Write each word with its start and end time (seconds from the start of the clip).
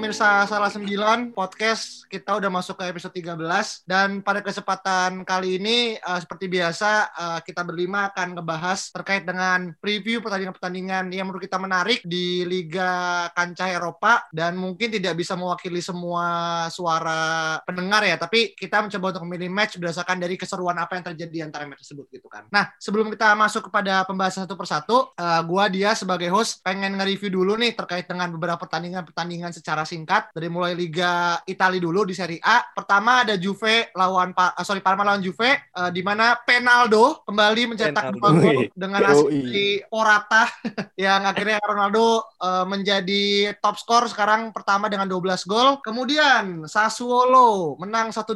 pemirsa 0.00 0.48
Salah 0.48 0.72
9 0.72 1.36
podcast 1.36 2.08
kita 2.08 2.40
udah 2.40 2.48
masuk 2.48 2.80
ke 2.80 2.88
episode 2.88 3.12
13 3.12 3.84
dan 3.84 4.24
pada 4.24 4.40
kesempatan 4.40 5.28
kali 5.28 5.60
ini 5.60 6.00
uh, 6.00 6.16
seperti 6.16 6.48
biasa 6.48 7.12
uh, 7.12 7.40
kita 7.44 7.60
berlima 7.68 8.08
akan 8.08 8.32
ngebahas 8.32 8.96
terkait 8.96 9.28
dengan 9.28 9.76
preview 9.76 10.24
pertandingan-pertandingan 10.24 11.12
yang 11.12 11.28
menurut 11.28 11.44
kita 11.44 11.60
menarik 11.60 12.00
di 12.00 12.48
Liga 12.48 13.28
Kancah 13.36 13.76
Eropa 13.76 14.24
dan 14.32 14.56
mungkin 14.56 14.88
tidak 14.88 15.20
bisa 15.20 15.36
mewakili 15.36 15.84
semua 15.84 16.64
suara 16.72 17.60
pendengar 17.68 18.00
ya 18.00 18.16
tapi 18.16 18.56
kita 18.56 18.80
mencoba 18.80 19.12
untuk 19.12 19.28
memilih 19.28 19.52
match 19.52 19.76
berdasarkan 19.76 20.16
dari 20.16 20.40
keseruan 20.40 20.80
apa 20.80 20.96
yang 20.96 21.12
terjadi 21.12 21.44
antara 21.44 21.68
match 21.68 21.84
tersebut 21.84 22.08
gitu 22.08 22.24
kan. 22.32 22.48
Nah, 22.48 22.72
sebelum 22.80 23.12
kita 23.12 23.36
masuk 23.36 23.68
kepada 23.68 24.08
pembahasan 24.08 24.48
satu 24.48 24.56
persatu, 24.56 25.12
uh, 25.12 25.40
gua 25.44 25.68
dia 25.68 25.92
sebagai 25.92 26.32
host 26.32 26.64
pengen 26.64 26.96
nge-review 26.96 27.36
dulu 27.36 27.60
nih 27.60 27.76
terkait 27.76 28.08
dengan 28.08 28.32
beberapa 28.32 28.64
pertandingan-pertandingan 28.64 29.52
secara 29.52 29.89
singkat 29.90 30.30
dari 30.30 30.46
mulai 30.46 30.78
Liga 30.78 31.42
Italia 31.50 31.82
dulu 31.82 32.06
di 32.06 32.14
Serie 32.14 32.38
A. 32.46 32.62
Pertama 32.70 33.26
ada 33.26 33.34
Juve 33.34 33.90
lawan 33.98 34.30
pa 34.30 34.54
uh, 34.54 34.62
sorry 34.62 34.78
Parma 34.78 35.02
lawan 35.02 35.18
Juve 35.18 35.66
uh, 35.74 35.90
di 35.90 36.06
mana 36.06 36.38
Penaldo 36.38 37.26
kembali 37.26 37.74
mencetak 37.74 38.14
dua 38.14 38.30
gol 38.30 38.70
dengan 38.70 39.00
hasil 39.02 39.26
di 39.34 39.82
Morata 39.90 40.46
yang 40.94 41.26
akhirnya 41.26 41.58
Ronaldo 41.58 42.22
uh, 42.38 42.62
menjadi 42.70 43.50
top 43.58 43.76
skor 43.82 44.06
sekarang 44.06 44.54
pertama 44.54 44.86
dengan 44.86 45.10
12 45.10 45.50
gol. 45.50 45.82
Kemudian 45.82 46.68
Sassuolo 46.70 47.74
menang 47.82 48.14
1-2 48.14 48.30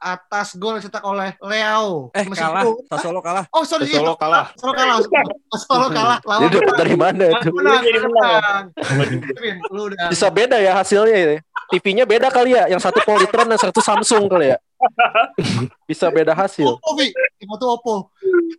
atas 0.00 0.56
gol 0.56 0.78
yang 0.78 0.82
dicetak 0.82 1.04
oleh 1.04 1.36
Leo. 1.44 2.14
Eh 2.16 2.24
kalah, 2.32 2.64
Sassuolo 2.88 3.20
kalah. 3.20 3.44
Oh 3.52 3.66
sorry, 3.66 3.90
Sassuolo 3.90 4.16
kalah. 4.16 4.54
Sassuolo 4.56 4.72
kalah. 4.72 4.96
Sassuolo 5.52 5.86
kalah. 5.92 6.18
Lawan 6.24 6.48
dari 6.78 6.96
mana 6.96 7.24
itu? 7.28 7.50
menang, 7.52 7.82
menang. 7.84 8.64
Bisa 10.08 10.30
beda 10.30 10.56
ya 10.62 10.72
hasilnya 10.94 11.18
ini. 11.18 11.36
TV-nya 11.64 12.04
beda 12.04 12.28
kali 12.30 12.54
ya, 12.54 12.68
yang 12.68 12.78
satu 12.78 13.00
Polytron 13.02 13.48
dan 13.48 13.58
satu 13.58 13.80
Samsung 13.80 14.28
kali 14.28 14.52
ya. 14.54 14.58
Bisa 15.88 16.12
beda 16.12 16.36
hasil. 16.36 16.68
Oppo, 16.68 16.90
Vi. 16.94 17.08
Itu 17.40 17.66
Oppo. 17.66 17.94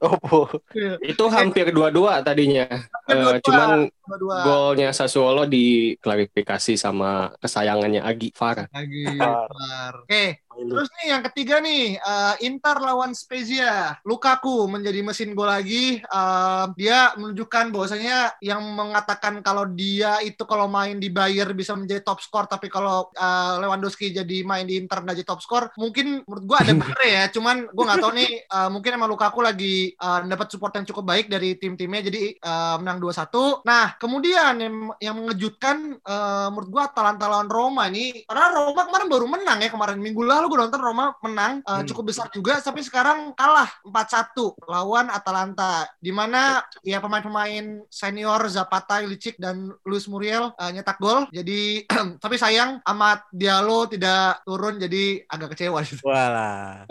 Oppo. 0.02 0.40
Iya. 0.74 0.98
Itu 1.00 1.30
hampir 1.30 1.70
dua-dua 1.70 2.26
tadinya. 2.26 2.66
Eh, 3.06 3.14
Dua-dua. 3.14 3.40
cuman 3.46 3.70
Dua-dua. 4.10 4.36
golnya 4.42 4.90
Sassuolo 4.90 5.46
diklarifikasi 5.46 6.74
sama 6.76 7.30
kesayangannya 7.38 8.02
Agi 8.02 8.34
Farah. 8.34 8.66
Lagi. 8.74 9.06
Var. 9.16 9.48
Var. 9.48 9.94
Oke, 10.04 10.24
terus 10.70 10.90
nih 11.02 11.08
yang 11.14 11.24
ketiga 11.32 11.56
nih, 11.62 11.98
eh, 12.00 12.36
Inter 12.48 12.78
lawan 12.82 13.14
Spezia. 13.14 13.98
Lukaku 14.04 14.66
menjadi 14.66 15.00
mesin 15.06 15.32
gol 15.38 15.48
lagi. 15.48 16.02
Eh, 16.02 16.66
dia 16.76 17.14
menunjukkan 17.16 17.70
bahwasanya 17.70 18.40
yang 18.42 18.62
mengatakan 18.74 19.40
kalau 19.46 19.70
dia 19.70 20.20
itu 20.26 20.44
kalau 20.50 20.66
main 20.66 20.98
di 20.98 21.14
Bayer 21.14 21.52
bisa 21.54 21.78
menjadi 21.78 22.02
top 22.02 22.20
skor, 22.20 22.50
tapi 22.50 22.68
kalau 22.68 23.14
eh, 23.14 23.54
Lewandowski 23.62 24.12
jadi 24.12 24.38
main 24.44 24.66
di 24.66 24.82
Inter 24.82 25.06
nggak 25.06 25.16
jadi 25.22 25.30
top 25.30 25.42
skor, 25.46 25.64
mungkin 25.78 26.26
menurut 26.26 26.44
gua 26.44 26.58
ada 26.66 26.74
bener 26.82 27.02
ya. 27.06 27.24
Cuman 27.30 27.70
gua 27.72 27.84
nggak 27.94 28.02
tahu 28.02 28.14
nih, 28.18 28.32
eh, 28.48 28.70
mungkin 28.74 28.92
emang 28.98 29.10
Lukaku 29.12 29.40
lagi 29.46 29.94
eh, 29.94 30.20
dapat 30.26 30.48
support 30.50 30.74
yang 30.76 30.86
cukup 30.90 31.06
baik 31.06 31.28
dari 31.30 31.56
tim-timnya, 31.56 32.02
jadi 32.10 32.24
eh, 32.36 32.76
menang 32.82 32.98
2-1. 33.00 33.64
Nah, 33.68 33.96
kemudian 34.02 34.54
yang, 34.58 34.76
yang 35.00 35.16
mengejutkan 35.16 36.00
eh, 36.02 36.48
menurut 36.50 36.70
gua 36.72 36.84
Atalanta 36.90 37.30
lawan 37.30 37.50
Roma 37.52 37.88
ini, 37.92 38.26
karena 38.26 38.52
Roma 38.56 38.84
kemarin 38.88 39.08
baru 39.08 39.26
menang 39.30 39.60
ya 39.62 39.70
kemarin 39.72 40.00
minggu 40.00 40.22
lalu 40.24 40.55
gue 40.56 40.64
nonton 40.64 40.80
Roma 40.80 41.06
menang 41.20 41.60
eh, 41.60 41.72
Hmm. 41.76 41.84
cukup 41.86 42.04
besar 42.08 42.28
juga, 42.30 42.56
tapi 42.58 42.80
sekarang 42.80 43.36
kalah 43.36 43.68
4-1 43.84 44.32
lawan 44.64 45.08
Atalanta, 45.10 45.84
di 45.98 46.10
mana 46.10 46.64
ya 46.82 46.98
pemain-pemain 46.98 47.84
senior 47.90 48.40
Zapata, 48.48 49.04
Ilicic 49.04 49.36
dan 49.36 49.68
Luis 49.84 50.08
Muriel 50.08 50.56
eh, 50.56 50.72
nyetak 50.72 50.96
gol. 50.98 51.28
Jadi 51.30 51.84
tapi 52.24 52.36
sayang 52.36 52.80
Amat 52.86 53.28
Diallo 53.30 53.84
tidak 53.86 54.40
turun, 54.42 54.80
jadi 54.80 55.28
agak 55.28 55.52
kecewa. 55.52 55.84
gitu. 55.84 56.00
Walah. 56.08 56.88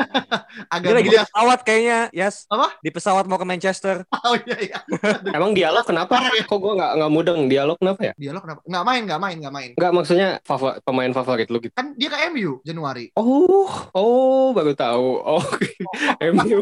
agak 0.69 0.85
Dia 0.85 0.95
lagi 0.95 1.09
di 1.09 1.19
pesawat 1.19 1.59
kayaknya, 1.63 1.99
Yas. 2.13 2.45
Apa? 2.47 2.69
Di 2.79 2.91
pesawat 2.91 3.25
mau 3.25 3.37
ke 3.37 3.47
Manchester. 3.47 4.05
Oh 4.25 4.37
iya 4.41 4.57
iya. 4.59 4.79
Emang 5.37 5.53
dialog 5.53 5.85
kenapa? 5.85 6.17
Kok 6.43 6.57
gue 6.57 6.73
nggak 6.75 6.93
nggak 6.97 7.11
mudeng 7.11 7.41
dialog 7.45 7.77
kenapa 7.77 8.01
ya? 8.03 8.13
Diallo 8.17 8.41
kenapa? 8.41 8.61
Nggak 8.65 8.85
main, 8.85 9.03
nggak 9.05 9.21
main, 9.21 9.37
nggak 9.39 9.55
main. 9.55 9.71
Nggak 9.77 9.93
maksudnya 9.93 10.29
favor- 10.41 10.81
pemain 10.81 11.13
favorit 11.13 11.49
lu 11.49 11.61
gitu. 11.61 11.73
Kan 11.73 11.93
dia 11.95 12.09
ke 12.09 12.19
MU 12.29 12.59
Januari. 12.61 13.13
Oh, 13.15 13.54
oh 13.95 14.51
baru 14.53 14.73
tahu. 14.73 15.09
Oh, 15.21 15.45
MU. 16.35 16.59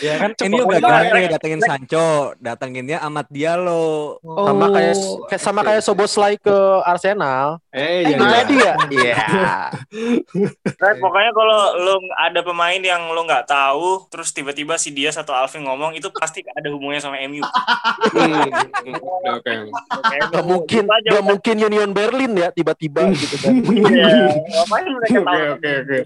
Ya 0.00 0.18
kan 0.20 0.30
ini 0.42 0.56
udah 0.60 0.78
ganti 0.80 1.28
datengin 1.30 1.60
Sancho, 1.62 2.34
datenginnya 2.38 2.98
Amat 3.06 3.26
Diallo. 3.30 4.18
Oh. 4.20 4.46
Sama 4.46 4.66
kayak 4.72 4.94
kayak- 5.30 5.42
sama 5.42 5.60
kayak 5.62 5.82
Soboslai 5.82 6.34
ke 6.38 6.56
Arsenal. 6.82 7.60
Eh, 7.76 8.08
Eh, 8.08 8.16
jadi 8.16 8.54
ya? 8.56 8.72
Iya. 8.88 9.16
Nah, 10.80 10.92
pokoknya 10.96 11.30
kalau 11.36 11.60
lo 11.76 11.94
ada 12.16 12.40
pemain 12.40 12.80
yang 12.80 13.12
lo 13.12 13.20
nggak 13.28 13.44
tahu, 13.44 14.08
terus 14.08 14.32
tiba-tiba 14.32 14.80
si 14.80 14.96
dia 14.96 15.12
atau 15.12 15.36
Alvin 15.36 15.68
ngomong 15.68 15.92
itu 15.92 16.08
pasti 16.08 16.40
ada 16.56 16.72
hubungannya 16.72 17.04
sama 17.04 17.20
MU. 17.28 17.44
Hmm, 18.16 18.48
Oke, 19.36 19.52
oke. 19.52 19.54
Gak 20.32 20.44
mungkin, 20.46 20.84
aja 20.88 21.08
gak 21.20 21.24
mungkin 21.24 21.54
Union 21.60 21.90
Berlin 21.92 22.32
ya 22.32 22.48
tiba-tiba 22.48 23.12
gitu 23.12 23.36
kan. 23.44 23.52
Iya, 23.60 24.08
ngapain 24.32 24.86
mereka 24.88 25.18
tahu? 25.20 25.36
Oke, 25.36 25.46
oke, 25.52 25.70
oke. 25.84 25.98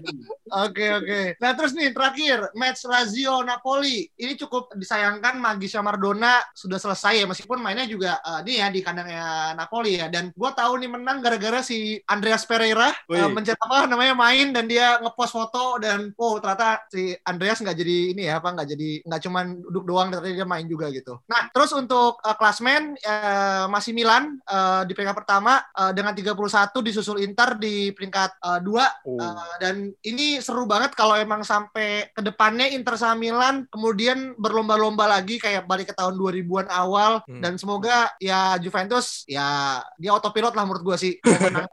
Oke 0.51 0.85
oke. 0.91 1.21
Nah 1.39 1.51
terus 1.55 1.71
nih 1.71 1.95
terakhir 1.95 2.51
match 2.59 2.83
Lazio 2.83 3.39
Napoli 3.47 4.03
ini 4.19 4.35
cukup 4.35 4.75
disayangkan 4.75 5.39
Magisha 5.39 5.79
Mardona 5.79 6.43
sudah 6.51 6.75
selesai 6.75 7.23
ya 7.23 7.25
meskipun 7.25 7.63
mainnya 7.63 7.87
juga 7.87 8.19
eh, 8.19 8.39
ini 8.43 8.53
ya 8.59 8.67
di 8.67 8.79
kandangnya 8.83 9.55
Napoli 9.55 9.95
ya 9.95 10.11
dan 10.11 10.35
gua 10.35 10.51
tahu 10.51 10.83
nih 10.83 10.91
menang 10.91 11.23
gara-gara 11.23 11.63
si 11.63 12.03
Andreas 12.03 12.43
Pereira 12.43 12.91
Wih. 13.07 13.23
uh, 13.23 13.31
mencetak 13.31 13.63
apa 13.63 13.87
namanya 13.87 14.11
main 14.11 14.51
dan 14.51 14.67
dia 14.67 14.99
ngepost 14.99 15.31
foto 15.31 15.79
dan 15.79 16.11
oh 16.19 16.35
ternyata 16.43 16.83
si 16.91 17.15
Andreas 17.23 17.63
nggak 17.63 17.77
jadi 17.79 17.97
ini 18.11 18.27
ya 18.27 18.43
apa 18.43 18.51
nggak 18.51 18.67
jadi 18.67 18.89
nggak 19.07 19.21
cuman 19.23 19.45
duduk 19.63 19.83
doang 19.87 20.07
ternyata 20.11 20.35
dia 20.43 20.47
main 20.47 20.67
juga 20.67 20.91
gitu. 20.91 21.15
Nah 21.31 21.47
terus 21.55 21.71
untuk 21.71 22.19
eh, 22.19 22.35
klasmen 22.35 22.99
eh, 22.99 23.65
masih 23.71 23.95
Milan 23.95 24.35
eh, 24.43 24.81
di 24.83 24.91
peringkat 24.91 25.15
pertama 25.15 25.63
eh, 25.63 25.91
dengan 25.95 26.11
31 26.11 26.35
disusul 26.83 27.23
Inter 27.23 27.55
di 27.55 27.95
peringkat 27.95 28.31
eh, 28.43 28.59
dua 28.59 28.83
Uh, 29.21 29.55
dan 29.61 29.93
ini 30.07 30.40
seru 30.41 30.65
banget 30.65 30.93
kalau 30.97 31.15
emang 31.15 31.45
sampai 31.45 32.09
ke 32.11 32.21
depannya 32.25 32.67
Inter 32.73 32.97
sama 32.97 33.15
Milan 33.17 33.69
kemudian 33.69 34.33
berlomba-lomba 34.35 35.07
lagi 35.07 35.37
kayak 35.37 35.69
balik 35.69 35.89
ke 35.89 35.95
tahun 35.95 36.17
2000-an 36.17 36.69
awal. 36.69 37.23
Hmm. 37.27 37.43
dan 37.43 37.59
semoga 37.59 38.09
ya 38.17 38.57
Juventus 38.57 39.27
ya 39.29 39.79
dia 39.99 40.11
autopilot 40.15 40.55
lah 40.55 40.65
menurut 40.65 40.83
gua 40.83 40.97
sih. 40.97 41.21
Menang. 41.43 41.67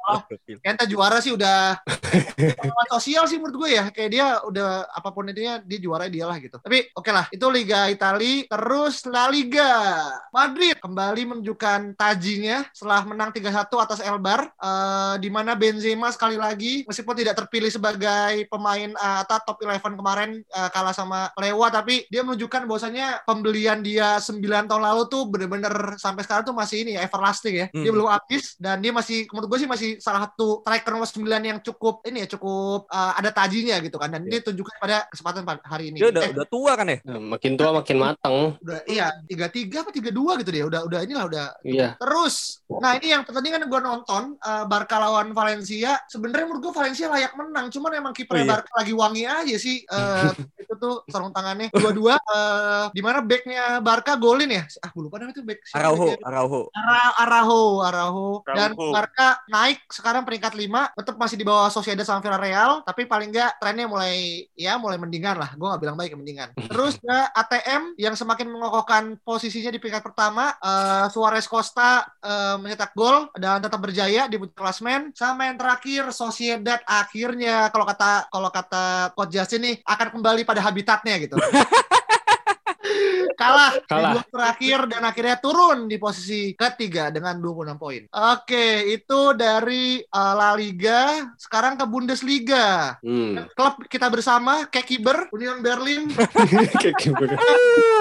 Kayaknya 0.61 0.87
juara 0.89 1.19
sih 1.25 1.33
udah 1.33 1.81
sosial 2.93 3.25
sih 3.29 3.37
menurut 3.39 3.67
gue 3.67 3.71
ya. 3.79 3.85
Kayak 3.93 4.11
dia 4.11 4.27
udah 4.45 4.89
apa 4.91 5.09
pun 5.13 5.29
intinya 5.29 5.61
dia 5.63 5.79
juara 5.79 6.09
dia 6.11 6.25
lah 6.27 6.37
gitu. 6.41 6.59
Tapi 6.59 6.91
oke 6.97 7.11
lah 7.13 7.29
itu 7.31 7.47
Liga 7.49 7.89
Italia 7.89 8.49
terus 8.49 9.05
La 9.07 9.29
Liga. 9.31 9.71
Madrid 10.33 10.77
kembali 10.81 11.23
menunjukkan 11.37 11.95
tajinya 11.95 12.67
setelah 12.73 13.05
menang 13.05 13.31
3-1 13.31 13.69
atas 13.79 14.01
Elbar 14.03 14.51
eh, 14.51 15.15
di 15.23 15.29
mana 15.29 15.55
Benzema 15.55 16.09
sekali 16.11 16.41
lagi 16.41 16.83
meskipun 16.89 17.15
tidak 17.15 17.39
terpilih 17.45 17.71
sebagai 17.71 18.49
pemain 18.59 18.91
eh, 18.91 19.19
atau 19.23 19.39
top 19.47 19.63
11 19.63 19.79
kemarin 19.95 20.31
eh, 20.41 20.69
kalah 20.69 20.91
sama 20.91 21.31
Lewa 21.35 21.71
tapi 21.71 22.03
dia 22.07 22.21
menunjukkan 22.21 22.67
bahwasanya 22.67 23.23
pembelian 23.23 23.79
dia 23.81 24.19
9 24.19 24.43
tahun 24.43 24.83
lalu 24.83 25.03
tuh 25.07 25.23
bener-bener 25.25 25.71
sampai 25.97 26.21
sekarang 26.21 26.43
tuh 26.45 26.53
masih 26.53 26.83
ini 26.83 26.91
ya 26.93 27.05
everlasting 27.05 27.55
ya 27.57 27.67
dia 27.69 27.81
Hmm. 27.81 27.95
belum 27.95 28.11
habis 28.11 28.57
dan 28.57 28.79
dia 28.79 28.91
masih 28.91 29.25
menurut 29.29 29.49
gue 29.49 29.59
sih 29.59 29.69
masih 29.69 29.91
salah 29.99 30.27
satu 30.27 30.61
striker 30.61 30.91
nomor 30.91 31.07
9 31.07 31.23
yang 31.41 31.59
cukup 31.61 32.03
ini 32.03 32.19
ya 32.19 32.29
cukup 32.29 32.85
uh, 32.87 33.13
ada 33.15 33.31
tajinya 33.31 33.79
gitu 33.79 33.95
kan 33.95 34.09
dan 34.09 34.23
dia 34.23 34.41
tunjukkan 34.41 34.75
pada 34.77 35.07
kesempatan 35.07 35.43
pa- 35.43 35.63
hari 35.63 35.89
ini 35.89 35.99
Dia 35.99 36.11
udah 36.11 36.17
Eh, 36.21 36.33
udah 36.35 36.47
tua 36.47 36.73
kan 36.75 36.87
ya? 36.87 36.99
Nah, 37.05 37.21
Makin 37.31 37.53
tua 37.55 37.71
makin 37.73 37.97
matang. 37.97 38.37
udah 38.59 38.81
iya 38.85 39.07
tiga 39.25 39.47
tiga 39.47 39.77
apa 39.79 39.91
tiga 39.91 40.11
dua 40.11 40.35
gitu 40.37 40.51
dia 40.51 40.65
udah 40.65 40.81
udah 40.83 41.01
inilah 41.01 41.25
udah 41.25 41.47
Iya. 41.63 41.95
terus 41.97 42.65
nah 42.71 42.95
ini 42.95 43.11
yang 43.11 43.23
pertandingan 43.23 43.63
gue 43.63 43.81
nonton 43.81 44.23
uh, 44.39 44.65
Barca 44.65 44.99
lawan 44.99 45.31
Valencia 45.31 46.01
sebenarnya 46.07 46.45
menurut 46.45 46.63
gue 46.63 46.75
Valencia 46.75 47.07
layak 47.07 47.33
menang 47.33 47.69
cuman 47.69 47.91
emang 47.95 48.13
kipernya 48.13 48.48
Iya. 48.49 48.65
Barca 48.65 48.73
lagi 48.81 48.93
wangi 48.97 49.23
aja 49.29 49.57
sih 49.61 49.85
uh, 49.85 50.33
itu 50.65 50.73
tuh 50.81 51.05
sarung 51.13 51.37
tangannya 51.37 51.69
dua-dua 51.77 52.17
uh, 52.17 52.89
di 52.97 53.05
mana 53.05 53.21
backnya 53.21 53.85
Barca 53.85 54.17
golin 54.17 54.49
ya 54.49 54.65
ah 54.81 54.89
gue 54.89 55.03
lupa 55.05 55.21
namanya 55.21 55.37
tuh 55.37 55.45
back 55.45 55.61
Araujo? 55.77 56.17
Araujo. 56.25 56.61
Ara- 56.73 57.15
Araho, 57.19 57.63
Araho. 57.85 58.29
Dan 58.47 58.73
Araujo. 58.73 58.93
Barca 58.95 59.29
naik 59.51 59.85
sekarang 59.91 60.23
peringkat 60.25 60.55
5, 60.55 60.97
tetap 60.97 61.15
masih 61.21 61.37
di 61.37 61.45
bawah 61.45 61.69
Sociedad 61.69 62.07
sama 62.07 62.25
Villarreal, 62.25 62.81
tapi 62.87 63.05
paling 63.05 63.29
nggak 63.29 63.61
trennya 63.61 63.85
mulai 63.85 64.47
ya 64.57 64.81
mulai 64.81 64.97
mendingan 64.97 65.37
lah. 65.37 65.51
Gue 65.55 65.67
nggak 65.69 65.83
bilang 65.83 65.97
baik 65.99 66.17
mendingan. 66.17 66.49
Terus 66.73 66.97
ya 67.03 67.29
ATM 67.35 67.99
yang 68.01 68.15
semakin 68.17 68.49
mengokohkan 68.49 69.21
posisinya 69.21 69.69
di 69.69 69.79
peringkat 69.83 70.05
pertama, 70.05 70.55
eh, 70.57 71.07
Suarez 71.13 71.45
Costa 71.45 72.07
eh, 72.23 72.57
mencetak 72.57 72.97
gol 72.97 73.29
dan 73.37 73.61
tetap 73.61 73.81
berjaya 73.83 74.27
di 74.31 74.37
puncak 74.41 74.57
klasmen. 74.57 75.13
Sama 75.13 75.51
yang 75.51 75.59
terakhir 75.61 76.11
Sociedad 76.15 76.81
akhirnya 76.89 77.69
kalau 77.75 77.85
kata 77.85 78.31
kalau 78.39 78.51
kata 78.55 79.11
Coach 79.19 79.35
Justin 79.35 79.61
nih 79.67 79.75
akan 79.83 80.15
kembali 80.15 80.47
pada 80.47 80.63
habitatnya 80.63 81.19
gitu. 81.19 81.35
kalah, 83.39 83.71
Kalah. 83.87 84.13
di 84.13 84.15
dua 84.19 84.25
terakhir 84.27 84.79
dan 84.91 85.03
akhirnya 85.07 85.37
turun 85.39 85.87
di 85.87 85.97
posisi 85.97 86.53
ketiga 86.53 87.15
dengan 87.15 87.39
26 87.39 87.79
poin. 87.79 88.03
Oke, 88.11 88.67
itu 88.91 89.21
dari 89.33 90.03
uh, 90.03 90.35
La 90.35 90.59
Liga. 90.59 91.31
Sekarang 91.39 91.79
ke 91.79 91.87
Bundesliga. 91.87 92.99
Hmm. 92.99 93.47
Klub 93.55 93.87
kita 93.87 94.11
bersama, 94.11 94.67
Kekiber, 94.67 95.31
Union 95.31 95.63
Berlin, 95.63 96.11
gimana? 97.01 97.39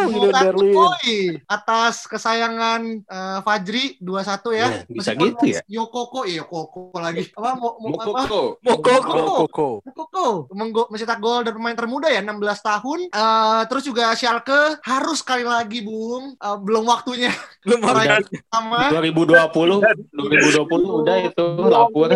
Union 0.10 0.34
Berlin. 0.34 0.74
poin 0.74 1.30
atas 1.46 2.10
kesayangan 2.10 2.82
uh, 3.06 3.40
Fajri 3.46 4.02
2-1 4.02 4.58
ya. 4.58 4.68
Nah, 4.68 4.72
bisa 4.90 5.12
Meskipun 5.14 5.30
gitu 5.38 5.46
ya? 5.54 5.62
Yokoko, 5.70 6.26
iya 6.26 6.42
Yokoko 6.42 6.98
lagi. 6.98 7.30
Apa 7.38 7.54
mo, 7.54 7.78
mo, 7.78 7.94
apa? 7.94 8.26
Mokoko. 8.26 8.42
Mokoko. 8.66 9.22
Koko. 9.46 9.70
Yokoko 9.86 10.26
Menggo- 10.50 10.90
mencetak 10.90 11.20
gol 11.22 11.46
dan 11.46 11.54
pemain 11.54 11.78
termuda 11.78 12.10
ya 12.10 12.26
16 12.26 12.42
tahun. 12.64 13.00
Eh, 13.12 13.62
terus 13.70 13.84
juga 13.86 14.16
Schalke 14.18 14.82
harus 14.82 15.20
sekali 15.28 15.44
lagi 15.44 15.84
Bung, 15.84 16.24
Eh, 16.34 16.58
belum 16.58 16.88
waktunya 16.88 17.28
Belum 17.60 17.84
Udah. 17.84 18.24
sama. 18.48 18.88
2020, 18.88 19.84
2020 19.84 21.04
udah 21.04 21.16
itu 21.20 21.46
lapor. 21.60 22.08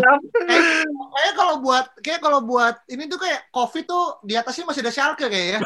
Kayak 1.12 1.34
kalau 1.36 1.56
buat 1.60 1.86
kayak 2.00 2.20
kalau 2.20 2.40
buat 2.40 2.80
ini 2.88 3.04
tuh 3.06 3.20
kayak 3.20 3.52
Covid 3.52 3.84
tuh 3.84 4.24
di 4.24 4.34
atasnya 4.34 4.64
masih 4.64 4.80
ada 4.80 4.90
Schalke 4.90 5.28
kayaknya. 5.28 5.60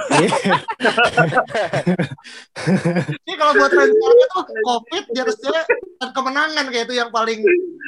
Ini 3.21 3.33
kalau 3.35 3.53
buat 3.53 3.71
fans 3.71 3.91
Schalke 3.91 4.25
tuh 4.27 4.43
Covid 4.59 5.03
di 5.05 5.19
atasnya 5.19 5.61
dan 5.95 6.09
kemenangan 6.11 6.65
kayak 6.67 6.85
itu 6.85 6.95
yang 6.95 7.09
paling 7.09 7.39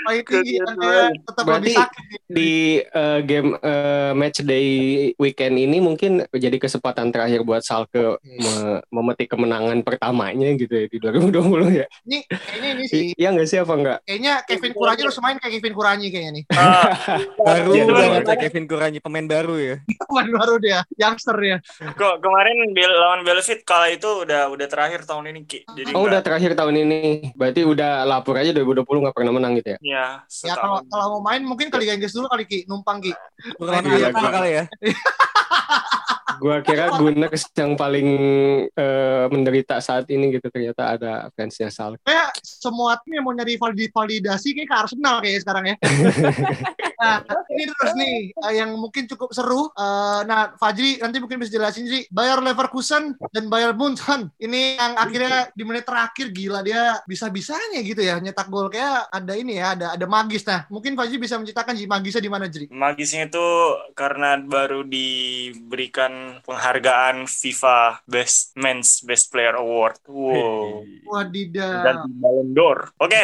paling 0.06 0.22
tinggi 0.24 0.54
kayak 0.62 1.10
tetap 1.26 1.44
Berarti- 1.44 1.66
lebih 1.66 1.74
sakit. 1.76 2.06
Di 2.28 2.54
eh, 2.84 3.20
game 3.24 3.58
eh, 3.58 4.12
match 4.14 4.44
day 4.44 4.68
weekend 5.16 5.58
ini 5.58 5.80
mungkin 5.80 6.12
jadi 6.30 6.58
kesempatan 6.58 7.10
terakhir 7.10 7.42
buat 7.42 7.64
Salke 7.64 8.20
me- 8.22 8.82
memetik 8.92 9.28
kemenangan 9.28 9.47
pertamanya 9.84 10.48
gitu 10.56 10.74
ya 10.74 10.86
di 10.92 10.98
2020 11.00 11.72
ya. 11.72 11.86
Ini 12.06 12.18
kayaknya 12.28 12.70
ini 12.76 12.84
sih 12.86 13.04
Iya 13.16 13.28
nggak 13.34 13.48
sih 13.48 13.58
apa 13.58 13.74
enggak? 13.74 13.98
kayaknya 14.04 14.34
Kevin 14.44 14.74
Kuranyi 14.76 15.02
harus 15.08 15.20
main 15.24 15.38
kayak 15.40 15.54
Kevin 15.60 15.74
Kuranyi 15.74 16.08
kayaknya 16.12 16.32
nih. 16.38 16.44
Ah, 16.52 16.84
Baru 17.48 17.72
Iya, 17.74 17.84
ya 18.24 18.36
Kevin 18.38 18.66
Kuranyi 18.68 19.00
pemain 19.00 19.28
baru 19.28 19.56
ya. 19.58 19.76
Pemain 20.08 20.30
baru 20.32 20.56
dia, 20.58 20.80
youngster 20.96 21.36
ya. 21.44 21.58
kok 21.94 22.16
kemarin 22.24 22.56
lawan 22.74 23.22
Belfit 23.28 23.62
kala 23.68 23.92
itu 23.92 24.08
udah 24.24 24.48
udah 24.52 24.68
terakhir 24.72 25.04
tahun 25.04 25.36
ini 25.36 25.42
Ki. 25.44 25.60
Jadi 25.68 25.92
Oh 25.94 26.08
udah 26.08 26.24
terakhir 26.24 26.56
tahun 26.56 26.76
ini. 26.88 27.32
Berarti 27.36 27.62
udah 27.68 28.08
lapor 28.08 28.40
aja 28.40 28.56
2020 28.56 29.04
nggak 29.04 29.16
pernah 29.16 29.32
menang 29.36 29.54
gitu 29.60 29.76
ya? 29.76 29.80
ya, 29.84 30.06
Ya 30.48 30.54
kalau 30.56 30.80
kalau 30.88 31.20
mau 31.20 31.32
main 31.32 31.44
mungkin 31.44 31.68
ke 31.68 31.78
Liga 31.80 31.94
Inggris 31.96 32.16
dulu 32.16 32.28
kali 32.32 32.48
Ki, 32.48 32.64
numpang 32.66 33.04
Ki. 33.04 33.12
Kurang 33.60 33.84
Iya, 33.84 34.10
kali 34.12 34.52
ya. 34.54 34.64
Gua 36.40 36.62
kira 36.62 36.90
Gunners 37.00 37.50
yang 37.54 37.74
paling 37.74 38.10
eh, 38.72 39.26
menderita 39.30 39.82
saat 39.82 40.10
ini 40.10 40.38
gitu 40.38 40.48
ternyata 40.50 40.98
ada 40.98 41.14
fansnya 41.34 41.70
Salke. 41.70 42.04
Kayak 42.06 42.38
semua 42.42 42.98
tim 43.02 43.20
yang 43.20 43.26
mau 43.26 43.34
nyari 43.36 43.60
valid- 43.60 43.94
validasi 43.94 44.58
kayak 44.58 44.70
ke 44.70 44.76
Arsenal 44.76 45.16
kayaknya 45.22 45.42
sekarang 45.44 45.64
ya. 45.70 45.76
nah, 47.02 47.16
ini 47.54 47.64
terus 47.70 47.94
nih 47.98 48.16
eh, 48.34 48.54
yang 48.58 48.72
mungkin 48.76 49.06
cukup 49.06 49.30
seru. 49.34 49.70
Eh, 49.74 50.22
nah, 50.26 50.54
Fajri 50.56 51.02
nanti 51.02 51.18
mungkin 51.22 51.42
bisa 51.42 51.54
jelasin 51.54 51.86
sih. 51.86 52.04
Bayer 52.10 52.40
Leverkusen 52.42 53.18
dan 53.34 53.46
Bayer 53.52 53.74
Munchen 53.76 54.32
ini 54.42 54.78
yang 54.78 54.98
akhirnya 54.98 55.50
di 55.54 55.64
menit 55.64 55.86
terakhir 55.86 56.34
gila 56.34 56.62
dia 56.66 57.00
bisa-bisanya 57.06 57.80
gitu 57.84 58.02
ya 58.02 58.18
nyetak 58.18 58.50
gol 58.50 58.68
kayak 58.72 59.08
ada 59.12 59.34
ini 59.38 59.60
ya, 59.60 59.78
ada 59.78 59.88
ada 59.94 60.06
magis. 60.10 60.44
Nah, 60.48 60.66
mungkin 60.72 60.98
Fajri 60.98 61.18
bisa 61.22 61.38
menceritakan 61.38 61.76
magisnya 61.88 62.24
di 62.24 62.32
mana 62.32 62.46
Jri? 62.50 62.66
Magisnya 62.74 63.30
itu 63.30 63.48
karena 63.94 64.40
baru 64.42 64.84
diberikan 64.84 66.27
penghargaan 66.44 67.28
FIFA 67.30 68.02
Best 68.08 68.56
Men's 68.58 69.02
Best 69.04 69.30
Player 69.30 69.56
Award. 69.56 70.00
Wow. 70.08 70.84
Wadidaw. 71.08 71.84
dan 71.84 71.98
Ballon 72.20 72.50
d'Or. 72.52 72.80
Oke, 73.00 73.24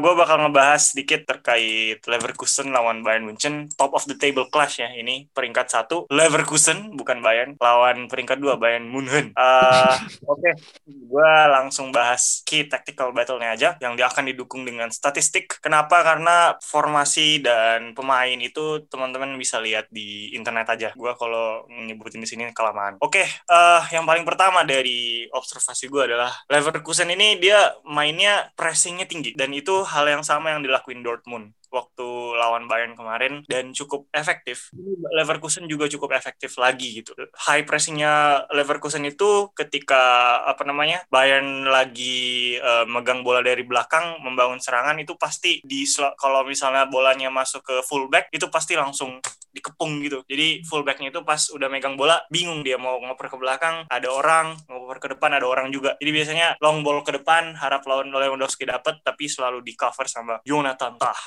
gue 0.00 0.12
bakal 0.16 0.46
ngebahas 0.46 0.92
sedikit 0.94 1.26
terkait 1.28 2.00
Leverkusen 2.08 2.72
lawan 2.72 3.04
Bayern 3.04 3.28
Munchen, 3.28 3.68
top 3.76 3.92
of 3.92 4.06
the 4.08 4.16
table 4.16 4.48
clash 4.48 4.80
ya. 4.80 4.88
Ini 4.88 5.28
peringkat 5.34 5.68
satu 5.68 6.08
Leverkusen 6.08 6.96
bukan 6.96 7.20
Bayern, 7.20 7.58
lawan 7.60 8.08
peringkat 8.08 8.40
dua 8.40 8.56
Bayern 8.56 8.88
Munchen. 8.88 9.36
Eh, 9.36 9.96
Oke, 10.24 10.56
gue 10.86 11.32
langsung 11.50 11.92
bahas 11.92 12.40
key 12.46 12.70
tactical 12.70 13.10
battle-nya 13.10 13.50
aja, 13.52 13.68
yang 13.82 13.98
dia 13.98 14.06
akan 14.06 14.30
didukung 14.30 14.62
dengan 14.62 14.88
statistik. 14.94 15.58
Kenapa? 15.58 16.00
Karena 16.06 16.54
formasi 16.62 17.42
dan 17.42 17.92
pemain 17.92 18.38
itu 18.38 18.86
teman-teman 18.86 19.34
bisa 19.34 19.58
lihat 19.58 19.90
di 19.90 20.30
internet 20.32 20.70
aja. 20.70 20.88
Gue 20.94 21.10
kalau 21.18 21.66
nyebutin 21.66 22.22
di 22.22 22.29
sini 22.30 22.54
kelamaan. 22.54 22.94
Oke, 23.02 23.26
eh, 23.26 23.82
yang 23.90 24.06
paling 24.06 24.22
pertama 24.22 24.62
dari 24.62 25.26
observasi 25.34 25.90
gue 25.90 26.14
adalah 26.14 26.30
Leverkusen 26.46 27.10
ini 27.10 27.42
dia 27.42 27.74
mainnya 27.82 28.54
pressingnya 28.54 29.10
tinggi 29.10 29.34
dan 29.34 29.50
itu 29.50 29.82
hal 29.82 30.06
yang 30.06 30.22
sama 30.22 30.54
yang 30.54 30.62
dilakuin 30.62 31.02
Dortmund 31.02 31.50
waktu 31.70 32.36
lawan 32.36 32.66
Bayern 32.66 32.98
kemarin 32.98 33.46
dan 33.46 33.70
cukup 33.70 34.10
efektif. 34.12 34.74
Leverkusen 35.14 35.66
juga 35.70 35.86
cukup 35.86 36.14
efektif 36.14 36.58
lagi 36.58 37.02
gitu. 37.02 37.14
High 37.46 37.64
pressingnya 37.64 38.44
Leverkusen 38.50 39.06
itu 39.06 39.50
ketika 39.54 40.36
apa 40.44 40.66
namanya 40.66 41.06
Bayern 41.08 41.66
lagi 41.66 42.54
eh, 42.58 42.84
megang 42.86 43.22
bola 43.22 43.40
dari 43.40 43.62
belakang 43.62 44.20
membangun 44.22 44.58
serangan 44.58 44.98
itu 44.98 45.14
pasti 45.14 45.62
di 45.62 45.86
kalau 46.18 46.44
misalnya 46.44 46.86
bolanya 46.90 47.30
masuk 47.32 47.62
ke 47.64 47.76
fullback 47.86 48.28
itu 48.34 48.46
pasti 48.50 48.74
langsung 48.74 49.22
dikepung 49.50 49.98
gitu. 50.06 50.22
Jadi 50.30 50.62
fullbacknya 50.62 51.10
itu 51.10 51.20
pas 51.26 51.50
udah 51.50 51.66
megang 51.66 51.98
bola 51.98 52.22
bingung 52.30 52.62
dia 52.62 52.78
mau 52.78 52.98
ngoper 53.02 53.30
ke 53.30 53.36
belakang 53.36 53.86
ada 53.90 54.08
orang, 54.10 54.54
ngoper 54.70 54.98
ke 55.02 55.08
depan 55.18 55.30
ada 55.34 55.46
orang 55.46 55.74
juga. 55.74 55.98
Jadi 55.98 56.10
biasanya 56.14 56.46
long 56.62 56.86
ball 56.86 57.02
ke 57.02 57.14
depan 57.18 57.58
harap 57.58 57.82
lawan 57.86 58.10
Lewandowski 58.14 58.66
dapat 58.66 59.02
tapi 59.02 59.26
selalu 59.26 59.62
di 59.66 59.74
cover 59.74 60.06
sama 60.06 60.38
Jonathan 60.46 60.94
Tah. 60.96 61.20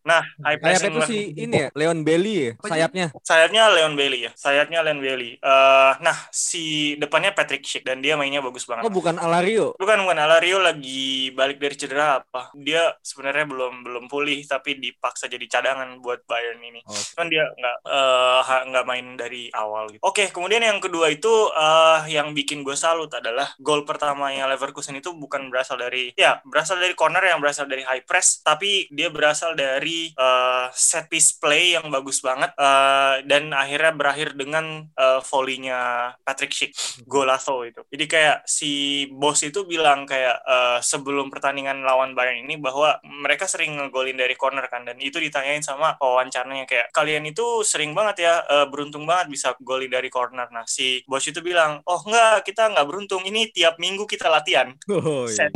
Nah, 0.00 0.24
high 0.40 0.56
Sayapnya 0.56 0.64
pressing 0.64 0.92
tuh 0.96 1.02
si 1.04 1.18
ini 1.36 1.56
ya, 1.56 1.68
Leon 1.76 2.00
Bailey 2.02 2.34
ya, 2.34 2.52
sayapnya. 2.64 3.06
sayapnya 3.20 3.62
Leon 3.68 3.94
Bailey 3.94 4.20
ya. 4.28 4.32
Sayapnya 4.32 4.80
Leon 4.80 5.00
Bailey. 5.04 5.36
Eh, 5.36 5.92
nah, 6.00 6.16
si 6.32 6.96
depannya 6.96 7.36
Patrick 7.36 7.64
Schick 7.64 7.84
dan 7.84 8.00
dia 8.00 8.16
mainnya 8.16 8.40
bagus 8.40 8.64
banget. 8.64 8.88
Oh 8.88 8.92
bukan 8.92 9.20
Alario. 9.20 9.76
Bukan 9.76 9.98
bukan 10.08 10.18
Alario 10.18 10.58
lagi 10.60 11.32
balik 11.36 11.60
dari 11.60 11.76
cedera 11.76 12.24
apa? 12.24 12.48
Dia 12.56 12.96
sebenarnya 13.04 13.44
belum 13.44 13.74
belum 13.84 14.04
pulih 14.08 14.40
tapi 14.48 14.80
dipaksa 14.80 15.28
jadi 15.28 15.44
cadangan 15.48 16.00
buat 16.00 16.24
Bayern 16.24 16.60
ini. 16.64 16.80
Oh. 16.88 16.96
Kan 17.16 17.28
dia 17.28 17.44
nggak 17.44 17.76
eh, 17.84 18.60
nggak 18.72 18.84
main 18.88 19.06
dari 19.20 19.52
awal 19.52 19.92
gitu. 19.92 20.00
Oke, 20.00 20.32
kemudian 20.32 20.64
yang 20.64 20.80
kedua 20.80 21.12
itu 21.12 21.30
eh, 21.52 22.00
yang 22.08 22.32
bikin 22.32 22.64
gue 22.64 22.76
salut 22.76 23.12
adalah 23.12 23.52
gol 23.60 23.84
pertamanya 23.84 24.48
Leverkusen 24.48 24.96
itu 24.96 25.12
bukan 25.12 25.52
berasal 25.52 25.76
dari 25.76 26.12
ya 26.16 26.40
berasal 26.46 26.80
dari 26.80 26.96
corner 26.96 27.24
yang 27.24 27.40
berasal 27.42 27.68
dari 27.68 27.84
high 27.84 28.04
press 28.04 28.40
tapi 28.40 28.88
dia 28.88 29.12
berasal 29.12 29.52
dari 29.52 29.89
eh, 30.12 30.66
set 30.74 31.06
piece 31.10 31.36
play 31.38 31.76
yang 31.76 31.88
bagus 31.88 32.22
banget 32.22 32.50
eh, 32.54 33.14
dan 33.26 33.50
akhirnya 33.54 33.92
berakhir 33.94 34.28
dengan 34.38 34.86
eh, 34.86 35.20
volley-nya 35.24 36.12
Patrick 36.22 36.52
Schick 36.54 36.72
golazo 37.06 37.62
itu. 37.66 37.80
Jadi 37.90 38.04
kayak 38.06 38.36
si 38.44 39.04
bos 39.12 39.40
itu 39.42 39.64
bilang 39.64 40.04
kayak 40.04 40.36
eh, 40.44 40.78
sebelum 40.80 41.28
pertandingan 41.28 41.82
lawan 41.84 42.12
Bayern 42.14 42.44
ini 42.44 42.60
bahwa 42.60 42.98
mereka 43.04 43.46
sering 43.46 43.78
ngegolin 43.78 44.18
dari 44.18 44.34
corner 44.34 44.66
kan 44.66 44.84
dan 44.86 44.96
itu 44.98 45.18
ditanyain 45.18 45.62
sama 45.62 45.96
wawancaranya 46.00 46.66
kayak 46.66 46.90
kalian 46.90 47.26
itu 47.28 47.62
sering 47.66 47.92
banget 47.92 48.26
ya 48.26 48.34
eh, 48.46 48.66
beruntung 48.68 49.04
banget 49.04 49.30
bisa 49.32 49.54
golin 49.62 49.90
dari 49.90 50.08
corner. 50.12 50.48
Nah 50.50 50.64
si 50.66 51.02
bos 51.06 51.24
itu 51.26 51.40
bilang 51.42 51.82
oh 51.86 52.00
enggak 52.06 52.46
kita 52.46 52.70
nggak 52.70 52.86
beruntung 52.86 53.22
ini 53.26 53.48
tiap 53.50 53.76
minggu 53.80 54.04
kita 54.04 54.30
latihan. 54.30 54.72
Oh, 54.90 55.24
iya. 55.26 55.48
Set. 55.48 55.52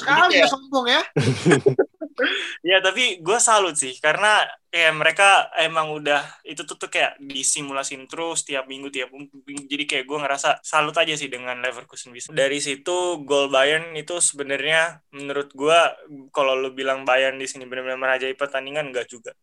Sekali 0.00 0.34
ya 0.40 0.46
sombong 0.48 0.86
ya. 0.88 1.02
Ya 2.60 2.78
tapi 2.84 3.20
gue 3.24 3.38
salut 3.40 3.74
sih 3.76 3.96
karena 3.98 4.44
kayak 4.70 4.94
mereka 4.94 5.28
emang 5.58 5.90
udah 5.90 6.22
itu 6.46 6.62
tuh, 6.62 6.78
tuh 6.78 6.86
kayak 6.86 7.18
disimulasin 7.18 8.06
terus 8.06 8.46
tiap 8.46 8.70
minggu 8.70 8.88
tiap 8.92 9.10
minggu. 9.10 9.66
Jadi 9.66 9.84
kayak 9.88 10.04
gue 10.06 10.18
ngerasa 10.22 10.62
salut 10.62 10.94
aja 10.94 11.14
sih 11.18 11.26
dengan 11.26 11.58
Leverkusen 11.58 12.14
bisa. 12.14 12.30
Dari 12.30 12.62
situ 12.62 13.24
gol 13.26 13.50
Bayern 13.50 13.96
itu 13.98 14.22
sebenarnya 14.22 15.02
menurut 15.10 15.50
gue 15.50 15.78
kalau 16.30 16.54
lu 16.54 16.70
bilang 16.70 17.02
Bayern 17.02 17.40
di 17.40 17.50
sini 17.50 17.66
benar-benar 17.66 17.98
merajai 17.98 18.34
pertandingan 18.38 18.94
enggak 18.94 19.10
juga 19.10 19.34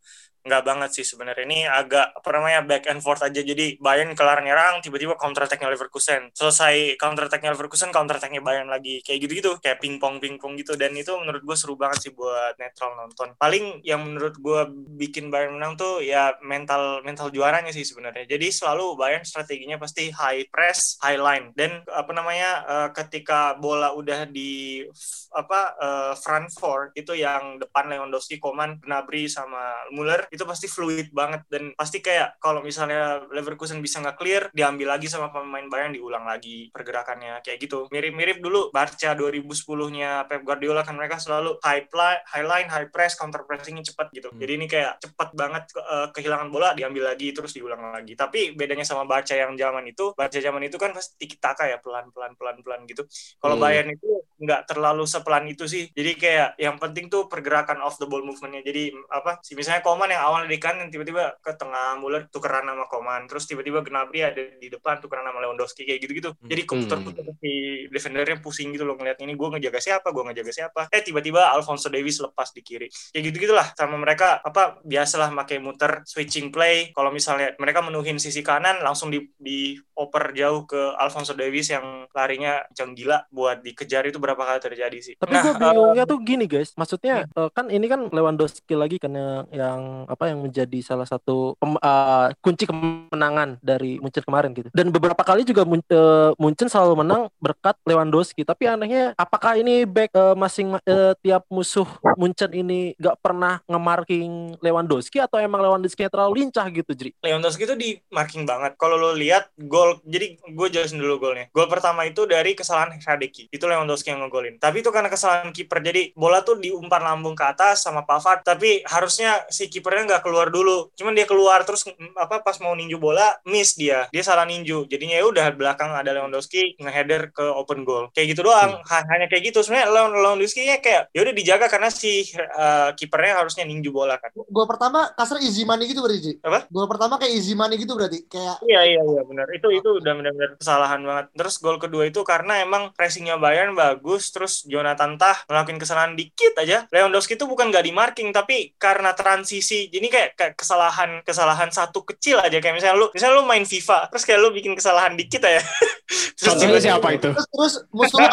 enggak 0.46 0.64
banget 0.64 0.90
sih 0.96 1.06
sebenarnya. 1.06 1.44
Ini 1.44 1.60
agak 1.68 2.16
apa 2.24 2.30
namanya 2.32 2.60
back 2.64 2.88
and 2.88 3.04
forth 3.04 3.20
aja. 3.20 3.44
Jadi 3.44 3.76
Bayern 3.84 4.16
kelar 4.16 4.40
nyerang 4.40 4.80
tiba-tiba 4.80 5.20
counter 5.20 5.44
attack-nya 5.44 5.68
Leverkusen. 5.68 6.32
Selesai 6.32 6.96
counter 6.96 7.28
attack-nya 7.28 7.52
Leverkusen 7.52 7.92
counter 7.92 8.16
attack-nya 8.16 8.40
Bayern 8.40 8.72
lagi. 8.72 9.04
Kayak 9.04 9.28
gitu-gitu 9.28 9.52
kayak 9.60 9.84
pingpong 9.84 10.24
pingpong 10.24 10.56
gitu. 10.56 10.80
Dan 10.80 10.96
itu 10.96 11.12
menurut 11.20 11.44
gue 11.44 11.58
seru 11.60 11.76
banget 11.76 12.08
sih 12.08 12.12
buat 12.16 12.56
netral 12.56 12.96
nonton. 12.96 13.36
Paling 13.36 13.84
yang 13.84 14.08
menurut 14.08 14.40
gue 14.40 14.62
bikin 14.98 15.18
bikin 15.18 15.34
Bayern 15.34 15.58
menang 15.58 15.74
tuh 15.74 15.98
ya 15.98 16.38
mental 16.46 17.02
mental 17.02 17.34
juaranya 17.34 17.74
sih 17.74 17.82
sebenarnya. 17.82 18.30
Jadi 18.30 18.54
selalu 18.54 18.94
Bayern 18.94 19.26
strateginya 19.26 19.82
pasti 19.82 20.14
high 20.14 20.46
press, 20.54 20.94
high 21.02 21.18
line. 21.18 21.50
Dan 21.58 21.82
apa 21.90 22.14
namanya 22.14 22.62
uh, 22.70 22.90
ketika 22.94 23.58
bola 23.58 23.98
udah 23.98 24.30
di 24.30 24.86
apa 25.34 25.74
uh, 25.82 26.14
front 26.14 26.54
four 26.54 26.94
itu 26.94 27.18
yang 27.18 27.58
depan 27.58 27.90
Lewandowski, 27.90 28.38
Koman, 28.38 28.78
Gnabry 28.78 29.26
sama 29.26 29.90
Muller 29.90 30.27
itu 30.32 30.44
pasti 30.44 30.68
fluid 30.70 31.10
banget 31.12 31.46
dan 31.48 31.74
pasti 31.74 32.00
kayak 32.04 32.38
kalau 32.38 32.62
misalnya 32.62 33.24
Leverkusen 33.32 33.80
bisa 33.80 34.00
nggak 34.04 34.18
clear 34.18 34.44
diambil 34.52 34.96
lagi 34.96 35.08
sama 35.12 35.32
pemain 35.32 35.66
Bayern 35.68 35.94
diulang 35.96 36.28
lagi 36.28 36.70
pergerakannya 36.72 37.42
kayak 37.42 37.58
gitu. 37.64 37.88
Mirip-mirip 37.90 38.40
dulu 38.40 38.70
Barca 38.72 39.14
2010-nya 39.16 40.26
Pep 40.30 40.44
Guardiola 40.44 40.84
kan 40.84 40.96
mereka 40.96 41.18
selalu 41.18 41.60
high 41.64 41.88
line, 41.92 42.22
high 42.28 42.48
line, 42.48 42.68
high 42.70 42.90
press, 42.92 43.16
counter 43.16 43.44
pressingnya 43.48 43.84
cepat 43.84 44.12
gitu. 44.14 44.30
Hmm. 44.32 44.40
Jadi 44.40 44.52
ini 44.58 44.66
kayak 44.70 45.00
cepat 45.04 45.30
banget 45.34 45.64
uh, 45.78 46.08
kehilangan 46.12 46.48
bola 46.52 46.74
diambil 46.78 47.14
lagi 47.14 47.32
terus 47.32 47.56
diulang 47.56 47.94
lagi. 47.94 48.14
Tapi 48.14 48.54
bedanya 48.54 48.84
sama 48.84 49.04
Barca 49.08 49.34
yang 49.34 49.56
zaman 49.56 49.90
itu, 49.90 50.14
Barca 50.14 50.38
zaman 50.38 50.64
itu 50.68 50.78
kan 50.80 50.94
pasti 50.94 51.18
tiki 51.20 51.38
taka 51.40 51.68
ya 51.68 51.78
pelan-pelan 51.82 52.36
pelan-pelan 52.38 52.86
gitu. 52.90 53.04
Kalau 53.40 53.56
hmm. 53.58 53.64
Bayern 53.64 53.90
itu 53.94 54.10
nggak 54.38 54.70
terlalu 54.70 55.04
sepelan 55.10 55.50
itu 55.50 55.66
sih. 55.66 55.90
Jadi 55.92 56.12
kayak 56.16 56.50
yang 56.62 56.78
penting 56.78 57.10
tuh 57.10 57.26
pergerakan 57.26 57.82
off 57.82 57.98
the 57.98 58.06
ball 58.06 58.22
movementnya. 58.22 58.62
Jadi 58.62 58.94
apa 59.10 59.42
sih 59.42 59.58
misalnya 59.58 59.82
Koman 59.82 60.14
yang 60.14 60.22
awalnya 60.22 60.50
di 60.50 60.62
kanan 60.62 60.94
tiba-tiba 60.94 61.42
ke 61.42 61.58
tengah 61.58 61.98
Muller 61.98 62.30
tukeran 62.30 62.70
sama 62.70 62.86
Koman, 62.86 63.26
terus 63.26 63.50
tiba-tiba 63.50 63.82
Gnabry 63.82 64.22
ada 64.22 64.42
di 64.58 64.68
depan 64.70 65.02
tukeran 65.02 65.26
sama 65.26 65.42
Lewandowski 65.42 65.84
kayak 65.90 66.00
gitu-gitu. 66.06 66.30
Hmm. 66.38 66.50
Jadi 66.50 66.62
komputer-komputer 66.70 67.34
hmm. 67.34 67.42
si 67.42 67.52
defendernya 67.90 68.38
pusing 68.40 68.70
gitu 68.74 68.86
loh 68.86 68.96
ngeliat 68.96 69.18
ini 69.26 69.34
gue 69.34 69.48
ngejaga 69.58 69.80
siapa, 69.82 70.08
gue 70.14 70.24
ngejaga 70.32 70.52
siapa. 70.54 70.82
Eh 70.94 71.02
tiba-tiba 71.02 71.50
Alfonso 71.52 71.90
Davies 71.90 72.22
lepas 72.22 72.54
di 72.54 72.62
kiri. 72.62 72.88
Kayak 73.12 73.24
gitu-gitulah 73.34 73.68
sama 73.74 73.98
mereka 73.98 74.40
apa 74.46 74.80
biasalah 74.86 75.34
pakai 75.34 75.58
muter 75.64 76.06
switching 76.06 76.52
play. 76.54 76.92
Kalau 76.92 77.10
misalnya 77.10 77.56
mereka 77.58 77.80
menuhin 77.80 78.20
sisi 78.20 78.44
kanan 78.44 78.84
langsung 78.84 79.08
di, 79.08 79.24
di 79.40 79.80
oper 79.96 80.36
jauh 80.36 80.68
ke 80.68 80.94
Alfonso 81.00 81.32
Davies 81.34 81.72
yang 81.72 82.06
larinya 82.12 82.62
kencang 82.70 82.92
gila 82.94 83.18
buat 83.32 83.64
dikejar 83.64 84.06
itu 84.12 84.20
berapa 84.28 84.44
kali 84.44 84.60
terjadi 84.60 85.00
sih. 85.00 85.16
Tapi 85.16 85.32
nah, 85.32 85.44
gue 85.48 85.54
bingungnya 85.56 86.04
uh, 86.04 86.10
tuh 86.12 86.20
gini 86.20 86.46
guys, 86.52 86.76
maksudnya 86.76 87.24
hmm. 87.32 87.40
uh, 87.40 87.50
kan 87.56 87.72
ini 87.72 87.88
kan 87.88 88.12
Lewandowski 88.12 88.76
lagi 88.76 89.00
kan 89.00 89.16
yang, 89.16 89.48
yang 89.56 89.80
apa 90.12 90.28
yang 90.28 90.44
menjadi 90.44 90.80
salah 90.84 91.08
satu 91.08 91.56
pem, 91.56 91.80
uh, 91.80 92.28
kunci 92.44 92.68
kemenangan 92.68 93.56
dari 93.64 93.96
Munchen 94.04 94.28
kemarin 94.28 94.52
gitu. 94.52 94.68
Dan 94.76 94.92
beberapa 94.92 95.24
kali 95.24 95.48
juga 95.48 95.64
mun, 95.64 95.80
uh, 95.88 96.36
Munchen 96.36 96.68
selalu 96.68 97.08
menang 97.08 97.32
berkat 97.40 97.80
Lewandowski. 97.88 98.44
Tapi 98.44 98.68
anehnya 98.68 99.16
apakah 99.16 99.56
ini 99.56 99.88
back 99.88 100.12
uh, 100.12 100.36
masing 100.36 100.76
uh, 100.76 101.14
tiap 101.24 101.48
musuh 101.48 101.88
Munchen 102.20 102.52
ini 102.52 102.92
gak 103.00 103.22
pernah 103.24 103.64
nge-marking 103.70 104.60
Lewandowski 104.60 105.24
atau 105.24 105.40
emang 105.40 105.64
Lewandowski 105.64 106.04
terlalu 106.12 106.44
lincah 106.44 106.68
gitu, 106.74 106.92
Jri? 106.92 107.12
Lewandowski 107.24 107.64
itu 107.64 107.76
di 107.78 107.90
marking 108.12 108.44
banget. 108.44 108.76
Kalau 108.76 108.98
lo 108.98 109.14
lihat 109.14 109.54
gol, 109.56 110.02
jadi 110.04 110.36
gue 110.42 110.68
jelasin 110.74 110.98
dulu 110.98 111.22
golnya. 111.22 111.46
Gol 111.54 111.70
pertama 111.70 112.04
itu 112.10 112.26
dari 112.26 112.58
kesalahan 112.58 112.98
Hradeki. 112.98 113.54
Itu 113.54 113.70
Lewandowski 113.70 114.10
yang 114.10 114.17
ngegolin. 114.20 114.58
Tapi 114.58 114.82
itu 114.82 114.90
karena 114.90 115.10
kesalahan 115.12 115.54
kiper. 115.54 115.80
Jadi 115.82 116.12
bola 116.18 116.42
tuh 116.42 116.58
diumpan 116.58 117.02
lambung 117.04 117.38
ke 117.38 117.46
atas 117.46 117.86
sama 117.86 118.04
Pavard. 118.04 118.42
Tapi 118.42 118.82
harusnya 118.88 119.46
si 119.48 119.70
kipernya 119.70 120.18
nggak 120.18 120.24
keluar 120.26 120.50
dulu. 120.50 120.90
Cuman 120.98 121.14
dia 121.14 121.30
keluar 121.30 121.62
terus 121.64 121.86
apa 122.18 122.42
pas 122.42 122.58
mau 122.60 122.74
ninju 122.74 122.98
bola 122.98 123.38
miss 123.46 123.78
dia. 123.78 124.10
Dia 124.10 124.24
salah 124.26 124.44
ninju. 124.44 124.90
Jadinya 124.90 125.18
ya 125.20 125.26
udah 125.26 125.46
belakang 125.54 125.94
ada 125.94 126.14
Lewandowski 126.14 126.78
ngeheader 126.82 127.32
ke 127.32 127.46
open 127.46 127.86
goal. 127.88 128.10
Kayak 128.14 128.38
gitu 128.38 128.42
doang. 128.48 128.82
Hmm. 128.82 129.06
Hanya 129.14 129.30
kayak 129.30 129.54
gitu. 129.54 129.62
Sebenarnya 129.62 129.94
Lewandowski-nya 129.94 130.80
kayak 130.82 131.14
ya 131.14 131.20
udah 131.24 131.34
dijaga 131.34 131.66
karena 131.70 131.90
si 131.94 132.28
uh, 132.38 132.92
kipernya 132.98 133.44
harusnya 133.44 133.64
ninju 133.68 133.90
bola 133.94 134.18
kan. 134.18 134.34
Gol 134.34 134.68
pertama 134.68 135.12
kasar 135.14 135.40
easy 135.44 135.64
money 135.64 135.90
gitu 135.90 136.02
berarti. 136.02 136.40
Apa? 136.42 136.66
Gol 136.72 136.88
pertama 136.90 137.20
kayak 137.22 137.34
easy 137.34 137.54
money 137.54 137.78
gitu 137.78 137.94
berarti. 137.94 138.26
Kayak 138.28 138.58
Iya 138.66 138.82
iya 138.84 139.02
iya 139.04 139.22
benar. 139.24 139.46
Itu 139.54 139.70
itu 139.70 139.90
udah 140.02 140.14
benar-benar 140.18 140.52
kesalahan 140.58 141.02
banget. 141.04 141.26
Terus 141.38 141.56
gol 141.62 141.78
kedua 141.78 142.04
itu 142.10 142.22
karena 142.26 142.64
emang 142.64 142.92
pressingnya 142.96 143.38
Bayern 143.38 143.78
bagus, 143.78 144.07
terus 144.32 144.64
Jonathan 144.64 145.20
Tah 145.20 145.44
ngelakuin 145.52 145.76
kesalahan 145.76 146.14
dikit 146.16 146.56
aja. 146.56 146.88
Lewandowski 146.88 147.36
itu 147.36 147.44
bukan 147.44 147.68
gak 147.68 147.84
di 147.84 147.92
marking, 147.92 148.32
tapi 148.32 148.72
karena 148.80 149.12
transisi, 149.12 149.92
jadi 149.92 150.08
kayak, 150.08 150.30
kayak 150.40 150.54
kesalahan 150.56 151.20
kesalahan 151.28 151.68
satu 151.68 152.08
kecil 152.08 152.40
aja 152.40 152.64
kayak 152.64 152.80
misalnya 152.80 152.96
lu 152.96 153.08
misalnya 153.12 153.36
lu 153.42 153.44
main 153.44 153.68
FIFA, 153.68 154.08
terus 154.08 154.24
kayak 154.24 154.40
lu 154.40 154.50
bikin 154.56 154.74
kesalahan 154.78 155.20
dikit 155.20 155.44
aja. 155.44 155.60
terus 156.40 156.48
Contohnya 156.56 156.80
siapa 156.80 157.08
itu? 157.12 157.30
Terus, 157.34 157.48
terus 157.52 157.74
musuhnya 157.92 158.30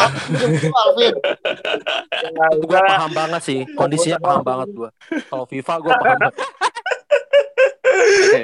Alvin. 0.70 1.14
gue 2.62 2.80
paham 2.80 3.10
banget 3.10 3.42
sih, 3.42 3.58
kondisinya 3.74 4.18
paham 4.22 4.42
banget 4.46 4.68
gue. 4.70 4.90
Kalau 5.26 5.44
FIFA 5.48 5.74
gue 5.82 5.92
paham 5.98 6.18
banget 6.22 6.34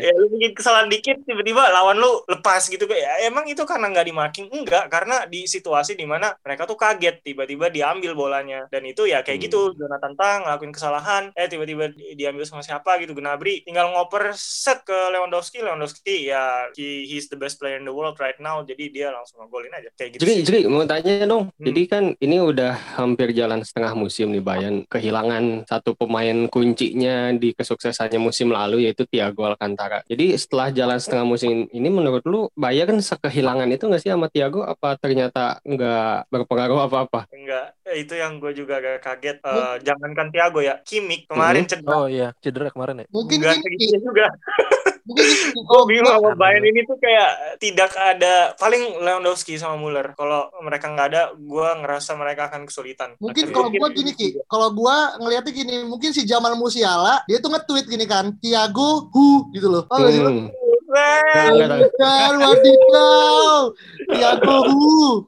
ya 0.07 0.13
lu 0.17 0.27
bikin 0.37 0.53
kesalahan 0.57 0.89
dikit 0.89 1.23
tiba-tiba 1.27 1.71
lawan 1.73 1.99
lu 1.99 2.23
lepas 2.27 2.67
gitu 2.67 2.85
ya 2.91 3.27
emang 3.27 3.47
itu 3.47 3.63
karena 3.67 3.91
nggak 3.91 4.07
di 4.07 4.15
marking 4.15 4.47
enggak 4.51 4.87
karena 4.89 5.27
di 5.27 5.45
situasi 5.45 5.95
di 5.95 6.07
mana 6.07 6.33
mereka 6.41 6.65
tuh 6.67 6.79
kaget 6.79 7.23
tiba-tiba 7.23 7.69
diambil 7.69 8.13
bolanya 8.17 8.67
dan 8.69 8.87
itu 8.87 9.07
ya 9.07 9.21
kayak 9.21 9.47
gitu. 9.47 9.71
hmm. 9.71 9.77
gitu 9.77 9.85
Jonathan 9.85 10.15
Tang 10.17 10.39
ngelakuin 10.47 10.73
kesalahan 10.75 11.25
eh 11.35 11.47
tiba-tiba 11.47 11.93
diambil 12.15 12.45
sama 12.47 12.63
siapa 12.65 12.99
gitu 13.03 13.13
Gnabry 13.17 13.63
tinggal 13.67 13.91
ngoper 13.93 14.33
set 14.37 14.83
ke 14.87 14.97
Lewandowski 15.15 15.63
Lewandowski 15.63 16.31
ya 16.31 16.71
he, 16.75 17.07
he's 17.07 17.27
the 17.29 17.39
best 17.39 17.59
player 17.59 17.79
in 17.79 17.87
the 17.87 17.95
world 17.95 18.17
right 18.19 18.39
now 18.39 18.63
jadi 18.63 18.85
dia 18.91 19.09
langsung 19.11 19.45
ngegolin 19.45 19.73
aja 19.75 19.89
kayak 19.97 20.17
gitu 20.17 20.23
jadi 20.27 20.35
jadi 20.47 20.59
mau 20.71 20.85
tanya 20.87 21.27
dong 21.27 21.51
hmm. 21.51 21.67
jadi 21.67 21.83
kan 21.89 22.05
ini 22.19 22.37
udah 22.41 22.73
hampir 22.99 23.33
jalan 23.33 23.63
setengah 23.63 23.93
musim 23.97 24.33
nih 24.33 24.43
Bayan 24.43 24.83
kehilangan 24.89 25.69
satu 25.69 25.95
pemain 25.95 26.49
kuncinya 26.49 27.31
di 27.37 27.53
kesuksesannya 27.55 28.19
musim 28.19 28.51
lalu 28.51 28.89
yaitu 28.89 29.05
Thiago 29.07 29.40
Alcantara. 29.45 30.05
Jadi 30.07 30.37
setelah 30.37 30.69
jalan 30.71 30.99
setengah 30.99 31.27
musim 31.27 31.67
ini 31.71 31.89
menurut 31.89 32.23
lu 32.29 32.49
Bayern 32.55 33.01
sekehilangan 33.01 33.69
itu 33.73 33.89
nggak 33.89 34.03
sih 34.03 34.13
sama 34.13 34.29
Thiago 34.29 34.65
apa 34.67 34.97
ternyata 35.01 35.59
nggak 35.65 36.31
berpengaruh 36.31 36.87
apa-apa? 36.87 37.31
Enggak, 37.33 37.77
eh, 37.89 38.05
itu 38.05 38.15
yang 38.17 38.39
gue 38.39 38.53
juga 38.53 38.79
agak 38.79 39.01
kaget. 39.03 39.37
Uh, 39.41 39.77
jangankan 39.81 40.29
Thiago 40.29 40.61
ya, 40.61 40.81
Kimmich 40.85 41.25
kemarin 41.31 41.65
hmm. 41.65 41.71
cedera. 41.71 41.95
Oh 41.97 42.07
iya, 42.07 42.29
cedera 42.39 42.69
kemarin 42.71 43.03
ya. 43.03 43.07
Mungkin 43.09 43.37
Enggak 43.41 43.57
segitu 43.65 43.99
juga. 45.05 45.23
gue 45.55 45.81
bingung 45.89 46.09
sama 46.09 46.33
Bayern 46.37 46.65
ini 46.67 46.81
tuh 46.85 46.99
kayak 46.99 47.61
tidak 47.63 47.91
ada 47.97 48.55
paling 48.57 49.01
Lewandowski 49.01 49.57
sama 49.57 49.77
Muller. 49.77 50.13
Kalau 50.15 50.51
mereka 50.63 50.91
nggak 50.91 51.09
ada, 51.13 51.23
gue 51.35 51.69
ngerasa 51.85 52.17
mereka 52.17 52.53
akan 52.53 52.67
kesulitan. 52.67 53.17
Mungkin 53.21 53.51
kalau 53.51 53.69
gue 53.71 53.89
gini 53.95 54.13
ki, 54.15 54.29
kalau 54.47 54.73
gue 54.73 54.97
ngeliatnya 55.21 55.53
gini, 55.53 55.75
mungkin 55.87 56.11
si 56.13 56.25
Jamal 56.25 56.55
Musiala 56.57 57.23
dia 57.27 57.39
tuh 57.43 57.51
nge-tweet 57.53 57.87
gini 57.87 58.07
kan, 58.09 58.35
Tiago 58.39 59.11
hu 59.13 59.51
gitu 59.53 59.69
loh. 59.69 59.85
Oh, 59.91 59.99
hmm. 59.99 60.53
Dan 60.91 62.33
wadidaw, 62.43 63.71
Tiago 64.11 64.57
hu. 64.67 65.23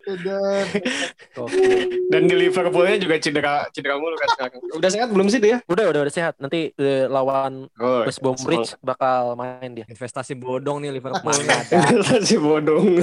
Dan 2.10 2.26
di 2.26 2.34
Liverpoolnya 2.34 2.98
juga 2.98 3.14
cedera 3.22 3.70
cedera 3.70 3.94
mulu 3.96 4.18
kan 4.18 4.28
sekarang. 4.34 4.58
Udah 4.74 4.90
sehat 4.90 5.08
belum 5.14 5.30
sih 5.30 5.38
dia? 5.38 5.62
Udah 5.70 5.86
udah 5.94 6.00
udah 6.02 6.14
sehat. 6.14 6.34
Nanti 6.42 6.74
uh, 6.74 7.06
lawan 7.06 7.70
oh, 7.78 8.02
West 8.02 8.18
Bromwich 8.18 8.74
bakal 8.82 9.38
main 9.38 9.70
dia. 9.70 9.86
Investasi 9.86 10.34
bodong 10.34 10.82
nih 10.82 10.98
Liverpool. 10.98 11.38
Investasi 11.70 12.36
bodong. 12.42 12.98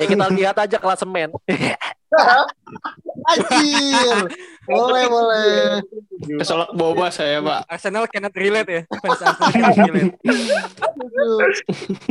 ya 0.00 0.06
kita 0.08 0.26
lihat 0.32 0.56
aja 0.56 0.80
klasemen. 0.80 1.36
Anjir. 3.28 4.24
Boleh, 4.68 5.04
boleh. 5.08 5.80
Kesolak 6.44 6.76
boba 6.76 7.08
saya, 7.08 7.40
Pak. 7.40 7.64
Arsenal 7.72 8.04
cannot 8.04 8.36
relate 8.36 8.68
ya. 8.68 8.82
Fans 9.00 9.20
Arsenal 9.24 9.48
cannot 9.48 9.80
relate. 9.80 10.12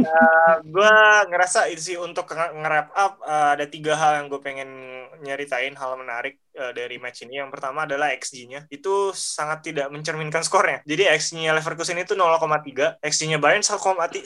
uh, 0.02 0.54
gue 0.66 0.96
ngerasa 1.30 1.70
sih 1.78 2.02
untuk 2.02 2.26
nge-wrap 2.34 2.90
up 2.98 3.22
uh, 3.22 3.54
ada 3.54 3.70
tiga 3.70 3.94
hal 3.94 4.22
yang 4.22 4.26
gue 4.34 4.42
pengen 4.42 4.70
nyeritain 5.22 5.78
hal 5.78 6.02
menarik 6.02 6.42
uh, 6.58 6.74
dari 6.74 6.98
match 6.98 7.30
ini. 7.30 7.38
Yang 7.38 7.54
pertama 7.54 7.86
adalah 7.86 8.10
XG-nya. 8.18 8.66
Itu 8.74 9.14
sangat 9.14 9.62
tidak 9.62 9.94
mencerminkan 9.94 10.42
skornya. 10.42 10.82
Jadi 10.82 11.14
XG-nya 11.14 11.54
Leverkusen 11.54 12.02
itu 12.02 12.18
0,3, 12.18 12.98
XG-nya 13.06 13.38
Bayern 13.38 13.62
1,3. 13.62 14.26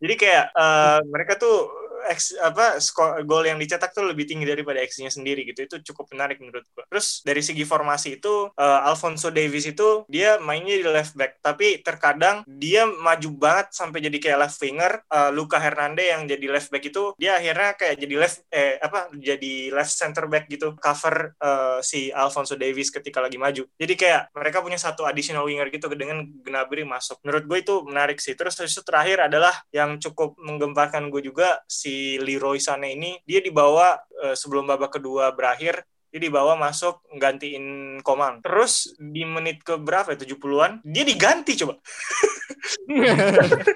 Jadi 0.00 0.14
kayak 0.16 0.44
uh, 0.56 1.00
mereka 1.04 1.36
tuh 1.36 1.83
X 2.10 2.36
apa 2.38 2.78
gol 3.24 3.44
yang 3.48 3.56
dicetak 3.56 3.96
tuh 3.96 4.04
lebih 4.04 4.28
tinggi 4.28 4.44
daripada 4.44 4.80
X-nya 4.84 5.08
sendiri 5.08 5.44
gitu. 5.48 5.64
Itu 5.64 5.76
cukup 5.92 6.12
menarik 6.12 6.40
menurut 6.42 6.64
gua. 6.74 6.84
Terus 6.90 7.24
dari 7.24 7.40
segi 7.40 7.64
formasi 7.64 8.20
itu 8.20 8.50
uh, 8.52 8.80
Alfonso 8.88 9.32
Davies 9.32 9.68
itu 9.68 10.04
dia 10.10 10.36
mainnya 10.42 10.76
di 10.76 10.86
left 10.86 11.16
back, 11.16 11.40
tapi 11.40 11.80
terkadang 11.80 12.44
dia 12.44 12.84
maju 12.84 13.28
banget 13.36 13.72
sampai 13.72 14.04
jadi 14.04 14.18
kayak 14.20 14.38
left 14.48 14.58
winger. 14.60 14.92
Uh, 15.08 15.30
Luka 15.32 15.56
Hernandez 15.56 16.10
yang 16.10 16.22
jadi 16.28 16.46
left 16.50 16.68
back 16.68 16.84
itu 16.84 17.16
dia 17.16 17.38
akhirnya 17.38 17.70
kayak 17.78 17.96
jadi 18.00 18.14
left 18.20 18.38
eh 18.52 18.76
apa 18.82 19.08
jadi 19.14 19.72
left 19.72 19.94
center 19.94 20.28
back 20.28 20.46
gitu 20.50 20.76
cover 20.78 21.32
uh, 21.40 21.78
si 21.80 22.12
Alfonso 22.12 22.58
Davies 22.58 22.92
ketika 22.92 23.22
lagi 23.22 23.38
maju. 23.40 23.64
Jadi 23.78 23.94
kayak 23.94 24.34
mereka 24.36 24.60
punya 24.60 24.76
satu 24.76 25.06
additional 25.08 25.46
winger 25.46 25.70
gitu 25.72 25.88
dengan 25.94 26.26
Gnabry 26.44 26.84
masuk. 26.84 27.22
Menurut 27.22 27.44
gue 27.46 27.58
itu 27.62 27.74
menarik 27.86 28.18
sih. 28.18 28.34
Terus 28.34 28.58
itu 28.60 28.82
terakhir 28.82 29.30
adalah 29.30 29.54
yang 29.70 29.96
cukup 30.02 30.36
menggemparkan 30.40 31.08
gue 31.08 31.22
juga 31.24 31.62
si 31.70 31.93
Leroy 32.20 32.58
Sané 32.58 32.94
ini 32.94 33.18
dia 33.24 33.40
dibawa 33.40 33.98
uh, 34.22 34.34
sebelum 34.34 34.66
babak 34.68 34.98
kedua 35.00 35.32
berakhir 35.32 35.82
dia 36.14 36.22
dibawa 36.22 36.54
masuk 36.54 37.02
gantiin 37.12 37.66
Komang 38.00 38.38
terus 38.38 38.94
di 38.94 39.26
menit 39.26 39.58
ke 39.60 39.74
berapa 39.74 40.14
ya 40.14 40.18
70-an 40.30 40.78
dia 40.86 41.02
diganti 41.02 41.58
coba 41.58 41.74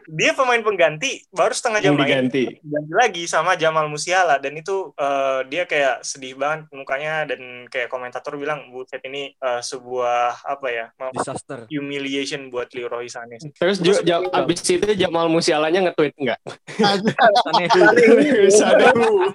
dia 0.09 0.33
pemain 0.33 0.63
pengganti 0.63 1.27
baru 1.29 1.51
setengah 1.51 1.81
jam 1.81 1.93
main 1.93 2.07
diganti. 2.07 2.63
ganti 2.63 2.93
lagi 2.95 3.23
sama 3.27 3.53
Jamal 3.53 3.87
Musiala 3.87 4.39
dan 4.39 4.55
itu 4.55 4.95
eh, 4.95 5.41
dia 5.47 5.67
kayak 5.67 6.01
sedih 6.01 6.39
banget 6.39 6.71
mukanya 6.71 7.27
dan 7.27 7.41
kayak 7.67 7.89
komentator 7.89 8.33
bilang 8.35 8.71
buset 8.71 9.03
ini 9.03 9.35
eh, 9.35 9.61
sebuah 9.61 10.39
apa 10.41 10.67
ya 10.69 10.87
Disaster. 11.11 11.67
humiliation 11.69 12.49
buat 12.49 12.71
Leroy 12.71 13.09
Sané. 13.09 13.43
Terus 13.53 13.79
ju- 13.79 13.99
ja- 14.01 14.23
abis 14.33 14.63
itu 14.65 14.87
Jamal 14.95 15.27
Musialanya 15.27 15.91
nge-tweet 15.91 16.15
nggak? 16.15 16.39
Aneh. 16.79 17.15
Sanehu. 18.49 19.33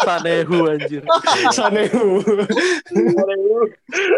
Sanehu 0.00 0.58
anjir. 0.66 1.02
Sanehu. 1.52 2.22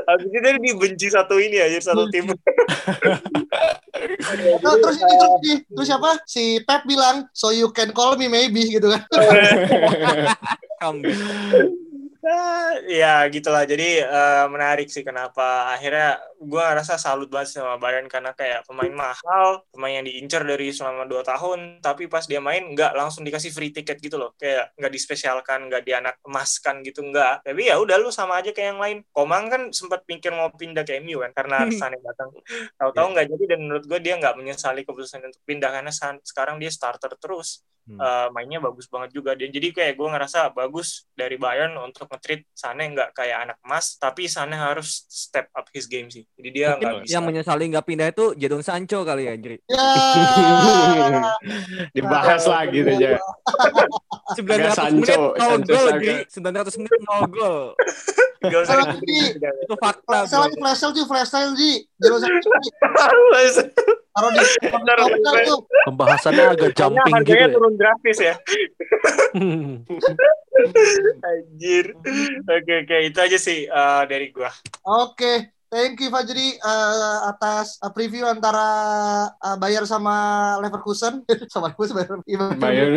Habis 0.06 0.28
itu 0.30 0.38
dia 0.38 0.54
dibenci 0.60 1.06
satu 1.10 1.40
ini 1.40 1.58
aja 1.58 1.92
satu 1.92 2.06
tim. 2.12 2.30
Nah, 3.96 4.76
terus 4.76 5.00
ini 5.00 5.14
terus, 5.16 5.34
terus 5.72 5.86
siapa? 5.88 6.20
Si 6.28 6.60
Pep 6.68 6.84
bilang, 6.84 7.24
so 7.32 7.48
you 7.48 7.72
can 7.72 7.96
call 7.96 8.12
me 8.20 8.28
maybe 8.28 8.68
gitu 8.68 8.92
kan. 8.92 9.02
Comeback. 10.84 11.16
Ah, 12.26 12.74
ya 12.90 13.22
gitulah. 13.30 13.62
Jadi 13.62 14.02
eh, 14.02 14.44
menarik 14.50 14.90
sih 14.90 15.06
kenapa. 15.06 15.70
Akhirnya 15.70 16.18
gue 16.42 16.58
ngerasa 16.58 16.98
salut 16.98 17.30
banget 17.30 17.54
sama 17.54 17.78
Bayern 17.78 18.10
karena 18.10 18.34
kayak 18.34 18.66
pemain 18.66 18.90
mahal 18.90 19.62
pemain 19.70 20.02
yang 20.02 20.06
diincar 20.10 20.42
dari 20.42 20.74
selama 20.74 21.06
2 21.06 21.22
tahun 21.22 21.78
tapi 21.78 22.10
pas 22.10 22.26
dia 22.26 22.42
main 22.42 22.66
nggak 22.74 22.98
langsung 22.98 23.22
dikasih 23.22 23.54
free 23.54 23.70
ticket 23.70 24.02
gitu 24.02 24.18
loh. 24.18 24.34
Kayak 24.34 24.74
nggak 24.74 24.90
dispesialkan 24.90 25.70
nggak 25.70 25.86
dianak 25.86 26.18
emaskan 26.26 26.82
gitu 26.82 27.06
nggak. 27.06 27.46
Tapi 27.46 27.62
ya 27.70 27.78
udah 27.78 27.94
lu 28.02 28.10
sama 28.10 28.42
aja 28.42 28.50
kayak 28.50 28.74
yang 28.74 28.80
lain. 28.82 28.98
Komang 29.14 29.46
kan 29.46 29.62
sempat 29.70 30.02
pikir 30.02 30.34
mau 30.34 30.50
pindah 30.50 30.82
ke 30.82 30.98
MU 30.98 31.22
kan 31.22 31.30
karena 31.30 31.70
Sané 31.78 32.02
datang. 32.02 32.34
Tahu-tahu 32.74 33.06
nggak 33.14 33.26
jadi 33.38 33.44
dan 33.54 33.70
menurut 33.70 33.86
gue 33.86 34.02
dia 34.02 34.18
nggak 34.18 34.34
menyesali 34.34 34.82
keputusan 34.82 35.22
untuk 35.22 35.42
pindah 35.46 35.70
karena 35.70 35.94
sekarang 36.26 36.58
dia 36.58 36.74
starter 36.74 37.14
terus. 37.22 37.62
Hmm. 37.86 38.02
eh, 38.02 38.28
mainnya 38.34 38.58
bagus 38.58 38.90
banget 38.90 39.14
juga. 39.14 39.38
Dan 39.38 39.54
jadi 39.54 39.70
kayak 39.70 39.94
gue 39.94 40.08
ngerasa 40.10 40.50
bagus 40.50 41.06
dari 41.14 41.38
Bayern 41.38 41.78
untuk 41.78 42.10
nge-treat 42.16 42.42
Sané 42.56 42.84
nggak 42.96 43.12
kayak 43.12 43.38
anak 43.48 43.58
emas 43.60 44.00
tapi 44.00 44.24
Sané 44.26 44.56
harus 44.56 45.04
step 45.06 45.52
up 45.52 45.68
his 45.76 45.84
game 45.84 46.08
sih 46.08 46.24
jadi 46.40 46.48
dia 46.50 46.68
nggak 46.80 47.04
bisa 47.04 47.12
yang 47.12 47.24
menyesali 47.28 47.64
nggak 47.68 47.86
pindah 47.86 48.08
itu 48.10 48.26
Jadon 48.34 48.64
Sancho 48.64 49.04
kali 49.04 49.28
ya, 49.28 49.34
Jri. 49.36 49.56
Ya. 49.68 49.76
Dibahas 51.96 52.44
lagi 52.46 52.78
tuh 52.82 52.94
ya. 52.96 53.18
900 54.34 54.42
menit 54.46 54.72
Sancho, 54.74 55.34
0 55.34 55.40
Sancho 55.40 55.74
gol. 55.74 55.88
Jri. 56.00 56.16
900 56.28 56.78
menit 56.80 57.00
0 57.04 57.30
gol. 57.30 57.64
Nggak 58.42 58.60
usah. 58.64 58.74
Itu 59.00 59.74
fakta, 59.80 60.26
Flash 60.26 60.28
sale, 60.28 60.54
flash 60.56 60.78
sale, 60.80 61.04
flash 61.06 61.30
sale, 61.30 61.52
Ji. 61.56 61.72
Di 61.84 62.06
Bentar, 62.08 62.32
taruh 64.96 65.08
di. 65.12 65.56
Pembahasannya 65.86 66.56
agak 66.56 66.72
jumping 66.72 67.04
gitu 67.04 67.16
harganya 67.20 67.46
ya. 67.46 67.52
turun 67.52 67.74
drastis 67.76 68.18
ya. 68.18 68.34
Anjir. 71.28 71.92
Oke 72.48 72.72
oke. 72.84 72.96
Itu 73.12 73.18
aja 73.20 73.36
sih 73.36 73.68
eh, 73.68 74.02
dari 74.08 74.32
gua. 74.32 74.48
Oke, 74.88 75.52
thank 75.76 76.00
you 76.00 76.08
Fajri 76.08 76.56
eh, 76.56 77.18
atas 77.28 77.76
eh, 77.84 77.92
preview 77.92 78.24
antara 78.24 78.64
eh, 79.36 79.56
Bayer 79.60 79.84
sama 79.84 80.56
Leverkusen. 80.64 81.20
sama 81.52 81.68
Leverkusen, 81.76 81.94
Bayer. 82.00 82.16
Bayern. 82.56 82.92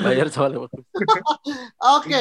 Bayar 0.00 0.26
soalnya 0.32 0.64
waktu. 0.64 0.80
Oke, 2.00 2.20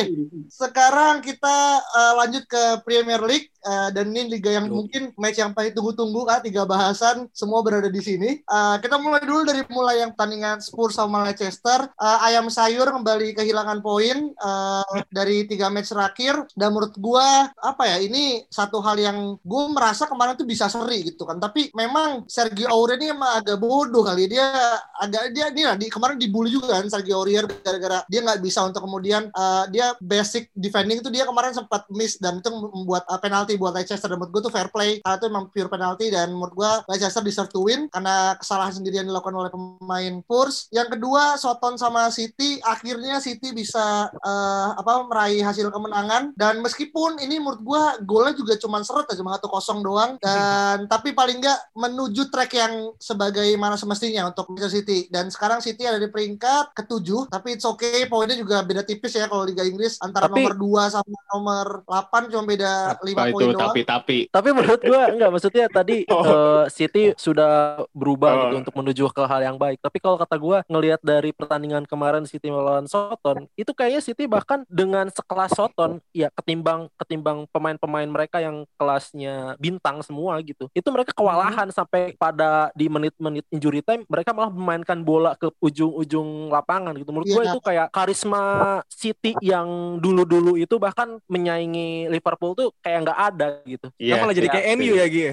sekarang 0.52 1.24
kita 1.24 1.58
eh, 1.80 2.14
lanjut 2.20 2.44
ke 2.52 2.84
Premier 2.84 3.24
League 3.24 3.48
eh, 3.64 3.90
dan 3.96 4.12
ini 4.12 4.36
liga 4.36 4.52
yang 4.52 4.68
Yo. 4.68 4.84
mungkin 4.84 5.16
match 5.16 5.40
yang 5.40 5.56
paling 5.56 5.72
tunggu-tunggu 5.72 6.28
kan 6.28 6.44
tiga 6.44 6.68
bahasan 6.68 7.32
semua 7.32 7.64
berada 7.64 7.88
di 7.88 8.04
sini. 8.04 8.44
Eh, 8.44 8.76
kita 8.84 9.00
mulai 9.00 9.24
dulu 9.24 9.48
dari 9.48 9.64
mulai 9.72 10.04
yang 10.04 10.12
pertandingan 10.12 10.60
Spurs 10.60 11.00
sama 11.00 11.24
Leicester. 11.32 11.88
Eh, 11.88 12.20
ayam 12.28 12.52
sayur 12.52 12.92
kembali 12.92 13.40
kehilangan 13.40 13.80
poin 13.80 14.36
eh, 14.36 14.84
dari 15.08 15.48
tiga 15.48 15.72
match 15.72 15.96
terakhir 15.96 16.44
dan 16.60 16.76
menurut 16.76 16.94
gua 17.00 17.48
apa 17.64 17.88
ya 17.88 17.98
ini 18.04 18.44
satu 18.52 18.84
hal 18.84 19.00
yang 19.00 19.40
gue 19.62 19.70
merasa 19.70 20.10
kemarin 20.10 20.34
tuh 20.34 20.48
bisa 20.50 20.66
seri 20.66 21.06
gitu 21.06 21.30
kan. 21.30 21.38
Tapi 21.38 21.70
memang 21.78 22.26
Sergio 22.26 22.66
Aurier 22.74 22.98
ini 22.98 23.14
emang 23.14 23.46
agak 23.46 23.62
bodoh 23.62 24.02
kali. 24.02 24.26
Dia 24.26 24.50
agak 24.98 25.30
dia 25.38 25.54
ini 25.54 25.64
lah 25.70 25.76
di, 25.78 25.86
kemarin 25.86 26.18
dibully 26.18 26.50
juga 26.50 26.82
kan 26.82 26.90
Sergio 26.90 27.22
Aurier 27.22 27.46
gara-gara 27.46 28.02
dia 28.10 28.20
nggak 28.26 28.42
bisa 28.42 28.66
untuk 28.66 28.82
kemudian 28.82 29.30
uh, 29.38 29.70
dia 29.70 29.94
basic 30.02 30.50
defending 30.58 31.06
itu 31.06 31.14
dia 31.14 31.30
kemarin 31.30 31.54
sempat 31.54 31.86
miss 31.94 32.18
dan 32.18 32.42
itu 32.42 32.50
membuat 32.50 33.06
uh, 33.06 33.22
penalti 33.22 33.54
buat 33.62 33.78
Leicester. 33.78 34.10
Dan 34.10 34.18
menurut 34.18 34.34
gue 34.34 34.42
tuh 34.50 34.54
fair 34.54 34.74
play. 34.74 34.98
Karena 35.06 35.18
itu 35.22 35.26
emang 35.30 35.46
pure 35.54 35.70
penalti 35.70 36.10
dan 36.10 36.34
menurut 36.34 36.56
gue 36.58 36.72
Leicester 36.90 37.22
deserve 37.22 37.54
to 37.54 37.62
win 37.62 37.86
karena 37.94 38.34
kesalahan 38.42 38.74
sendiri 38.74 39.04
yang 39.04 39.08
dilakukan 39.08 39.38
oleh 39.38 39.52
pemain 39.54 40.14
Spurs. 40.26 40.72
Yang 40.74 40.98
kedua 40.98 41.38
Soton 41.38 41.78
sama 41.78 42.10
City 42.10 42.58
akhirnya 42.66 43.22
City 43.22 43.54
bisa 43.54 44.10
uh, 44.10 44.70
apa 44.74 45.06
meraih 45.06 45.44
hasil 45.46 45.70
kemenangan 45.70 46.34
dan 46.34 46.64
meskipun 46.64 47.20
ini 47.20 47.38
menurut 47.38 47.62
gue 47.62 47.84
golnya 48.08 48.34
juga 48.34 48.54
cuma 48.58 48.80
seret 48.82 49.06
aja 49.12 49.22
1-0 49.42 49.82
doang 49.82 50.12
dan 50.22 50.86
tapi 50.86 51.18
paling 51.18 51.42
nggak 51.42 51.74
menuju 51.74 52.30
track 52.30 52.52
yang 52.54 52.74
sebagaimana 53.02 53.76
semestinya 53.76 54.30
untuk 54.30 54.54
Manchester 54.54 54.82
City. 54.82 55.00
Dan 55.10 55.34
sekarang 55.34 55.60
City 55.60 55.84
ada 55.90 55.98
di 55.98 56.08
peringkat 56.08 56.78
ketujuh 56.78 57.28
tapi 57.32 57.58
it's 57.58 57.66
okay 57.66 58.06
poinnya 58.06 58.38
juga 58.38 58.62
beda 58.62 58.86
tipis 58.86 59.18
ya 59.18 59.26
kalau 59.26 59.48
Liga 59.48 59.66
Inggris 59.66 59.98
antara 60.00 60.30
tapi, 60.30 60.46
nomor 60.46 60.54
2 60.88 60.94
sama 60.94 61.20
nomor 61.34 61.68
8 61.88 62.32
cuma 62.32 62.44
beda 62.46 62.72
lima 63.02 63.24
poin 63.32 63.50
doang. 63.52 63.62
tapi 63.72 63.82
tapi 63.88 64.18
tapi 64.30 64.50
menurut 64.52 64.82
gua 64.84 65.02
nggak 65.12 65.32
maksudnya 65.32 65.66
tadi 65.72 66.06
eh, 66.12 66.14
oh. 66.14 66.24
uh, 66.24 66.64
City 66.70 67.16
sudah 67.16 67.84
berubah 67.96 68.32
gitu 68.32 68.42
oh. 68.42 68.48
gitu 68.48 68.56
untuk 68.68 68.76
menuju 68.78 69.04
ke 69.12 69.24
hal 69.26 69.42
yang 69.42 69.58
baik. 69.58 69.80
Tapi 69.82 69.98
kalau 69.98 70.18
kata 70.20 70.36
gua 70.38 70.58
ngelihat 70.68 71.02
dari 71.02 71.32
pertandingan 71.32 71.88
kemarin 71.88 72.24
City 72.28 72.52
melawan 72.52 72.86
Soton 72.86 73.48
itu 73.56 73.72
kayaknya 73.72 74.02
City 74.04 74.28
bahkan 74.28 74.64
dengan 74.68 75.08
sekelas 75.10 75.56
Soton 75.56 76.04
ya 76.12 76.30
ketimbang 76.36 76.92
ketimbang 77.00 77.48
pemain-pemain 77.50 78.10
mereka 78.10 78.44
yang 78.44 78.68
kelasnya 78.76 79.31
bintang 79.58 80.00
semua 80.02 80.38
gitu. 80.42 80.68
Itu 80.72 80.90
mereka 80.90 81.12
kewalahan 81.12 81.68
sampai 81.70 82.14
pada 82.16 82.70
di 82.74 82.88
menit-menit 82.88 83.46
injury 83.50 83.82
time 83.82 84.04
mereka 84.08 84.32
malah 84.32 84.50
memainkan 84.50 85.02
bola 85.02 85.34
ke 85.36 85.50
ujung-ujung 85.60 86.50
lapangan 86.50 86.96
gitu. 86.96 87.10
Menurut 87.12 87.28
gua 87.30 87.44
Iya. 87.44 87.52
itu 87.54 87.60
kayak 87.60 87.88
karisma 87.92 88.44
City 88.88 89.34
yang 89.42 89.98
dulu-dulu 89.98 90.56
itu 90.56 90.76
bahkan 90.78 91.18
menyaingi 91.26 92.08
Liverpool 92.08 92.54
tuh 92.54 92.68
kayak 92.80 93.10
nggak 93.10 93.20
ada 93.20 93.48
gitu. 93.66 93.88
Iya. 93.98 94.16
Kenapa 94.16 94.24
malah 94.26 94.38
jadi 94.38 94.48
iya. 94.48 94.54
kayak 94.54 94.68
MU 94.78 94.94
ya, 94.94 95.06
Gi? 95.08 95.24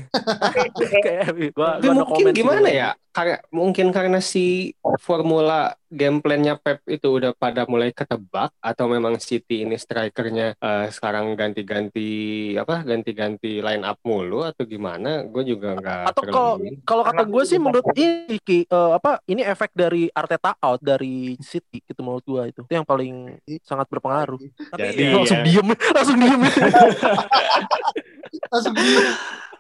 kayak 1.07 1.27
gua, 1.53 1.69
Tapi 1.79 1.87
gua 1.87 1.95
no 1.95 2.05
mungkin 2.07 2.25
sih 2.27 2.37
gimana 2.37 2.69
gua. 2.69 2.81
ya? 2.81 2.91
Karena 3.19 3.37
mungkin 3.51 3.91
karena 3.91 4.23
si 4.23 4.71
formula 5.03 5.75
game 5.91 6.23
plan-nya 6.23 6.55
Pep 6.55 6.87
itu 6.87 7.19
udah 7.19 7.35
pada 7.35 7.67
mulai 7.67 7.91
ketebak 7.91 8.55
atau 8.63 8.87
memang 8.87 9.19
City 9.19 9.67
ini 9.67 9.75
strikernya 9.75 10.55
eh, 10.55 10.87
sekarang 10.95 11.35
ganti-ganti 11.35 12.55
apa 12.55 12.87
ganti-ganti 12.87 13.59
line 13.59 13.83
up 13.83 13.99
mulu 14.07 14.47
atau 14.47 14.63
gimana? 14.63 15.27
Gue 15.27 15.43
juga 15.43 15.75
nggak 15.75 16.15
Atau 16.15 16.23
kalau 16.31 16.63
kalau 16.87 17.03
kata 17.03 17.27
gue 17.27 17.43
sih 17.43 17.59
itu 17.59 17.65
menurut 17.67 17.87
ini 17.99 18.39
Ki, 18.39 18.71
eh, 18.71 18.93
apa 18.95 19.19
ini 19.27 19.43
efek 19.43 19.75
dari 19.75 20.07
Arteta 20.15 20.55
out 20.63 20.79
dari 20.79 21.35
City 21.43 21.83
gitu 21.83 21.99
menurut 22.07 22.23
gua 22.23 22.47
itu. 22.47 22.63
Itu 22.63 22.71
yang 22.71 22.87
paling 22.87 23.43
sangat 23.67 23.91
berpengaruh. 23.91 24.39
Tapi 24.71 24.95
Jadi- 24.95 25.03
ya, 25.03 25.19
langsung 25.19 25.43
diem 25.43 25.69
langsung 25.97 26.17
diem. 26.23 26.43
Langsung 28.53 28.73
dia 28.77 29.01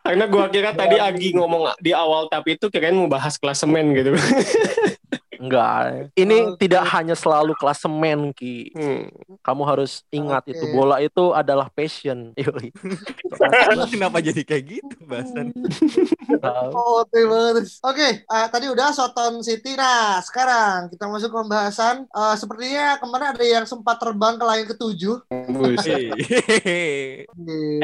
karena 0.09 0.25
gua 0.25 0.49
kira 0.49 0.73
tadi 0.73 0.97
Agi 0.97 1.37
ngomong 1.37 1.77
di 1.85 1.93
awal 1.93 2.33
tapi 2.33 2.57
itu 2.57 2.73
kirain 2.73 2.97
mau 2.97 3.13
bahas 3.13 3.37
klasemen 3.37 3.93
gitu. 3.93 4.17
enggak 5.39 6.11
ini 6.15 6.37
Oke. 6.53 6.67
tidak 6.67 6.85
hanya 6.93 7.15
selalu 7.15 7.55
klasemen 7.57 8.31
Ki 8.31 8.71
Hmm. 8.75 9.09
kamu 9.41 9.63
harus 9.65 10.03
ingat 10.11 10.45
Oke. 10.45 10.53
itu 10.55 10.65
bola 10.71 10.99
itu 10.99 11.33
adalah 11.33 11.71
passion 11.71 12.35
kenapa 13.93 14.19
jadi 14.21 14.43
kayak 14.45 14.65
gitu 14.67 14.97
bahasan? 15.07 15.51
Tahu. 16.29 16.71
Oh, 16.75 17.03
oke 17.03 17.19
banget. 17.19 17.65
Oke, 17.83 18.09
eh, 18.23 18.47
tadi 18.53 18.67
udah 18.69 18.93
Soton 18.93 19.41
City. 19.41 19.75
Nah, 19.75 20.21
sekarang 20.21 20.93
kita 20.93 21.09
masuk 21.09 21.33
ke 21.33 21.37
pembahasan. 21.41 22.05
Eh, 22.05 22.35
sepertinya 22.37 22.97
kemarin 23.01 23.29
ada 23.35 23.45
yang 23.45 23.65
sempat 23.65 23.97
terbang 23.99 24.37
ke 24.37 24.45
langit 24.45 24.67
ketujuh. 24.75 25.25
Hehehe. 25.29 27.25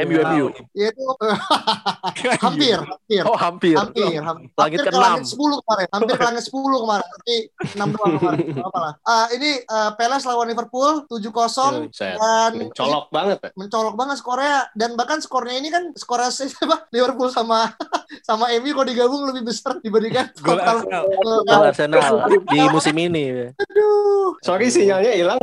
MU 0.05 0.19
MU 0.21 0.47
Yaitu 0.75 1.03
hampir, 2.45 2.77
hampir. 2.79 3.23
oh 3.25 3.37
hampir 3.39 3.75
Hampir, 3.77 4.21
hampir, 4.21 4.49
Langit 4.55 4.79
hampir 4.81 4.93
ke 4.93 4.99
langit 4.99 5.25
10 5.29 5.39
kemarin. 5.65 5.87
Hampir 5.93 6.15
ke 6.17 6.25
langit 6.25 6.43
10 6.47 6.83
kemarin. 6.85 7.07
Tapi 7.09 7.35
6 7.47 7.95
doang 7.95 8.13
kemarin. 8.17 8.45
Gak 8.53 8.67
apa 8.67 8.79
lah. 8.81 8.93
Ah, 9.03 9.27
ini 9.31 9.59
eh, 9.59 9.91
Palace 9.95 10.25
lawan 10.25 10.47
Liverpool 10.47 11.07
7-0 11.07 11.89
Buset. 11.89 12.17
dan 12.17 12.51
Mencolok 12.55 13.07
banget. 13.09 13.39
ya. 13.41 13.51
mencolok 13.55 13.95
banget 13.95 14.17
skornya 14.19 14.57
dan 14.73 14.91
bahkan 14.95 15.19
skornya 15.19 15.57
ini 15.57 15.69
kan 15.69 15.91
skor 15.95 16.21
siapa 16.25 16.87
Liverpool 16.95 17.29
sama 17.29 17.71
sama 18.29 18.49
MU 18.55 18.71
kalau 18.73 18.87
digabung 18.87 19.23
lebih 19.27 19.45
besar 19.45 19.77
dibandingkan 19.79 20.31
Gol 20.45 20.59
Arsenal. 20.59 21.05
gol 21.11 21.39
Gol 21.43 21.63
Arsenal 21.65 22.09
di 22.47 22.61
musim 22.69 22.95
ini 22.95 23.51
Aduh, 23.51 24.39
Sorry 24.41 24.69
sinyalnya 24.69 25.13
hilang. 25.13 25.41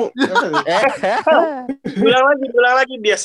Eh, 0.64 0.84
Ulang 1.98 2.24
lagi, 2.24 2.46
ulang 2.50 2.76
lagi, 2.78 2.96
bias. 2.98 3.24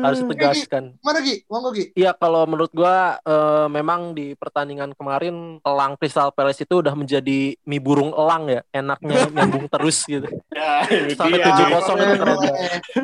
harus 0.00 0.18
ditegaskan. 0.20 0.96
Mana 1.00 1.20
Gi? 1.20 1.44
Monggo 1.46 1.70
Gi. 1.70 1.92
Iya 1.94 2.14
kalau 2.14 2.44
menurut 2.46 2.72
gua 2.72 3.20
eh, 3.20 3.66
memang 3.68 4.12
di 4.12 4.32
pertandingan 4.34 4.94
kemarin 4.94 5.60
elang 5.60 5.99
Crystal 6.00 6.32
Palace 6.32 6.64
itu 6.64 6.74
udah 6.80 6.96
menjadi 6.96 7.52
mie 7.60 7.76
burung 7.76 8.16
elang 8.16 8.48
ya, 8.48 8.60
enaknya 8.72 9.28
nyambung 9.36 9.68
terus 9.68 10.08
gitu. 10.08 10.24
Ya, 10.48 10.88
Sampai 11.12 11.36
dia. 11.36 11.46
tujuh 11.52 11.66
kosong 11.68 11.96
itu 12.00 12.14
keren 12.16 12.36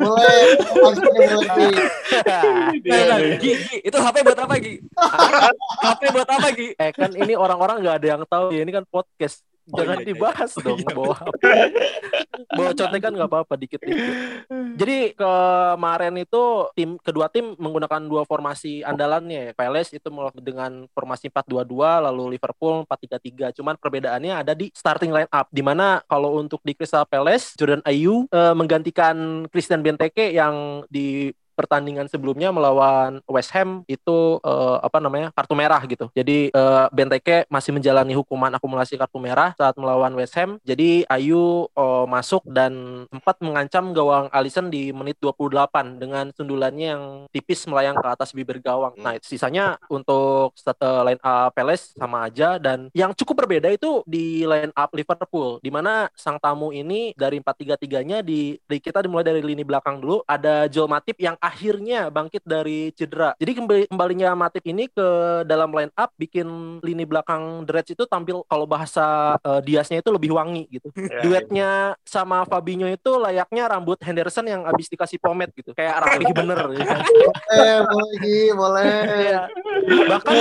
boleh 0.01 0.41
Gi. 1.45 1.69
Nah, 2.89 3.01
nah, 3.05 3.19
Gi, 3.37 3.51
Gi, 3.53 3.77
itu 3.85 3.97
HP 3.97 4.15
buat 4.25 4.39
apa 4.41 4.53
Gi? 4.57 4.73
HP 5.85 6.01
buat 6.09 6.29
apa 6.29 6.47
Gi? 6.51 6.67
Eh 6.75 6.91
kan 6.91 7.11
ini 7.13 7.33
orang-orang 7.37 7.85
nggak 7.85 7.95
ada 8.01 8.07
yang 8.17 8.21
tahu 8.25 8.49
ya 8.51 8.61
ini 8.65 8.71
kan 8.73 8.83
podcast. 8.89 9.45
Oh, 9.67 9.83
Jangan 9.83 9.99
iya, 9.99 10.03
iya. 10.03 10.09
dibahas 10.15 10.51
Oh, 10.55 10.63
dong 10.63 10.79
iya. 10.79 10.95
bawa 10.95 11.17
bawa 12.55 12.71
contekan 12.71 13.11
nggak 13.19 13.29
apa-apa 13.29 13.53
dikit-dikit. 13.59 14.13
Jadi 14.79 14.97
kemarin 15.11 16.15
itu 16.15 16.43
tim 16.71 16.95
kedua 17.03 17.27
tim 17.27 17.51
menggunakan 17.59 17.99
dua 18.07 18.23
formasi 18.23 18.79
andalannya 18.87 19.51
ya. 19.51 19.53
Palace 19.57 19.91
itu 19.91 20.07
dengan 20.39 20.87
formasi 20.95 21.27
4-2-2 21.27 22.07
lalu 22.07 22.39
Liverpool 22.39 22.87
4-3-3. 22.87 23.59
Cuman 23.59 23.75
perbedaannya 23.75 24.33
ada 24.39 24.55
di 24.55 24.71
starting 24.71 25.11
line 25.11 25.31
up 25.35 25.51
di 25.51 25.59
mana 25.59 25.99
kalau 26.07 26.39
untuk 26.39 26.63
di 26.63 26.71
Crystal 26.71 27.03
Palace 27.03 27.59
Jordan 27.59 27.83
Ayew 27.83 28.23
eh, 28.31 28.55
menggantikan 28.55 29.49
Christian 29.51 29.83
Benteke 29.83 30.31
yang 30.31 30.87
di 30.87 31.35
pertandingan 31.57 32.05
sebelumnya 32.05 32.53
melawan 32.53 33.17
West 33.25 33.49
Ham 33.57 33.81
itu 33.89 34.37
eh, 34.45 34.77
apa 34.85 35.01
namanya 35.01 35.33
kartu 35.33 35.57
merah 35.57 35.81
gitu. 35.89 36.13
Jadi 36.13 36.53
eh, 36.53 36.85
Benteke 36.93 37.49
masih 37.49 37.73
menjalani 37.73 38.13
hukuman 38.13 38.53
akumulasi 38.53 38.93
kartu 39.01 39.17
merah 39.17 39.57
saat 39.57 39.73
melawan 39.73 40.13
West 40.13 40.37
Ham. 40.37 40.61
Jadi 40.61 41.09
Ayu 41.09 41.65
eh, 41.73 42.05
masuk 42.05 42.45
dan 42.45 43.03
sempat 43.09 43.41
mengancam 43.41 43.89
gawang 43.97 44.29
Alisson 44.29 44.69
di 44.69 44.93
menit 44.93 45.17
28 45.17 45.97
dengan 45.97 46.29
sundulannya 46.29 46.87
yang 46.93 47.03
tipis 47.33 47.65
melayang 47.65 47.97
ke 47.97 48.07
atas 48.07 48.29
bibir 48.37 48.61
gawang. 48.61 48.93
Nah, 49.01 49.17
sisanya 49.25 49.81
untuk 49.89 50.53
eh, 50.61 51.01
line 51.09 51.21
up 51.25 51.49
Palace 51.57 51.97
sama 51.97 52.29
aja 52.29 52.61
dan 52.61 52.93
yang 52.93 53.15
cukup 53.17 53.47
berbeda 53.47 53.71
itu 53.71 54.05
di 54.05 54.45
line 54.45 54.69
up 54.75 54.93
Liverpool 54.93 55.57
di 55.63 55.71
mana 55.73 56.11
sang 56.13 56.37
tamu 56.37 56.69
ini 56.75 57.15
dari 57.17 57.39
4-3-3-nya 57.41 58.21
di, 58.21 58.59
di 58.59 58.77
kita 58.77 59.01
dimulai 59.01 59.25
dari 59.25 59.41
lini 59.41 59.63
belakang 59.63 59.97
dulu 60.03 60.21
ada 60.27 60.67
Joel 60.67 60.91
Matip 60.91 61.17
yang 61.17 61.39
akhirnya 61.47 62.11
bangkit 62.11 62.43
dari 62.43 62.91
cedera. 62.91 63.31
Jadi 63.39 63.51
kembali, 63.55 63.83
kembalinya 63.87 64.35
Matip 64.35 64.63
ini 64.63 64.85
ke 64.85 65.07
dalam 65.43 65.71
line 65.71 65.91
up 65.95 66.11
bikin 66.15 66.45
lini 66.83 67.07
belakang 67.07 67.63
The 67.63 67.71
Reds 67.71 67.91
itu 67.95 68.03
tampil 68.03 68.43
kalau 68.45 68.67
bahasa 68.67 69.37
eh, 69.39 69.61
Diasnya 69.63 70.03
itu 70.03 70.11
lebih 70.11 70.35
wangi 70.35 70.67
gitu. 70.67 70.91
Ya, 70.93 71.23
Duetnya 71.23 71.69
sama 72.03 72.43
Fabinho 72.43 72.85
itu 72.85 73.11
layaknya 73.15 73.67
rambut 73.67 73.97
Henderson 73.99 74.45
yang 74.45 74.67
abis 74.67 74.87
dikasih 74.87 75.17
pomade 75.17 75.55
gitu. 75.55 75.71
Kayak 75.71 75.95
rapih 76.03 76.31
bener. 76.35 76.59
ya. 76.75 76.95
Eh, 77.49 77.79
boleh 77.81 78.45
boleh. 78.53 78.91
Iya. 79.07 79.41
bahkan 80.03 80.35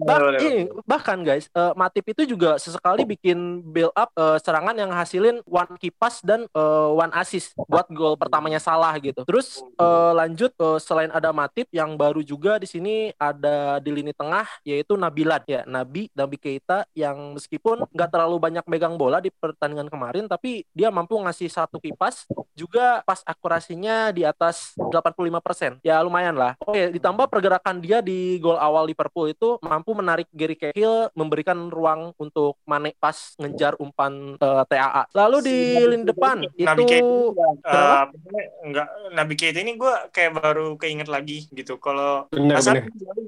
bah- 0.00 0.18
Boleh. 0.18 0.38
ini, 0.42 0.60
bahkan 0.82 1.18
guys 1.22 1.46
eh, 1.48 1.72
Matip 1.74 2.02
itu 2.08 2.26
juga 2.26 2.58
sesekali 2.58 3.06
bikin 3.06 3.62
build 3.62 3.94
up 3.94 4.10
eh, 4.12 4.38
serangan 4.40 4.74
yang 4.74 4.90
hasilin 4.90 5.38
one 5.44 5.78
key 5.78 5.92
pass 5.92 6.18
dan 6.20 6.48
eh, 6.48 6.88
one 6.90 7.12
assist 7.14 7.54
buat 7.60 7.86
gol 7.88 8.18
pertamanya 8.18 8.58
salah 8.58 8.90
gitu 8.98 9.22
terus 9.22 9.60
eh, 9.62 10.12
lanjut 10.14 10.47
eh, 10.52 10.78
selain 10.80 11.12
ada 11.12 11.30
Matip 11.34 11.68
yang 11.70 11.94
baru 11.94 12.24
juga 12.24 12.56
di 12.56 12.66
sini 12.66 13.12
ada 13.16 13.78
di 13.78 13.90
lini 13.92 14.12
tengah 14.16 14.46
yaitu 14.64 14.96
Nabilat 14.96 15.44
ya 15.46 15.62
Nabi 15.68 16.08
Nabi 16.16 16.36
Keita 16.40 16.88
yang 16.96 17.36
meskipun 17.36 17.84
nggak 17.92 18.10
terlalu 18.10 18.36
banyak 18.40 18.64
megang 18.66 18.96
bola 18.96 19.20
di 19.20 19.28
pertandingan 19.30 19.92
kemarin 19.92 20.26
tapi 20.26 20.64
dia 20.72 20.88
mampu 20.88 21.14
ngasih 21.20 21.50
satu 21.50 21.78
kipas 21.78 22.26
juga 22.58 23.06
pas 23.06 23.22
akurasinya 23.22 24.10
di 24.10 24.26
atas 24.26 24.74
85%. 24.76 25.82
Ya 25.86 26.02
lumayan 26.02 26.34
lah. 26.34 26.58
Oke, 26.62 26.90
ditambah 26.90 27.30
pergerakan 27.30 27.78
dia 27.78 28.02
di 28.02 28.42
gol 28.42 28.58
awal 28.58 28.90
Liverpool 28.90 29.30
itu 29.30 29.62
mampu 29.62 29.94
menarik 29.94 30.26
Gary 30.34 30.58
Cahill 30.58 31.10
memberikan 31.14 31.70
ruang 31.70 32.12
untuk 32.18 32.58
Mane 32.66 32.98
pas 32.98 33.36
ngejar 33.38 33.78
umpan 33.78 34.34
eh, 34.34 34.64
TAA. 34.66 35.02
Lalu 35.14 35.38
di 35.44 35.58
lini 35.86 36.04
depan 36.04 36.42
Nabi 36.42 36.82
itu 36.82 36.88
Keita 36.90 37.46
eh, 37.62 38.04
enggak 38.66 38.88
Nabi 39.14 39.34
Keita 39.38 39.58
ini 39.62 39.72
gue 39.78 39.94
kayak 40.10 40.30
baru 40.40 40.66
keinget 40.80 41.08
lagi 41.08 41.46
gitu. 41.52 41.78
Kalau 41.78 42.26
bener. 42.30 42.58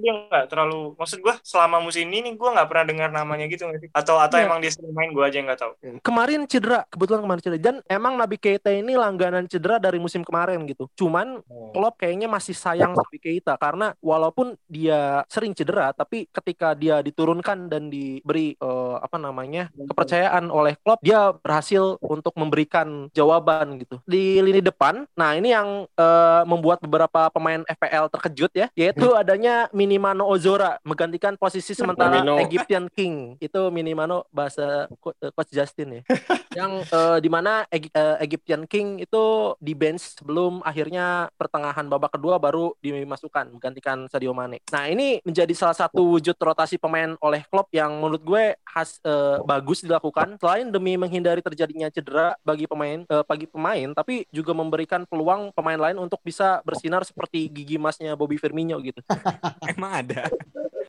dia 0.00 0.12
nggak 0.26 0.46
terlalu 0.48 0.96
maksud 0.96 1.20
gue 1.20 1.34
selama 1.44 1.80
musim 1.80 2.08
ini 2.08 2.30
nih 2.30 2.34
gue 2.36 2.48
nggak 2.50 2.68
pernah 2.68 2.84
dengar 2.84 3.10
namanya 3.12 3.46
gitu 3.48 3.64
nggak 3.68 3.80
sih? 3.86 3.90
Atau 3.94 4.18
atau 4.18 4.36
Iya. 4.40 4.46
emang 4.48 4.58
dia 4.60 4.72
sering 4.72 4.92
main 4.92 5.10
gue 5.12 5.24
aja 5.24 5.36
yang 5.40 5.48
nggak 5.48 5.60
tahu. 5.60 5.72
kemarin 6.04 6.40
cedera, 6.44 6.84
kebetulan 6.92 7.22
kemarin 7.24 7.40
cedera. 7.40 7.60
Dan 7.60 7.76
emang 7.86 8.14
Nabi 8.20 8.36
Keita 8.36 8.70
ini 8.74 8.92
langganan 8.96 9.48
cedera 9.48 9.80
dari 9.80 9.96
musim 9.96 10.20
kemarin 10.20 10.60
gitu. 10.68 10.88
Cuman 10.98 11.40
Klopp 11.72 11.96
kayaknya 11.96 12.28
masih 12.28 12.52
sayang 12.52 12.92
Nabi 12.92 13.16
Keita 13.16 13.56
karena 13.56 13.96
walaupun 14.04 14.52
dia 14.68 15.24
sering 15.30 15.56
cedera 15.56 15.94
tapi 15.96 16.28
ketika 16.28 16.76
dia 16.76 17.00
diturunkan 17.00 17.72
dan 17.72 17.88
diberi 17.88 18.52
eh, 18.58 18.96
apa 19.00 19.16
namanya 19.16 19.72
kepercayaan 19.72 20.52
oleh 20.52 20.76
Klopp 20.84 21.00
dia 21.00 21.32
berhasil 21.32 21.96
untuk 22.04 22.36
memberikan 22.36 23.08
jawaban 23.16 23.80
gitu 23.80 24.02
di 24.04 24.42
lini 24.42 24.60
depan 24.60 25.08
nah 25.16 25.32
ini 25.32 25.54
yang 25.54 25.88
eh, 25.88 26.42
membuat 26.44 26.82
beberapa 26.84 26.99
pemain 27.06 27.62
FPL 27.64 28.10
terkejut 28.10 28.52
ya 28.52 28.66
yaitu 28.74 29.14
adanya 29.14 29.70
Minimano 29.70 30.26
Ozora 30.26 30.80
menggantikan 30.82 31.38
posisi 31.38 31.76
sementara 31.76 32.24
Minamino. 32.24 32.42
Egyptian 32.42 32.90
King. 32.90 33.38
Itu 33.38 33.70
Minimano 33.70 34.26
bahasa 34.34 34.90
eh, 34.90 35.30
coach 35.30 35.52
Justin 35.54 36.00
ya. 36.00 36.02
Yang 36.58 36.72
eh, 36.90 37.18
di 37.22 37.30
mana 37.30 37.62
Eg- 37.70 37.92
eh, 37.94 38.16
Egyptian 38.26 38.66
King 38.66 39.04
itu 39.04 39.54
di 39.62 39.72
bench 39.78 40.18
sebelum 40.18 40.64
akhirnya 40.66 41.30
pertengahan 41.38 41.86
babak 41.86 42.18
kedua 42.18 42.42
baru 42.42 42.74
dimasukkan 42.82 43.54
menggantikan 43.54 44.10
Sadio 44.10 44.34
Mane. 44.34 44.58
Nah 44.74 44.90
ini 44.90 45.22
menjadi 45.22 45.54
salah 45.54 45.76
satu 45.78 46.18
wujud 46.18 46.34
rotasi 46.34 46.80
pemain 46.80 47.14
oleh 47.22 47.46
Klopp 47.46 47.70
yang 47.70 47.94
menurut 48.02 48.22
gue 48.26 48.44
khas 48.66 48.98
eh, 49.06 49.38
bagus 49.46 49.86
dilakukan. 49.86 50.34
Selain 50.42 50.66
demi 50.66 50.98
menghindari 50.98 51.38
terjadinya 51.38 51.86
cedera 51.94 52.34
bagi 52.42 52.66
pemain 52.66 53.06
eh, 53.06 53.24
bagi 53.24 53.46
pemain 53.46 53.94
tapi 53.94 54.26
juga 54.34 54.50
memberikan 54.50 55.06
peluang 55.06 55.54
pemain 55.54 55.78
lain 55.78 56.02
untuk 56.02 56.18
bisa 56.26 56.58
bersinar 56.66 56.89
seperti 57.06 57.46
gigi 57.46 57.78
emasnya 57.78 58.18
Bobby 58.18 58.36
Firmino 58.36 58.82
gitu. 58.82 58.98
Emang 59.78 60.02
ada. 60.02 60.26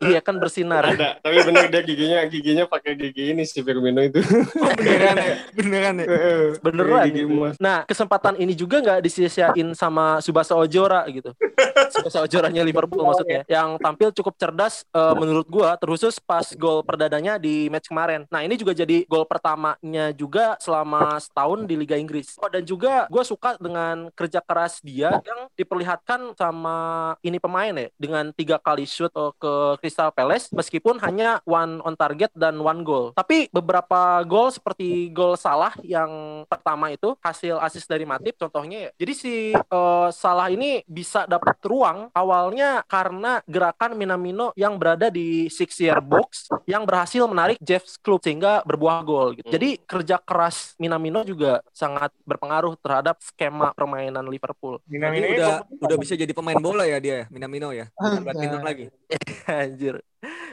Iya 0.02 0.20
kan 0.26 0.42
bersinar. 0.42 0.82
Ada, 0.82 1.22
tapi 1.22 1.38
bener 1.46 1.70
dia 1.70 1.82
giginya 1.86 2.20
giginya 2.26 2.66
pakai 2.66 2.98
gigi 2.98 3.38
ini 3.38 3.46
si 3.46 3.62
Firmino 3.62 4.02
itu. 4.02 4.18
Beneran 4.58 5.16
ya? 5.22 5.36
Beneran 5.54 5.96
ya? 6.02 6.08
Beneran 6.58 7.06
Gigi 7.06 7.22
gitu. 7.22 7.38
emas. 7.38 7.56
Nah, 7.62 7.86
kesempatan 7.86 8.36
ini 8.42 8.54
juga 8.58 8.82
nggak 8.82 9.00
disia-siain 9.06 9.78
sama 9.78 10.18
Subasa 10.26 10.58
Ojora 10.58 11.06
gitu. 11.14 11.38
Subasa 11.94 12.26
Ojoranya 12.26 12.66
Liverpool 12.66 13.06
maksudnya, 13.06 13.46
yang 13.46 13.78
tampil 13.78 14.10
cukup 14.10 14.34
cerdas 14.42 14.82
eh, 14.90 15.14
menurut 15.14 15.46
gua, 15.46 15.78
terkhusus 15.78 16.18
pas 16.18 16.50
gol 16.58 16.82
perdadanya 16.82 17.38
di 17.38 17.70
match 17.70 17.94
kemarin. 17.94 18.26
Nah, 18.34 18.42
ini 18.42 18.58
juga 18.58 18.74
jadi 18.74 19.06
gol 19.06 19.30
pertamanya 19.30 20.10
juga 20.18 20.58
selama 20.58 21.22
setahun 21.22 21.70
di 21.70 21.78
Liga 21.78 21.94
Inggris. 21.94 22.42
Oh, 22.42 22.50
dan 22.50 22.66
juga 22.66 23.06
gua 23.14 23.22
suka 23.22 23.54
dengan 23.62 24.10
kerja 24.18 24.42
keras 24.42 24.82
dia 24.82 25.22
yang 25.22 25.46
diperlihatkan 25.54 26.34
sama 26.34 26.78
ini 27.22 27.38
pemain 27.38 27.74
ya, 27.76 27.88
dengan 28.02 28.34
tiga 28.34 28.58
kali 28.58 28.90
shoot 28.90 29.14
eh, 29.14 29.34
ke 29.38 29.54
Crystal 29.92 30.16
Palace, 30.16 30.48
meskipun 30.56 31.04
hanya 31.04 31.44
one 31.44 31.84
on 31.84 32.00
target 32.00 32.32
dan 32.32 32.56
one 32.64 32.88
goal. 32.88 33.12
Tapi 33.12 33.52
beberapa 33.52 34.24
gol 34.24 34.48
seperti 34.48 35.12
gol 35.12 35.36
Salah 35.36 35.76
yang 35.84 36.44
pertama 36.48 36.96
itu 36.96 37.12
hasil 37.20 37.60
assist 37.60 37.92
dari 37.92 38.08
Matip 38.08 38.40
contohnya 38.40 38.88
ya. 38.88 38.92
Jadi 38.96 39.14
si 39.20 39.36
eh, 39.52 40.10
Salah 40.16 40.48
ini 40.48 40.80
bisa 40.88 41.28
dapat 41.28 41.60
ruang 41.68 42.08
awalnya 42.16 42.88
karena 42.88 43.44
gerakan 43.44 44.00
Minamino 44.00 44.56
yang 44.56 44.80
berada 44.80 45.12
di 45.12 45.52
six 45.52 45.76
year 45.84 46.00
box 46.00 46.48
yang 46.64 46.88
berhasil 46.88 47.28
menarik 47.28 47.60
Jeff 47.60 47.84
Club 48.00 48.24
sehingga 48.24 48.64
berbuah 48.64 49.04
gol 49.04 49.36
gitu. 49.36 49.52
Jadi 49.52 49.76
kerja 49.84 50.24
keras 50.24 50.80
Minamino 50.80 51.28
juga 51.28 51.60
sangat 51.76 52.16
berpengaruh 52.24 52.80
terhadap 52.80 53.20
skema 53.20 53.76
permainan 53.76 54.24
Liverpool. 54.32 54.80
Minamino 54.88 55.36
udah 55.36 55.68
udah 55.84 55.98
bisa 56.00 56.16
jadi 56.16 56.32
pemain 56.32 56.56
bola 56.64 56.88
ya 56.88 56.96
dia, 57.04 57.28
Minamino 57.28 57.76
ya. 57.76 57.92
Bukan 58.00 58.24
badminton 58.24 58.64
lagi. 58.64 58.86
Anjir. 59.82 60.02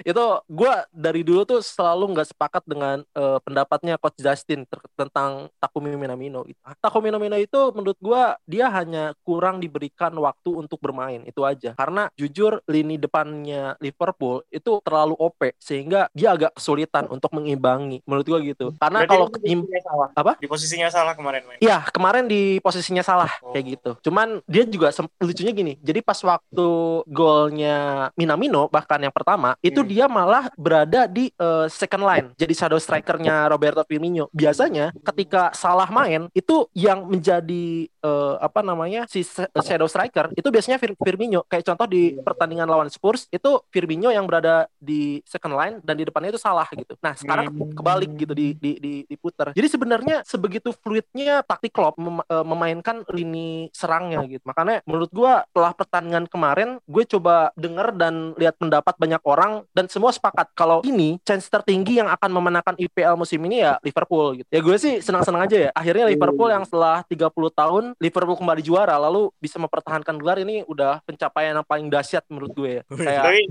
Itu 0.02 0.42
gua 0.46 0.84
dari 0.90 1.22
dulu 1.22 1.44
tuh 1.44 1.60
selalu 1.60 2.14
nggak 2.16 2.28
sepakat 2.34 2.62
dengan 2.66 3.02
eh, 3.02 3.38
pendapatnya 3.42 3.94
coach 3.98 4.18
Justin 4.18 4.64
tentang 4.94 5.50
Takumi 5.58 5.94
Minamino 5.94 6.44
gitu. 6.46 6.58
Takumi 6.78 7.10
Minamino 7.10 7.36
itu 7.38 7.60
menurut 7.74 7.98
gua 7.98 8.36
dia 8.44 8.68
hanya 8.70 9.14
kurang 9.26 9.58
diberikan 9.58 10.12
waktu 10.18 10.50
untuk 10.54 10.78
bermain 10.78 11.22
itu 11.26 11.42
aja. 11.42 11.74
Karena 11.74 12.10
jujur 12.14 12.62
lini 12.66 12.96
depannya 12.98 13.74
Liverpool 13.82 14.44
itu 14.50 14.80
terlalu 14.84 15.14
OP 15.18 15.54
sehingga 15.58 16.06
dia 16.14 16.34
agak 16.34 16.54
kesulitan 16.58 17.06
untuk 17.10 17.32
mengimbangi 17.34 18.02
menurut 18.04 18.26
gua 18.26 18.40
gitu. 18.42 18.74
Karena 18.78 19.04
Berarti 19.04 19.12
kalau 19.14 19.26
di 19.38 19.54
salah. 19.82 20.08
Apa? 20.14 20.32
Di 20.38 20.46
posisinya 20.46 20.88
salah 20.90 21.14
kemarin 21.14 21.42
main. 21.46 21.58
Iya, 21.58 21.86
kemarin 21.90 22.24
di 22.26 22.58
posisinya 22.62 23.02
salah 23.02 23.30
Oh. 23.42 23.54
kayak 23.54 23.66
gitu. 23.78 23.90
Cuman 24.10 24.40
dia 24.48 24.64
juga 24.66 24.90
lucunya 25.22 25.52
gini. 25.54 25.72
Jadi 25.80 26.00
pas 26.02 26.18
waktu 26.18 26.68
golnya 27.06 28.08
Minamino 28.18 28.66
bahkan 28.68 28.98
yang 28.98 29.14
pertama 29.14 29.54
itu 29.60 29.80
Hmm. 29.80 29.87
Dia 29.88 30.06
malah 30.06 30.52
berada 30.54 31.08
di 31.08 31.32
eh, 31.32 31.66
second 31.72 32.04
line 32.04 32.26
jadi 32.36 32.52
shadow 32.52 32.76
strikernya 32.76 33.48
Roberto 33.48 33.80
Firmino. 33.88 34.28
Biasanya 34.30 34.92
ketika 34.92 35.50
salah 35.56 35.88
main 35.88 36.28
itu 36.36 36.68
yang 36.76 37.08
menjadi 37.08 37.88
eh, 37.88 38.34
apa 38.38 38.60
namanya 38.60 39.08
si 39.08 39.24
shadow 39.64 39.88
striker 39.88 40.30
itu 40.36 40.48
biasanya 40.52 40.76
Fir- 40.76 40.98
Firmino. 41.00 41.42
Kayak 41.48 41.72
contoh 41.72 41.86
di 41.88 42.14
pertandingan 42.20 42.68
lawan 42.68 42.92
Spurs 42.92 43.24
itu 43.32 43.64
Firmino 43.72 44.12
yang 44.12 44.28
berada 44.28 44.68
di 44.76 45.24
second 45.24 45.56
line 45.56 45.76
dan 45.80 45.96
di 45.96 46.04
depannya 46.04 46.36
itu 46.36 46.40
salah 46.42 46.68
gitu. 46.76 46.92
Nah 47.00 47.16
sekarang 47.16 47.48
ke- 47.48 47.72
kebalik 47.80 48.10
gitu 48.20 48.32
di 48.36 48.52
di 48.54 48.72
di 48.78 48.94
diputar 49.08 49.50
jadi 49.56 49.68
sebenarnya 49.70 50.16
sebegitu 50.28 50.74
fluidnya 50.76 51.40
taktik 51.46 51.72
Klopp 51.72 51.96
mem- 51.96 52.24
eh, 52.26 52.44
memainkan 52.44 53.06
lini 53.08 53.72
serangnya 53.72 54.20
gitu. 54.28 54.44
Makanya 54.44 54.84
menurut 54.84 55.10
gua 55.14 55.46
setelah 55.48 55.72
pertandingan 55.72 56.26
kemarin 56.28 56.70
gue 56.84 57.04
coba 57.08 57.50
denger 57.54 57.94
dan 57.96 58.34
lihat 58.36 58.58
pendapat 58.58 58.94
banyak 58.98 59.22
orang 59.24 59.64
dan 59.78 59.86
semua 59.86 60.10
sepakat 60.10 60.50
kalau 60.58 60.82
ini 60.82 61.22
chance 61.22 61.46
tertinggi 61.46 62.02
yang 62.02 62.10
akan 62.10 62.34
memenangkan 62.34 62.74
IPL 62.74 63.14
musim 63.14 63.38
ini 63.46 63.62
ya 63.62 63.78
Liverpool 63.86 64.42
gitu. 64.42 64.48
Ya 64.50 64.58
gue 64.58 64.74
sih 64.74 64.98
senang-senang 64.98 65.46
aja 65.46 65.56
ya. 65.58 65.70
Akhirnya 65.70 66.10
Liverpool 66.10 66.50
yang 66.50 66.66
setelah 66.66 67.06
30 67.06 67.30
tahun 67.54 67.84
Liverpool 68.02 68.34
kembali 68.34 68.62
juara 68.66 68.98
lalu 68.98 69.30
bisa 69.38 69.62
mempertahankan 69.62 70.18
gelar 70.18 70.42
ini 70.42 70.66
udah 70.66 70.98
pencapaian 71.06 71.54
yang 71.54 71.62
paling 71.62 71.86
dahsyat 71.86 72.26
menurut 72.26 72.50
gue 72.58 72.70
ya. 72.80 72.82
Kayak 72.90 73.22
Tapi 73.22 73.42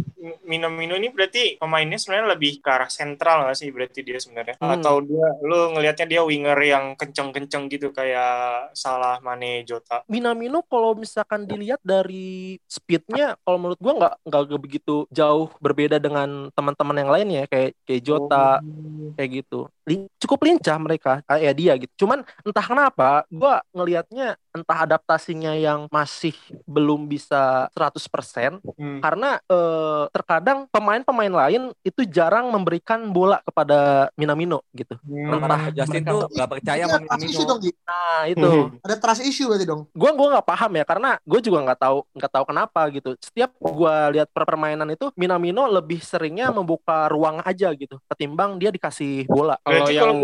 Mino-Mino 0.44 1.00
ini 1.00 1.08
berarti 1.16 1.56
pemainnya 1.56 1.96
sebenarnya 1.96 2.36
lebih 2.36 2.60
ke 2.60 2.68
arah 2.68 2.92
sentral 2.92 3.48
nggak 3.48 3.56
sih 3.56 3.72
berarti 3.72 4.00
dia 4.04 4.20
sebenarnya? 4.20 4.60
Hmm. 4.60 4.76
Atau 4.76 5.08
dia 5.08 5.28
lu 5.40 5.80
ngelihatnya 5.80 6.06
dia 6.12 6.22
winger 6.28 6.60
yang 6.60 7.00
kenceng-kenceng 7.00 7.72
gitu 7.72 7.96
kayak 7.96 8.76
Salah, 8.76 9.24
Mane, 9.24 9.64
Jota. 9.64 10.04
Minamino 10.12 10.60
kalau 10.68 10.92
misalkan 10.98 11.48
dilihat 11.48 11.80
dari 11.80 12.60
speednya 12.68 13.40
kalau 13.48 13.56
menurut 13.62 13.80
gua 13.80 13.94
nggak 13.96 14.14
nggak 14.28 14.60
begitu 14.60 15.08
jauh 15.14 15.48
berbeda 15.64 16.02
dengan 16.02 16.17
teman-teman 16.56 16.98
yang 17.02 17.12
lain 17.14 17.28
ya 17.38 17.44
kayak 17.52 17.70
kayak 17.86 18.02
Jota 18.08 18.36
kayak 19.16 19.30
gitu 19.44 19.56
cukup 20.20 20.40
lincah 20.44 20.76
mereka 20.76 21.12
ya 21.40 21.52
dia 21.56 21.74
gitu. 21.80 22.06
Cuman 22.06 22.26
entah 22.44 22.66
kenapa 22.66 23.24
gua 23.32 23.64
ngelihatnya 23.72 24.36
entah 24.52 24.90
adaptasinya 24.90 25.54
yang 25.54 25.86
masih 25.88 26.34
belum 26.66 27.06
bisa 27.06 27.70
100% 27.72 28.60
Hmm. 28.78 29.00
karena 29.00 29.38
eh, 29.46 30.04
terkadang 30.12 30.66
pemain-pemain 30.74 31.30
lain 31.30 31.72
itu 31.86 32.02
jarang 32.10 32.50
memberikan 32.50 33.06
bola 33.14 33.40
kepada 33.46 34.10
Minamino 34.18 34.66
gitu. 34.74 34.98
Entah 35.06 35.70
Justin 35.72 36.04
tuh 36.04 36.26
nggak 36.30 36.50
percaya 36.50 36.84
Ini 36.84 36.92
sama 36.92 37.06
Minamino. 37.06 37.46
dong, 37.48 37.62
nah 37.86 38.22
itu. 38.26 38.50
Ada 38.84 38.96
trust 38.98 39.22
issue 39.24 39.48
berarti 39.48 39.66
dong. 39.66 39.82
gua 39.94 40.12
gua 40.18 40.28
nggak 40.38 40.48
paham 40.48 40.72
ya 40.74 40.84
karena 40.84 41.10
gue 41.22 41.40
juga 41.40 41.60
nggak 41.64 41.80
tahu 41.80 41.98
nggak 42.18 42.32
tahu 42.34 42.44
kenapa 42.50 42.82
gitu. 42.92 43.10
Setiap 43.22 43.52
gua 43.62 44.10
lihat 44.10 44.28
per 44.34 44.44
permainan 44.48 44.90
itu 44.90 45.12
Minamino 45.14 45.68
lebih 45.68 46.00
seringnya 46.00 46.50
membuka 46.50 47.12
ruang 47.12 47.44
aja 47.44 47.70
gitu 47.76 48.00
ketimbang 48.08 48.56
dia 48.58 48.72
dikasih 48.72 49.28
bola 49.28 49.60
Kalau 49.78 49.92
yang 49.94 50.18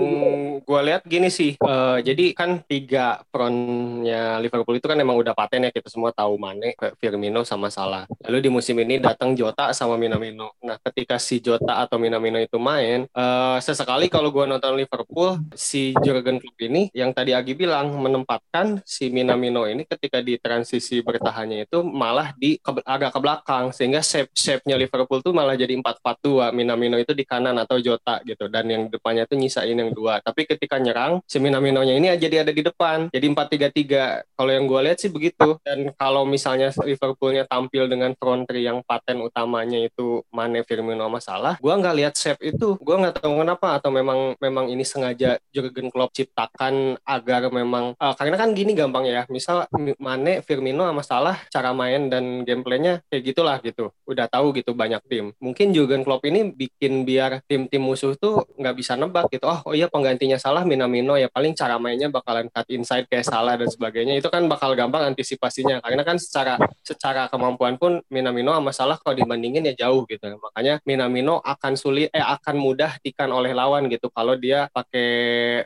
gue 0.63 0.81
lihat 0.89 1.03
gini 1.05 1.29
sih, 1.29 1.53
eh, 1.59 1.97
jadi 2.01 2.25
kan 2.33 2.63
tiga 2.65 3.21
frontnya 3.29 4.39
Liverpool 4.39 4.79
itu 4.79 4.87
kan 4.87 4.97
emang 4.97 5.19
udah 5.19 5.35
paten 5.35 5.67
ya 5.67 5.71
kita 5.71 5.91
semua 5.91 6.15
tahu 6.15 6.39
Mane, 6.39 6.73
Firmino 6.97 7.43
sama 7.43 7.67
Salah. 7.69 8.07
Lalu 8.25 8.39
di 8.47 8.49
musim 8.49 8.75
ini 8.79 8.97
datang 8.97 9.35
Jota 9.35 9.69
sama 9.75 9.99
Minamino. 9.99 10.55
Nah 10.63 10.79
ketika 10.79 11.19
si 11.19 11.43
Jota 11.43 11.83
atau 11.83 11.99
Minamino 11.99 12.39
itu 12.39 12.57
main, 12.57 13.05
eh, 13.05 13.57
sesekali 13.59 14.07
kalau 14.07 14.31
gue 14.31 14.45
nonton 14.47 14.73
Liverpool, 14.79 15.39
si 15.53 15.93
Jurgen 16.01 16.39
Klopp 16.39 16.59
ini 16.63 16.89
yang 16.95 17.11
tadi 17.11 17.35
Agi 17.35 17.53
bilang 17.57 17.93
menempatkan 17.99 18.81
si 18.85 19.09
Minamino 19.09 19.65
ini 19.67 19.83
ketika 19.83 20.23
di 20.23 20.37
transisi 20.39 21.01
bertahannya 21.03 21.65
itu 21.67 21.81
malah 21.83 22.31
di 22.37 22.57
ke- 22.57 22.85
agak 22.85 23.11
ke 23.13 23.19
belakang 23.19 23.65
sehingga 23.75 23.99
shape 24.01 24.31
shape-nya 24.33 24.75
Liverpool 24.79 25.19
tuh 25.19 25.33
malah 25.35 25.57
jadi 25.57 25.75
4-4-2 25.77 26.53
Minamino 26.55 26.97
itu 26.97 27.11
di 27.11 27.25
kanan 27.27 27.57
atau 27.59 27.77
Jota 27.81 28.21
gitu 28.23 28.47
dan 28.47 28.65
yang 28.69 28.83
depannya 28.87 29.25
tuh 29.25 29.37
nyisain 29.43 29.75
yang 29.75 29.91
dua. 29.91 30.23
Tapi 30.23 30.47
ketika 30.47 30.79
nyerang 30.79 31.19
si 31.27 31.37
Minamino-nya 31.43 31.99
ini 31.99 32.07
jadi 32.15 32.47
ada 32.47 32.51
di 32.55 32.63
depan. 32.63 33.11
Jadi 33.11 33.25
4-3-3 33.27 34.39
kalau 34.39 34.51
yang 34.51 34.65
gue 34.65 34.79
lihat 34.87 34.97
sih 35.03 35.11
begitu. 35.11 35.59
Dan 35.61 35.91
kalau 35.99 36.23
misalnya 36.23 36.71
Liverpoolnya 36.79 37.43
tampil 37.43 37.91
dengan 37.91 38.15
front 38.15 38.47
three 38.47 38.63
yang 38.63 38.79
paten 38.87 39.19
utamanya 39.19 39.83
itu 39.83 40.23
Mane 40.31 40.63
Firmino 40.63 41.05
sama 41.05 41.19
Salah 41.19 41.53
gue 41.59 41.73
nggak 41.73 41.95
lihat 41.99 42.13
shape 42.15 42.41
itu. 42.43 42.79
Gue 42.79 42.95
nggak 42.95 43.19
tahu 43.19 43.43
kenapa. 43.43 43.75
Atau 43.75 43.91
memang 43.91 44.39
memang 44.39 44.71
ini 44.71 44.87
sengaja 44.87 45.37
Jurgen 45.51 45.91
Klopp 45.91 46.15
ciptakan 46.15 46.97
agar 47.03 47.51
memang 47.51 47.97
eh, 47.97 48.13
karena 48.15 48.37
kan 48.39 48.55
gini 48.55 48.71
gampang 48.77 49.05
ya. 49.07 49.27
Misal 49.27 49.67
Mane 49.99 50.45
Firmino 50.45 50.87
sama 50.87 51.03
Salah 51.03 51.37
cara 51.51 51.75
main 51.75 52.07
dan 52.07 52.47
gameplaynya 52.47 53.03
kayak 53.11 53.23
gitulah 53.23 53.57
gitu. 53.59 53.91
Udah 54.07 54.29
tahu 54.29 54.55
gitu 54.55 54.71
banyak 54.77 55.01
tim. 55.09 55.33
Mungkin 55.41 55.73
Jurgen 55.73 56.05
Klopp 56.05 56.23
ini 56.27 56.53
bikin 56.53 57.03
biar 57.03 57.41
tim-tim 57.47 57.81
musuh 57.83 58.15
tuh 58.15 58.45
nggak 58.59 58.75
bisa 58.77 58.93
nebak 58.95 59.27
gitu 59.33 59.49
oh, 59.49 59.59
oh 59.65 59.73
iya 59.73 59.89
penggantinya 59.89 60.37
Salah 60.37 60.61
Minamino 60.61 61.17
ya 61.17 61.25
paling 61.25 61.57
cara 61.57 61.81
mainnya 61.81 62.13
bakalan 62.13 62.45
cut 62.53 62.69
inside 62.69 63.09
kayak 63.09 63.25
Salah 63.25 63.57
dan 63.57 63.65
sebagainya. 63.65 64.13
Itu 64.21 64.29
kan 64.29 64.45
bakal 64.45 64.77
gampang 64.77 65.09
antisipasinya 65.09 65.81
karena 65.81 66.05
kan 66.05 66.21
secara 66.21 66.61
secara 66.85 67.25
kemampuan 67.33 67.81
pun 67.81 68.05
Minamino 68.13 68.53
sama 68.53 68.69
Salah 68.69 68.97
kalau 69.01 69.17
dibandingin 69.17 69.65
ya 69.65 69.89
jauh 69.89 70.05
gitu. 70.05 70.21
Makanya 70.37 70.77
Minamino 70.85 71.41
akan 71.41 71.73
sulit 71.73 72.13
eh 72.13 72.21
akan 72.21 72.55
mudah 72.61 73.01
dikan 73.01 73.33
oleh 73.33 73.57
lawan 73.57 73.89
gitu 73.89 74.13
kalau 74.13 74.37
dia 74.37 74.69
pakai 74.69 75.09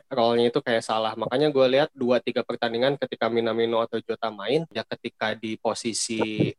role-nya 0.08 0.48
itu 0.48 0.64
kayak 0.64 0.80
Salah. 0.80 1.12
Makanya 1.20 1.52
gue 1.52 1.66
lihat 1.68 1.92
dua 1.92 2.24
tiga 2.24 2.40
pertandingan 2.40 2.96
ketika 2.96 3.28
Minamino 3.28 3.84
atau 3.84 4.00
Jota 4.00 4.32
main 4.32 4.64
ya 4.72 4.80
ketika 4.88 5.36
di 5.36 5.60
posisi 5.60 6.56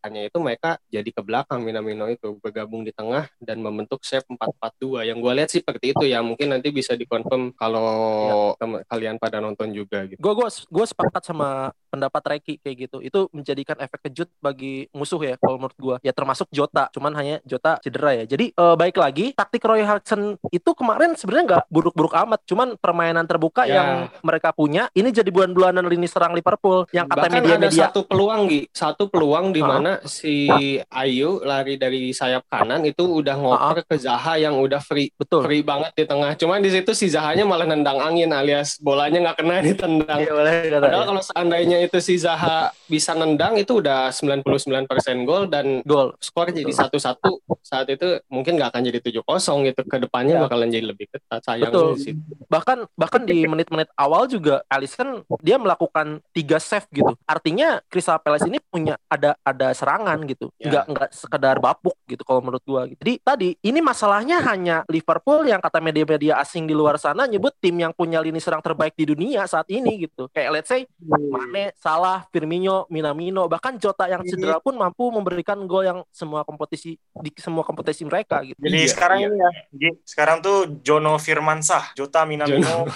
bertahannya 0.00 0.32
itu 0.32 0.38
mereka 0.40 0.80
jadi 0.88 1.10
ke 1.12 1.20
belakang 1.20 1.60
Minamino 1.60 2.08
itu 2.08 2.40
bergabung 2.40 2.88
di 2.88 2.92
tengah 2.96 3.28
dan 3.36 3.60
membentuk 3.60 4.00
shape 4.00 4.24
4-4-2 4.32 5.04
yang 5.04 5.20
gue 5.20 5.32
lihat 5.36 5.52
sih 5.52 5.60
seperti 5.60 5.92
itu 5.92 6.08
ya 6.08 6.24
mungkin 6.24 6.56
nanti 6.56 6.72
bisa 6.72 6.96
dikonfirm 6.96 7.52
kalau 7.52 8.56
tem- 8.56 8.80
kalian 8.88 9.20
pada 9.20 9.44
nonton 9.44 9.68
juga 9.76 10.08
gitu. 10.08 10.16
Gue 10.16 10.32
gue 10.32 10.48
gue 10.48 10.86
sepakat 10.88 11.20
sama 11.28 11.76
pendapat 11.90 12.22
Reki 12.38 12.62
kayak 12.62 12.76
gitu 12.86 12.98
itu 13.02 13.26
menjadikan 13.34 13.76
efek 13.76 14.06
kejut 14.06 14.28
bagi 14.38 14.86
musuh 14.94 15.18
ya 15.20 15.34
kalau 15.36 15.58
menurut 15.58 15.76
gue 15.76 15.96
ya 16.00 16.12
termasuk 16.14 16.46
Jota 16.50 16.86
cuman 16.94 17.12
hanya 17.18 17.42
Jota 17.42 17.82
cedera 17.82 18.14
ya. 18.14 18.24
Jadi 18.24 18.54
eh, 18.54 18.76
baik 18.78 18.96
lagi 18.96 19.34
taktik 19.34 19.66
Roy 19.66 19.82
Hodgson 19.82 20.38
itu 20.48 20.70
kemarin 20.72 21.18
sebenarnya 21.18 21.44
nggak 21.58 21.64
buruk-buruk 21.68 22.14
amat 22.14 22.40
cuman 22.46 22.78
permainan 22.78 23.26
terbuka 23.26 23.62
Ya. 23.66 23.82
yang 23.82 23.88
mereka 24.22 24.54
punya 24.54 24.86
ini 24.94 25.10
jadi 25.10 25.28
bulan-bulanan 25.28 25.84
lini 25.84 26.06
serang 26.06 26.32
Liverpool 26.32 26.86
yang 26.92 27.04
kata 27.06 27.18
bahkan 27.18 27.32
ada 27.34 27.38
media-media 27.42 27.90
satu 27.90 28.00
peluang 28.06 28.40
Gi. 28.46 28.60
Satu 28.70 29.04
peluang 29.10 29.50
di 29.50 29.60
mana 29.60 29.98
si 30.04 30.46
Ayu 30.88 31.42
lari 31.42 31.74
dari 31.74 32.10
sayap 32.10 32.46
kanan 32.46 32.84
itu 32.84 33.02
udah 33.02 33.34
ngoper 33.34 33.82
ke 33.84 33.96
Zaha 33.98 34.38
yang 34.38 34.54
udah 34.56 34.78
free 34.78 35.10
betul. 35.12 35.42
free 35.42 35.60
banget 35.60 35.90
di 35.96 36.04
tengah. 36.06 36.36
Cuman 36.36 36.60
di 36.60 36.70
situ 36.70 36.94
si 36.94 37.10
Zahanya 37.10 37.42
malah 37.42 37.66
nendang 37.66 37.98
angin 37.98 38.30
alias 38.30 38.78
bolanya 38.78 39.30
nggak 39.30 39.36
kena 39.40 39.56
ditendang 39.60 40.18
Iya, 40.20 40.32
boleh 40.32 40.54
kata 40.68 40.84
Padahal 40.84 41.02
ya. 41.02 41.08
kalau 41.08 41.22
seandainya 41.24 41.76
itu 41.80 41.98
si 41.98 42.14
Zaha 42.16 42.68
bisa 42.84 43.14
nendang 43.14 43.56
itu 43.56 43.80
udah 43.80 44.12
99% 44.12 44.86
gol 45.24 45.46
dan 45.46 45.80
gol 45.82 46.12
skor 46.18 46.50
jadi 46.50 46.68
satu-satu 46.68 47.40
saat 47.60 47.88
itu 47.88 48.18
mungkin 48.28 48.56
nggak 48.58 48.70
akan 48.74 48.82
jadi 48.86 48.98
7-0 49.22 49.68
gitu 49.70 49.80
ke 49.84 49.96
depannya 49.98 50.28
Ya. 50.30 50.42
bakalan 50.46 50.70
jadi 50.70 50.86
lebih 50.86 51.10
ketat 51.10 51.42
sayangnya 51.42 51.74
Betul. 51.74 51.98
situ. 51.98 52.20
bahkan 52.46 52.78
bahkan 52.94 53.22
di 53.24 53.42
menit-menit 53.44 53.90
awal 53.94 54.26
juga 54.26 54.62
Alisson 54.66 55.22
dia 55.40 55.56
melakukan 55.56 56.20
tiga 56.30 56.60
save 56.60 56.86
gitu 56.92 57.12
artinya 57.24 57.82
Crystal 57.88 58.18
Palace 58.18 58.46
ini 58.46 58.60
punya 58.62 58.94
ada 59.06 59.34
ada 59.42 59.72
serangan 59.72 60.20
gitu 60.24 60.52
Ya. 60.56 60.70
nggak 60.70 60.84
nggak 60.92 61.10
sekedar 61.10 61.56
bapuk 61.58 61.96
gitu 62.06 62.22
kalau 62.22 62.42
menurut 62.42 62.62
gua 62.62 62.86
gitu. 62.86 63.00
jadi 63.00 63.14
tadi 63.22 63.48
ini 63.62 63.80
masalahnya 63.80 64.38
hanya 64.44 64.82
Liverpool 64.86 65.46
yang 65.46 65.58
kata 65.58 65.78
media-media 65.78 66.38
asing 66.38 66.66
di 66.66 66.74
luar 66.74 66.94
sana 66.94 67.24
nyebut 67.24 67.54
tim 67.58 67.74
yang 67.74 67.90
punya 67.90 68.18
lini 68.20 68.38
serang 68.38 68.60
terbaik 68.60 68.94
di 68.94 69.06
dunia 69.06 69.46
saat 69.46 69.66
ini 69.66 70.06
gitu 70.06 70.26
kayak 70.30 70.50
let's 70.52 70.68
say 70.68 70.84
Mane, 71.00 71.69
Salah, 71.78 72.26
Firmino, 72.34 72.90
Minamino 72.90 73.46
bahkan 73.46 73.78
Jota 73.78 74.10
yang 74.10 74.26
cedera 74.26 74.58
pun 74.58 74.74
mampu 74.74 75.08
memberikan 75.14 75.60
gol 75.68 75.86
yang 75.86 75.98
semua 76.10 76.42
kompetisi 76.42 76.98
di 76.98 77.30
semua 77.38 77.62
kompetisi 77.62 78.02
mereka 78.02 78.42
gitu 78.42 78.58
Jadi 78.58 78.78
Iya, 78.80 78.88
sekarang 78.90 79.18
iya. 79.20 79.28
ini 79.28 79.38
ya, 79.76 79.92
sekarang 80.02 80.36
tuh 80.40 80.80
Jono 80.80 81.20
Firmansah, 81.20 81.92
Jota 81.94 82.24
Minamino. 82.24 82.88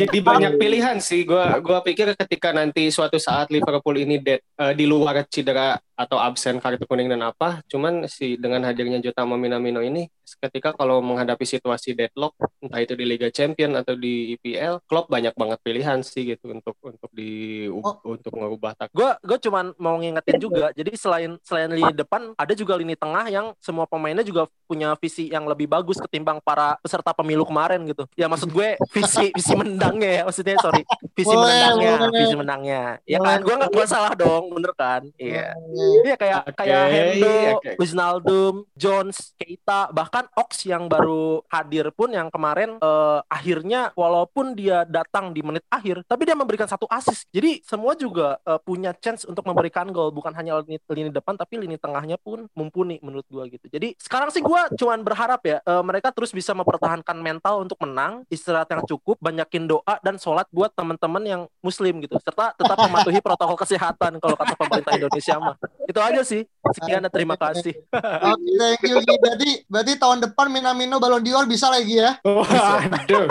Jadi 0.00 0.18
banyak 0.24 0.56
pilihan 0.56 0.96
sih. 0.98 1.28
Gua 1.28 1.60
gua 1.60 1.84
pikir 1.84 2.16
ketika 2.16 2.50
nanti 2.56 2.88
suatu 2.88 3.20
saat 3.20 3.52
Liverpool 3.52 4.00
ini 4.00 4.18
dead 4.18 4.40
eh, 4.40 4.72
di 4.72 4.88
luar 4.88 5.28
cedera 5.28 5.76
atau 6.02 6.18
absen 6.18 6.58
kartu 6.58 6.82
kuning 6.82 7.06
dan 7.06 7.22
apa, 7.22 7.62
cuman 7.70 8.10
si 8.10 8.34
dengan 8.34 8.66
hadirnya 8.66 8.98
Jota 8.98 9.22
Minamino 9.22 9.78
ini 9.78 10.10
ketika 10.42 10.72
kalau 10.72 10.98
menghadapi 11.04 11.44
situasi 11.44 11.92
deadlock 11.92 12.32
entah 12.58 12.80
itu 12.80 12.96
di 12.96 13.04
Liga 13.04 13.28
Champion 13.28 13.76
atau 13.76 13.92
di 13.94 14.32
IPL, 14.34 14.80
Klopp 14.88 15.06
banyak 15.06 15.36
banget 15.36 15.58
pilihan 15.60 16.00
sih 16.00 16.34
gitu 16.34 16.50
untuk 16.50 16.74
untuk 16.82 17.10
di 17.12 17.64
Oh. 17.72 17.98
untuk 18.16 18.32
merubah 18.34 18.72
taktik. 18.74 18.94
gue 18.96 19.10
gue 19.22 19.38
cuman 19.48 19.74
mau 19.76 19.96
ngingetin 19.98 20.38
juga 20.38 20.70
jadi 20.72 20.92
selain 20.94 21.36
selain 21.42 21.68
lini 21.72 21.92
depan 21.92 22.32
ada 22.34 22.52
juga 22.54 22.74
lini 22.78 22.94
tengah 22.94 23.28
yang 23.28 23.52
semua 23.58 23.84
pemainnya 23.84 24.22
juga 24.22 24.46
punya 24.64 24.94
visi 24.96 25.28
yang 25.28 25.44
lebih 25.44 25.68
bagus 25.68 26.00
ketimbang 26.00 26.40
para 26.40 26.78
peserta 26.80 27.12
pemilu 27.12 27.44
kemarin 27.44 27.82
gitu 27.84 28.08
ya 28.16 28.24
maksud 28.26 28.48
gue 28.48 28.78
visi 28.90 29.28
visi 29.34 29.52
menangnya 29.52 30.10
ya 30.10 30.22
maksudnya 30.24 30.56
sorry 30.60 30.82
visi 31.12 31.28
Boleh, 31.28 31.44
menangnya 31.44 31.92
boleh. 31.98 32.20
visi 32.24 32.34
menangnya 32.38 32.82
ya 33.04 33.18
kan 33.20 33.38
gue 33.42 33.54
nggak 33.54 33.88
salah 33.88 34.12
dong 34.16 34.44
bener 34.56 34.72
kan 34.72 35.02
iya 35.20 35.52
Iya 36.00 36.16
kayak 36.16 36.42
Oke, 36.48 36.58
kayak 36.64 36.84
Hendo, 36.88 37.36
oke. 37.60 37.70
Wijnaldum, 37.76 38.54
Jones, 38.72 39.36
Keita, 39.36 39.92
bahkan 39.92 40.24
Ox 40.34 40.64
yang 40.64 40.88
baru 40.88 41.44
hadir 41.52 41.92
pun 41.92 42.08
yang 42.10 42.32
kemarin 42.32 42.80
eh, 42.80 43.20
akhirnya 43.28 43.92
walaupun 43.92 44.56
dia 44.56 44.88
datang 44.88 45.36
di 45.36 45.44
menit 45.44 45.64
akhir, 45.68 46.02
tapi 46.08 46.24
dia 46.24 46.36
memberikan 46.36 46.66
satu 46.66 46.88
assist. 46.88 47.28
Jadi 47.30 47.60
semua 47.62 47.92
juga 47.94 48.40
eh, 48.42 48.60
punya 48.62 48.96
chance 48.96 49.28
untuk 49.28 49.44
memberikan 49.44 49.88
gol, 49.92 50.10
bukan 50.10 50.32
hanya 50.32 50.60
lini, 50.64 50.80
lini 50.88 51.10
depan 51.12 51.36
tapi 51.36 51.60
lini 51.60 51.76
tengahnya 51.76 52.16
pun 52.16 52.48
mumpuni 52.56 52.98
menurut 53.04 53.26
gua 53.28 53.44
gitu. 53.48 53.68
Jadi 53.68 53.94
sekarang 54.00 54.32
sih 54.32 54.40
gua 54.40 54.68
cuman 54.72 55.04
berharap 55.04 55.40
ya 55.44 55.58
eh, 55.62 55.82
mereka 55.84 56.10
terus 56.14 56.32
bisa 56.32 56.56
mempertahankan 56.56 57.16
mental 57.20 57.62
untuk 57.62 57.78
menang, 57.82 58.24
istirahat 58.32 58.70
yang 58.72 58.82
cukup, 58.86 59.18
banyakin 59.20 59.68
doa 59.68 59.98
dan 60.00 60.16
sholat 60.16 60.46
buat 60.50 60.72
teman-teman 60.74 61.22
yang 61.24 61.42
muslim 61.62 62.02
gitu, 62.02 62.18
serta 62.20 62.54
tetap 62.56 62.78
mematuhi 62.78 63.18
protokol 63.22 63.56
kesehatan 63.58 64.18
kalau 64.22 64.36
kata 64.36 64.54
pemerintah 64.58 64.92
Indonesia 64.96 65.34
mah. 65.38 65.56
Itu 65.88 65.98
aja 65.98 66.22
sih. 66.22 66.46
Sekian 66.62 67.02
dan 67.02 67.10
terima 67.10 67.34
kasih. 67.34 67.74
Oke, 68.30 68.50
thank 68.54 68.82
you. 68.86 69.02
Berarti 69.02 69.50
berarti 69.66 69.92
tahun 69.98 70.18
depan 70.30 70.46
Minamino 70.46 71.02
Ballon 71.02 71.18
d'Or 71.18 71.44
bisa 71.50 71.66
lagi 71.66 71.98
ya. 71.98 72.16
Waduh, 72.22 73.26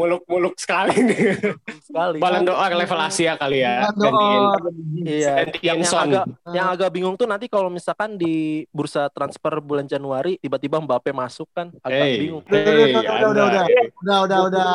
muluk-muluk 0.00 0.56
sekali 0.56 0.96
nih. 1.04 1.36
Sekali. 1.84 2.16
Ballon 2.16 2.48
d'Or 2.48 2.72
level 2.72 3.00
Asia 3.04 3.36
kali 3.36 3.60
ya. 3.60 3.92
Ballon 3.92 4.64
Iya. 5.04 5.44
Yang, 5.60 5.84
yang 5.84 5.92
agak 5.92 6.24
yang 6.56 6.66
agak 6.72 6.88
bingung 6.88 7.16
tuh 7.20 7.28
nanti 7.28 7.52
kalau 7.52 7.68
misalkan 7.68 8.16
di 8.16 8.64
bursa 8.72 9.12
transfer 9.12 9.60
bulan 9.60 9.84
Januari 9.84 10.40
tiba-tiba 10.40 10.80
Mbappe 10.80 11.12
masuk 11.12 11.52
kan 11.52 11.68
agak 11.84 12.00
Hey, 12.00 12.16
bingung. 12.24 12.42
Udah, 12.48 12.60
udah, 12.60 12.72
hey, 12.72 12.92
udah, 12.96 13.02
udah, 13.04 13.28
udah, 13.28 13.44
Anda. 13.44 13.82
Udah, 14.00 14.18
udah, 14.24 14.38
udah. 14.48 14.68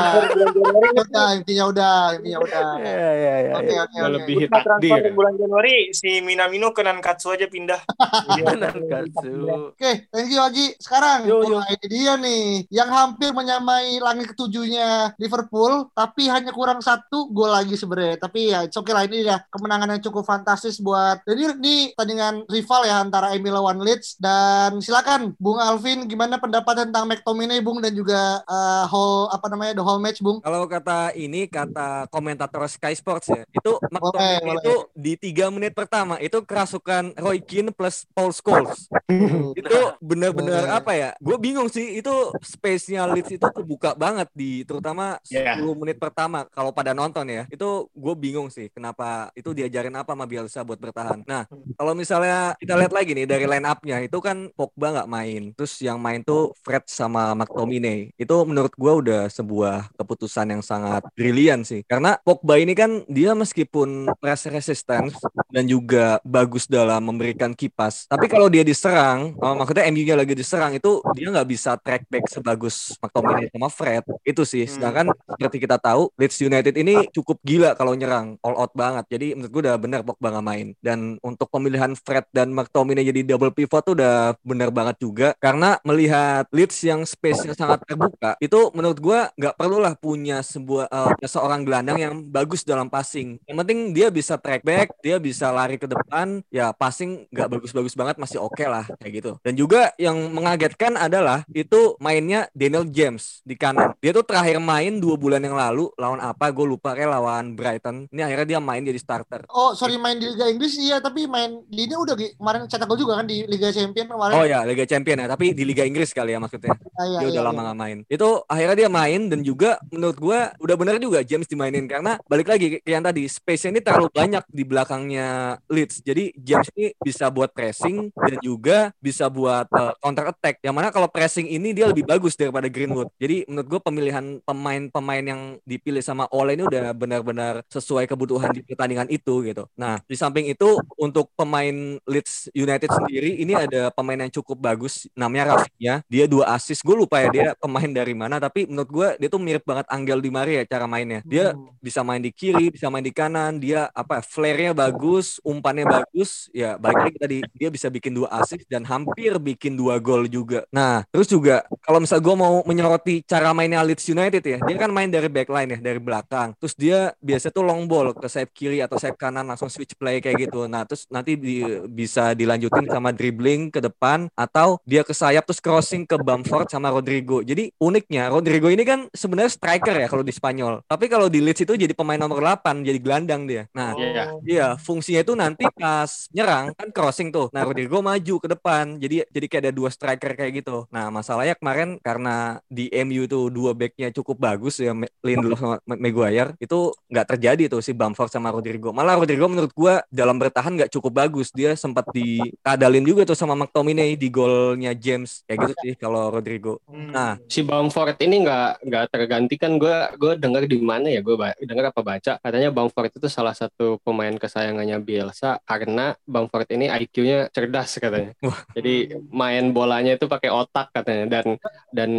Udah, 0.93 1.28
intinya 1.41 1.65
udah, 1.73 1.97
intinya 2.21 2.39
udah. 2.45 2.67
Iya 2.86 3.12
iya 3.17 3.36
iya. 3.49 3.54
Oke, 3.58 3.65
iya. 3.73 3.82
oke, 3.82 3.97
oke. 3.97 3.97
Melebihi 4.06 4.45
Bursa 4.45 4.62
transfer 4.62 4.97
takdir. 5.01 5.13
bulan 5.17 5.34
Januari 5.41 5.75
si 5.89 6.10
Minamino 6.21 6.69
ke 6.69 6.82
Nankatsu 7.06 7.38
aja 7.38 7.46
pindah. 7.46 7.78
Katsu. 8.89 9.34
Oke, 9.78 10.10
thank 10.10 10.34
you 10.34 10.41
Agi. 10.41 10.74
Sekarang 10.82 11.30
Yo, 11.30 11.46
yo. 11.46 11.62
bola 11.62 11.70
ini 11.70 11.86
dia 11.86 12.18
nih 12.18 12.46
yang 12.74 12.89
hampir 12.89 13.30
menyamai 13.30 14.02
langit 14.02 14.34
ketujuhnya 14.34 15.13
Liverpool, 15.22 15.94
tapi 15.94 16.26
hanya 16.34 16.50
kurang 16.50 16.82
satu 16.82 17.30
gol 17.30 17.54
lagi 17.54 17.78
sebenarnya. 17.78 18.18
Tapi 18.18 18.50
ya, 18.50 18.65
it's 18.65 18.74
okay 18.74 18.89
lah 18.89 19.06
ini 19.06 19.22
ya 19.22 19.38
kemenangan 19.54 19.94
yang 19.94 20.02
cukup 20.02 20.26
fantastis 20.26 20.82
buat. 20.82 21.22
Jadi 21.30 21.62
ini 21.62 21.76
tandingan 21.94 22.50
rival 22.50 22.89
ya 22.89 23.06
antara 23.06 23.38
MU 23.38 23.54
lawan 23.54 23.86
Leeds 23.86 24.18
dan 24.18 24.82
silakan 24.82 25.38
Bung 25.38 25.62
Alvin 25.62 26.10
gimana 26.10 26.41
pendapat 26.41 26.89
tentang 26.89 27.06
McTominay 27.06 27.62
Bung 27.62 27.86
dan 27.86 27.94
juga 27.94 28.41
eh, 28.41 28.84
whole 28.89 29.30
apa 29.30 29.46
namanya 29.54 29.78
the 29.78 29.86
whole 29.86 30.02
match 30.02 30.26
Bung? 30.26 30.41
Kalau 30.41 30.65
kata 30.65 31.13
ini 31.13 31.46
kata 31.46 32.10
komentator 32.10 32.65
Sky 32.65 32.98
Sports 32.98 33.30
ya, 33.30 33.46
itu 33.46 33.78
McTominay 33.94 34.41
boleh. 34.41 34.65
itu 34.65 34.76
di 34.98 35.13
tiga 35.22 35.54
menit 35.54 35.78
pertama 35.78 36.18
itu 36.18 36.41
kerasukan 36.41 36.94
Roy 37.17 37.39
Keane 37.41 37.71
plus 37.73 38.05
Paul 38.12 38.31
Scholes. 38.31 38.88
itu 39.60 39.77
bener-bener 39.99 40.67
Boleh. 40.67 40.77
apa 40.77 40.91
ya? 40.93 41.10
Gue 41.17 41.38
bingung 41.41 41.67
sih 41.67 41.97
itu 41.97 42.13
space-nya 42.43 43.08
Leeds 43.10 43.36
itu 43.36 43.47
kebuka 43.47 43.97
banget 43.97 44.29
di 44.36 44.62
terutama 44.67 45.17
10 45.23 45.34
Yeah. 45.36 45.58
menit 45.58 45.97
pertama 45.97 46.45
kalau 46.51 46.69
pada 46.69 46.93
nonton 46.93 47.25
ya. 47.25 47.43
Itu 47.49 47.89
gue 47.91 48.13
bingung 48.13 48.47
sih 48.53 48.69
kenapa 48.69 49.34
itu 49.34 49.51
diajarin 49.51 49.95
apa 49.95 50.13
sama 50.13 50.29
Bielsa 50.29 50.62
buat 50.62 50.77
bertahan. 50.77 51.25
Nah, 51.25 51.49
kalau 51.73 51.97
misalnya 51.97 52.53
kita 52.60 52.77
lihat 52.77 52.93
lagi 52.93 53.12
nih 53.17 53.25
dari 53.25 53.45
line 53.49 53.65
up-nya 53.65 53.97
itu 54.03 54.17
kan 54.21 54.53
Pogba 54.53 55.01
nggak 55.01 55.10
main. 55.10 55.41
Terus 55.58 55.73
yang 55.81 55.97
main 55.97 56.21
tuh 56.21 56.53
Fred 56.62 56.86
sama 56.86 57.34
McTominay. 57.34 58.13
Itu 58.15 58.45
menurut 58.45 58.75
gue 58.75 58.93
udah 58.93 59.21
sebuah 59.31 59.95
keputusan 59.97 60.53
yang 60.53 60.62
sangat 60.62 61.01
brilian 61.17 61.65
sih. 61.65 61.81
Karena 61.88 62.19
Pogba 62.21 62.62
ini 62.62 62.77
kan 62.77 63.01
dia 63.10 63.34
meskipun 63.34 64.12
press 64.21 64.45
resistance 64.45 65.17
dan 65.49 65.65
juga 65.65 66.19
bagus 66.21 66.67
dalam 66.69 66.85
memberikan 67.02 67.52
kipas. 67.52 68.06
Tapi 68.06 68.30
kalau 68.30 68.48
dia 68.48 68.62
diserang, 68.62 69.34
oh, 69.38 69.54
maksudnya 69.58 69.88
MU-nya 69.89 70.15
lagi 70.17 70.34
diserang 70.38 70.78
itu 70.78 71.02
dia 71.17 71.30
nggak 71.32 71.50
bisa 71.50 71.76
track 71.82 72.06
back 72.08 72.26
sebagus 72.30 72.95
McTominay 73.02 73.50
sama 73.50 73.69
Fred. 73.69 74.04
Itu 74.21 74.45
sih. 74.45 74.69
Sedangkan 74.69 75.10
seperti 75.26 75.58
kita 75.63 75.82
tahu 75.82 76.13
Leeds 76.19 76.38
United 76.41 76.76
ini 76.78 77.10
cukup 77.10 77.41
gila 77.41 77.74
kalau 77.74 77.98
nyerang, 77.98 78.38
all 78.45 78.56
out 78.60 78.74
banget. 78.78 79.06
Jadi 79.10 79.28
menurut 79.34 79.52
gue 79.52 79.62
udah 79.65 79.76
bener 79.82 80.00
Pogba 80.06 80.28
nggak 80.36 80.45
main. 80.45 80.67
Dan 80.84 81.17
untuk 81.26 81.50
pemilihan 81.50 81.95
Fred 81.98 82.30
dan 82.30 82.54
McTominay 82.54 83.08
jadi 83.08 83.21
double 83.36 83.56
pivot 83.56 83.82
tuh 83.82 83.95
udah 83.98 84.38
bener 84.43 84.69
banget 84.69 85.02
juga. 85.02 85.34
Karena 85.41 85.80
melihat 85.82 86.45
Leeds 86.54 86.78
yang 86.84 87.02
space-nya 87.08 87.56
sangat 87.56 87.82
terbuka, 87.88 88.36
itu 88.43 88.69
menurut 88.76 89.00
gue 89.00 89.19
nggak 89.39 89.56
perlulah 89.56 89.95
punya 89.95 90.43
sebuah 90.43 90.91
eh, 90.91 91.28
seorang 91.28 91.63
gelandang 91.63 91.98
yang 91.98 92.13
bagus 92.28 92.67
dalam 92.67 92.91
passing. 92.91 93.39
Yang 93.48 93.58
penting 93.63 93.80
dia 93.95 94.08
bisa 94.12 94.36
track 94.36 94.62
back, 94.62 94.88
dia 95.00 95.17
bisa 95.17 95.50
lari 95.50 95.80
ke 95.80 95.88
depan, 95.88 96.43
ya 96.52 96.75
passing 96.76 97.26
nggak 97.32 97.48
bagus-bagus 97.48 97.96
banget 97.96 98.20
masih 98.20 98.44
oke 98.44 98.64
lah 98.68 98.84
kayak 99.00 99.24
gitu. 99.24 99.32
Dan 99.40 99.56
juga 99.56 99.96
yang 99.96 100.16
mengagetkan 100.36 101.00
adalah 101.00 101.48
itu 101.52 101.96
mainnya 102.04 102.52
Daniel 102.52 102.84
James 102.92 103.40
di 103.48 103.56
kanan. 103.56 103.96
Dia 104.04 104.12
tuh 104.12 104.28
terakhir 104.28 104.60
main 104.60 105.00
dua 105.00 105.16
bulan 105.16 105.40
yang 105.40 105.56
lalu 105.56 105.88
lawan 105.96 106.20
apa? 106.20 106.52
Gue 106.52 106.68
lupa 106.68 106.92
kayak 106.92 107.12
lawan 107.16 107.56
Brighton. 107.56 108.12
Ini 108.12 108.22
akhirnya 108.28 108.58
dia 108.58 108.60
main 108.60 108.84
jadi 108.84 109.00
starter. 109.00 109.48
Oh, 109.48 109.72
sorry 109.72 109.96
main 109.96 110.20
di 110.20 110.28
Liga 110.28 110.52
Inggris 110.52 110.76
iya, 110.76 111.00
tapi 111.00 111.26
main 111.26 111.64
di 111.72 111.86
ini 111.86 111.96
udah 111.96 112.16
kemarin 112.18 112.66
cetak 112.66 112.90
gol 112.90 112.98
juga 112.98 113.22
kan 113.22 113.26
di 113.30 113.46
Liga 113.46 113.70
Champion 113.70 114.10
kemarin. 114.10 114.36
Oh 114.36 114.46
ya, 114.46 114.66
Liga 114.66 114.84
Champion 114.90 115.22
ya, 115.22 115.28
tapi 115.30 115.54
di 115.54 115.64
Liga 115.64 115.86
Inggris 115.86 116.10
kali 116.12 116.34
ya 116.34 116.40
maksudnya. 116.42 116.74
Ah, 116.98 117.06
iya, 117.06 117.20
dia 117.22 117.28
udah 117.30 117.42
iya, 117.42 117.46
lama 117.46 117.56
iya. 117.56 117.66
nggak 117.70 117.80
main. 117.80 117.98
Itu 118.10 118.30
akhirnya 118.50 118.76
dia 118.76 118.90
main 118.90 119.22
dan 119.30 119.40
juga 119.46 119.78
menurut 119.94 120.18
gua 120.18 120.40
udah 120.58 120.76
benar 120.76 120.98
juga 120.98 121.22
James 121.22 121.46
dimainin 121.46 121.86
karena 121.86 122.18
balik 122.26 122.50
lagi 122.50 122.82
kayak 122.82 122.96
yang 122.98 123.06
tadi 123.06 123.24
space 123.30 123.70
ini 123.70 123.80
terlalu 123.80 124.10
banyak 124.10 124.44
di 124.50 124.64
belakangnya 124.66 125.60
Leeds. 125.70 126.02
Jadi 126.02 126.34
James 126.42 126.64
ini 126.73 126.95
bisa 127.01 127.30
buat 127.30 127.51
pressing 127.54 128.10
dan 128.15 128.36
juga 128.41 128.78
bisa 128.97 129.30
buat 129.30 129.69
uh, 129.69 129.93
counter 130.01 130.32
attack. 130.32 130.62
Yang 130.65 130.75
mana 130.75 130.88
kalau 130.89 131.08
pressing 131.12 131.47
ini 131.49 131.71
dia 131.75 131.86
lebih 131.89 132.08
bagus 132.08 132.34
daripada 132.34 132.65
Greenwood. 132.71 133.12
Jadi 133.21 133.45
menurut 133.45 133.67
gua 133.67 133.82
pemilihan 133.84 134.41
pemain-pemain 134.41 135.23
yang 135.25 135.41
dipilih 135.63 136.01
sama 136.01 136.25
Ole 136.34 136.58
ini 136.58 136.63
udah 136.65 136.95
benar-benar 136.95 137.62
sesuai 137.69 138.08
kebutuhan 138.10 138.49
di 138.56 138.62
pertandingan 138.65 139.10
itu 139.12 139.43
gitu. 139.45 139.67
Nah, 139.75 139.99
di 140.08 140.15
samping 140.17 140.49
itu 140.49 140.80
untuk 140.95 141.30
pemain 141.36 141.99
Leeds 142.08 142.49
United 142.56 142.89
sendiri 142.89 143.38
ini 143.41 143.54
ada 143.54 143.91
pemain 143.91 144.17
yang 144.17 144.32
cukup 144.32 144.58
bagus 144.58 145.06
namanya 145.13 145.58
Rafinha. 145.58 146.01
Dia 146.08 146.25
dua 146.25 146.56
assist. 146.56 146.82
Gue 146.82 146.95
lupa 146.95 147.19
ya 147.21 147.30
dia 147.30 147.47
pemain 147.58 147.88
dari 147.89 148.15
mana 148.15 148.39
tapi 148.39 148.65
menurut 148.69 148.89
gue 148.89 149.08
dia 149.19 149.30
tuh 149.30 149.41
mirip 149.41 149.63
banget 149.67 149.86
Angel 149.91 150.19
Di 150.23 150.32
Maria 150.32 150.62
cara 150.65 150.86
mainnya. 150.88 151.21
Dia 151.28 151.54
bisa 151.82 152.01
main 152.01 152.21
di 152.21 152.32
kiri, 152.32 152.71
bisa 152.71 152.88
main 152.88 153.04
di 153.04 153.13
kanan. 153.13 153.60
Dia 153.60 153.89
apa 153.91 154.21
flare-nya 154.23 154.71
bagus, 154.71 155.38
umpannya 155.43 155.86
bagus. 155.86 156.47
Ya 156.56 156.80
balik 156.80 157.12
lagi 157.12 157.18
tadi 157.20 157.38
dia 157.52 157.68
bisa 157.68 157.91
bikin 157.91 158.15
dua 158.15 158.32
assist 158.32 158.63
dan 158.72 158.88
hampir 158.88 159.36
bikin 159.36 159.76
dua 159.76 160.00
gol 160.00 160.24
juga. 160.26 160.63
Nah, 160.72 161.04
terus 161.12 161.28
juga 161.28 161.68
kalau 161.84 162.00
misal 162.00 162.24
gue 162.24 162.32
mau 162.32 162.63
menyoroti 162.63 163.20
cara 163.28 163.52
mainnya 163.52 163.84
Leeds 163.84 164.08
United 164.08 164.39
ya, 164.39 164.58
dia 164.63 164.78
kan 164.80 164.88
main 164.88 165.12
dari 165.12 165.28
backline 165.28 165.76
ya, 165.76 165.80
dari 165.84 166.00
belakang. 166.00 166.56
Terus 166.56 166.72
dia 166.74 167.12
biasa 167.20 167.52
tuh 167.52 167.60
long 167.60 167.84
ball 167.84 168.15
ke 168.15 168.32
sayap 168.32 168.56
kiri 168.56 168.80
atau 168.80 168.96
sayap 168.96 169.20
kanan 169.20 169.44
langsung 169.44 169.68
switch 169.68 170.00
play 170.00 170.24
kayak 170.24 170.48
gitu. 170.48 170.63
Nah, 170.63 170.88
terus 170.88 171.04
nanti 171.12 171.36
di- 171.36 171.84
bisa 171.91 172.32
dilanjutin 172.32 172.88
sama 172.88 173.12
dribbling 173.12 173.68
ke 173.68 173.84
depan 173.84 174.32
atau 174.32 174.80
dia 174.88 175.04
ke 175.04 175.12
sayap 175.12 175.44
terus 175.44 175.60
crossing 175.60 176.08
ke 176.08 176.15
Bamford 176.15 176.72
sama 176.72 176.88
Rodrigo. 176.88 177.44
Jadi 177.44 177.68
uniknya 177.84 178.32
Rodrigo 178.32 178.72
ini 178.72 178.88
kan 178.88 179.12
sebenarnya 179.12 179.52
striker 179.52 179.91
ya 180.00 180.08
kalau 180.08 180.24
di 180.24 180.32
Spanyol. 180.32 180.88
Tapi 180.88 181.12
kalau 181.12 181.28
di 181.28 181.44
Leeds 181.44 181.68
itu 181.68 181.76
jadi 181.76 181.91
pemain 181.91 182.15
nomor 182.15 182.39
8, 182.39 182.80
jadi 182.80 182.96
gelandang 183.04 183.44
dia. 183.44 183.68
Nah, 183.76 183.91
Iya. 183.91 184.24
Iya, 184.46 184.68
fungsinya 184.80 185.20
itu 185.20 185.34
nanti 185.36 185.65
pas 185.74 186.30
nyerang 186.30 186.44
kan 186.47 186.89
crossing 186.93 187.29
tuh. 187.34 187.49
Nah, 187.51 187.65
Rodrigo 187.65 187.99
maju 188.05 188.36
ke 188.39 188.47
depan. 188.47 188.97
Jadi 189.01 189.25
jadi 189.29 189.45
kayak 189.49 189.63
ada 189.67 189.73
dua 189.73 189.89
striker 189.89 190.31
kayak 190.38 190.63
gitu. 190.63 190.86
Nah, 190.93 191.10
masalahnya 191.10 191.55
kemarin 191.58 191.97
karena 191.99 192.60
di 192.69 192.89
MU 192.91 193.25
itu 193.25 193.49
dua 193.49 193.71
backnya 193.73 194.10
cukup 194.13 194.38
bagus 194.38 194.77
ya 194.79 194.93
Lindelof 195.25 195.60
sama 195.60 195.77
Ma- 195.84 195.99
Maguire 195.99 196.53
itu 196.62 196.93
nggak 197.10 197.27
terjadi 197.36 197.63
tuh 197.77 197.81
si 197.81 197.91
Bamford 197.91 198.29
sama 198.29 198.53
Rodrigo. 198.53 198.93
Malah 198.93 199.17
Rodrigo 199.17 199.45
menurut 199.49 199.73
gua 199.73 200.03
dalam 200.13 200.38
bertahan 200.38 200.75
nggak 200.75 200.91
cukup 200.93 201.25
bagus. 201.25 201.49
Dia 201.55 201.73
sempat 201.73 202.08
dikadalin 202.13 203.03
juga 203.03 203.25
tuh 203.25 203.38
sama 203.38 203.58
McTominay 203.58 204.13
di 204.15 204.27
golnya 204.29 204.93
James. 204.93 205.41
Kayak 205.49 205.71
gitu 205.71 205.73
sih 205.81 205.93
kalau 205.97 206.29
Rodrigo. 206.29 206.81
Nah, 206.89 207.38
si 207.49 207.65
Bamford 207.65 208.17
ini 208.21 208.45
nggak 208.45 208.86
nggak 208.86 209.05
tergantikan 209.10 209.77
gue 209.79 209.97
gue 210.19 210.34
dengar 210.38 210.63
di 210.67 210.77
mana 210.79 211.08
ya 211.10 211.21
gue 211.23 211.36
dengar 211.63 211.91
apa 211.91 212.01
baca 212.01 212.34
katanya 212.39 212.69
Bamford 212.69 213.12
itu 213.15 213.27
salah 213.31 213.56
satu 213.56 213.98
pemain 214.02 214.33
kesayangannya 214.35 214.98
Bielsa 215.02 215.60
karena 215.63 216.13
Bamford 216.36 216.67
ini 216.69 216.92
IQ-nya 216.92 217.48
cerdas 217.50 217.96
katanya 217.96 218.36
jadi 218.75 219.17
main 219.31 219.71
bolanya 219.71 220.13
itu 220.13 220.27
pakai 220.27 220.52
otak 220.52 220.92
katanya 220.92 221.40
dan 221.40 221.56
dan 221.90 222.12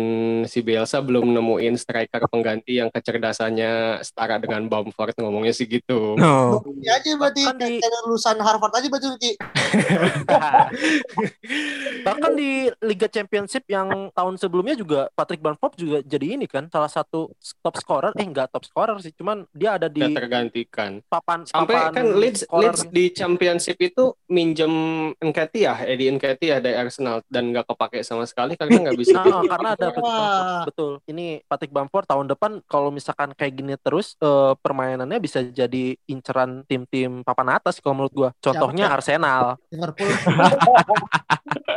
si 0.44 0.60
Bielsa 0.60 0.98
belum 0.98 1.28
nemuin 1.28 1.76
striker 1.76 2.24
pengganti 2.26 2.80
yang 2.80 2.88
kecerdasannya 2.88 4.00
setara 4.00 4.40
dengan 4.40 4.64
Bamford 4.64 5.12
ngomongnya 5.16 5.52
sih 5.52 5.66
gitu 5.66 6.16
no. 6.16 6.62
Ya 6.80 6.96
aja 6.96 7.12
berarti 7.14 7.42
Kan 7.44 7.56
di- 7.60 7.80
lulusan 8.02 8.38
Harvard 8.38 8.72
aja 8.72 8.86
berarti 8.86 9.06
Ki. 9.18 9.32
Bahkan 12.06 12.30
di 12.32 12.50
Liga 12.82 13.06
Championship 13.06 13.64
yang 13.66 14.08
tahun 14.12 14.34
sebelumnya 14.36 14.74
juga 14.74 15.08
Patrick 15.12 15.40
Bamford 15.40 15.74
juga 15.74 15.98
jadi 16.00 16.38
ini 16.38 16.46
kan 16.46 16.66
salah 16.70 16.88
satu 16.88 17.30
top 17.60 17.74
scorer. 17.76 18.12
Eh 18.14 18.22
enggak 18.22 18.50
top 18.50 18.64
scorer 18.64 18.96
sih, 19.00 19.12
cuman 19.12 19.44
dia 19.50 19.76
ada 19.76 19.86
di 19.86 20.00
Udah 20.00 20.16
tergantikan. 20.16 21.00
papan 21.06 21.44
Sampai 21.44 21.74
papan 21.76 21.92
kan 21.92 22.04
Leeds, 22.16 22.40
scorer. 22.46 22.70
Leeds 22.70 22.80
di 22.88 23.04
championship 23.10 23.76
itu 23.78 23.95
minjem 24.28 24.72
Nketiah, 25.16 25.88
Eddie 25.88 26.12
Nketiah 26.12 26.60
dari 26.60 26.76
Arsenal 26.76 27.24
dan 27.32 27.48
nggak 27.48 27.64
kepake 27.72 28.04
sama 28.04 28.28
sekali 28.28 28.52
karena 28.54 28.88
nggak 28.88 28.98
bisa. 29.00 29.18
Nah, 29.26 29.42
karena 29.42 29.68
ada 29.74 29.86
Patrick. 29.90 30.04
Bamford. 30.06 30.66
Betul. 30.70 30.92
Ini 31.10 31.26
Patrick 31.48 31.72
Bamford 31.74 32.06
tahun 32.06 32.26
depan 32.30 32.52
kalau 32.70 32.88
misalkan 32.94 33.34
kayak 33.34 33.52
gini 33.58 33.74
terus 33.80 34.14
eh, 34.22 34.52
permainannya 34.60 35.18
bisa 35.18 35.42
jadi 35.42 35.98
inceran 36.06 36.62
tim-tim 36.68 37.26
papan 37.26 37.58
atas 37.58 37.82
kalau 37.82 38.00
menurut 38.00 38.14
gua. 38.14 38.30
Contohnya 38.38 38.86
Siapa? 38.86 38.96
Arsenal. 39.00 39.44
Liverpool. 39.72 40.08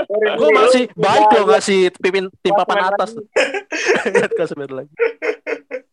Gua 0.10 0.50
masih 0.52 0.90
baik 0.98 1.28
loh 1.38 1.46
ngasih 1.54 1.80
pimpin 2.02 2.26
tim 2.42 2.54
papan 2.58 2.92
atas. 2.92 3.14
Kasih 4.36 4.58
lagi. 4.82 4.92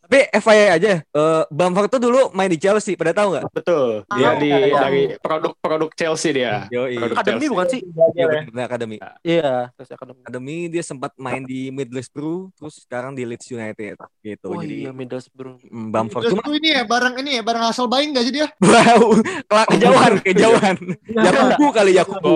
Tapi 0.07 0.23
FYI 0.33 0.67
aja, 0.71 0.93
eh, 1.03 1.43
Bamford 1.51 1.91
tuh 1.91 1.99
dulu 1.99 2.31
main 2.31 2.47
di 2.47 2.55
Chelsea, 2.57 2.95
pada 2.95 3.11
tahu 3.11 3.35
nggak? 3.35 3.45
Betul. 3.51 4.07
Dia 4.09 4.23
Ah, 4.25 4.35
di 4.37 4.47
iya. 4.47 4.79
dari 4.79 5.03
produk-produk 5.19 5.91
Chelsea 5.93 6.31
dia. 6.31 6.71
Yo, 6.71 6.87
Produk 6.87 7.19
Akademi 7.19 7.35
Chelsea. 7.37 7.51
bukan 7.51 7.67
sih? 7.67 7.81
Iya 8.15 8.25
benar 8.47 8.65
akademi. 8.65 8.97
Iya, 9.21 9.51
Chelsea 9.75 9.95
Academy. 9.95 10.19
Akademi 10.23 10.57
dia 10.71 10.83
sempat 10.83 11.11
main 11.17 11.43
di 11.43 11.69
Middlesbrough, 11.69 12.55
terus 12.55 12.87
sekarang 12.87 13.13
di 13.13 13.27
Leeds 13.27 13.51
United 13.51 13.99
gitu. 14.23 14.47
Oh 14.47 14.63
Jadi 14.63 14.87
iya, 14.87 14.95
Middlesbrough. 14.95 15.59
mm, 15.61 15.89
Bamford 15.91 16.23
Terus 16.23 16.39
cuma 16.39 16.55
ini 16.55 16.69
ya 16.71 16.83
bareng 16.87 17.15
ini 17.19 17.31
ya 17.39 17.43
bareng 17.43 17.65
hasil 17.67 17.87
baing 17.87 18.15
gak 18.15 18.25
sih 18.25 18.35
dia? 18.37 18.47
wow, 18.63 19.03
kelak 19.45 19.67
kejauhan, 19.75 20.13
kejauhan. 20.23 20.77
Yakubu 21.09 21.67
kali 21.75 21.93
Yakubu. 21.99 22.35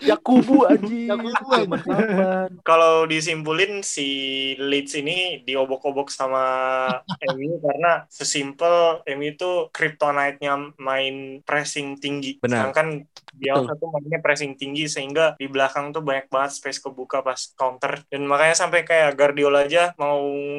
Yakubu 0.00 0.56
anjing. 0.64 1.12
Yakubu? 1.12 1.76
Kalau 2.64 3.04
disimpulin 3.04 3.84
si 3.84 4.08
Leeds 4.56 4.96
ini 4.96 5.44
diobok-obok 5.44 6.08
sama 6.08 6.44
MU 7.34 7.58
karena 7.62 8.04
sesimpel 8.10 9.02
MU 9.04 9.26
itu 9.34 9.50
kryptonite-nya 9.72 10.74
main 10.78 11.40
pressing 11.42 11.98
tinggi. 11.98 12.38
Benar. 12.38 12.70
Sedangkan 12.70 12.88
Bielsa 13.38 13.78
tuh 13.78 13.88
mainnya 13.94 14.18
pressing 14.18 14.58
tinggi 14.58 14.90
sehingga 14.90 15.38
di 15.38 15.46
belakang 15.46 15.94
tuh 15.94 16.02
banyak 16.02 16.26
banget 16.26 16.58
space 16.58 16.82
kebuka 16.82 17.22
pas 17.22 17.38
counter 17.54 18.02
dan 18.10 18.26
makanya 18.26 18.56
sampai 18.56 18.82
kayak 18.82 19.14
Guardiola 19.14 19.62
aja 19.68 19.94
mau 20.00 20.18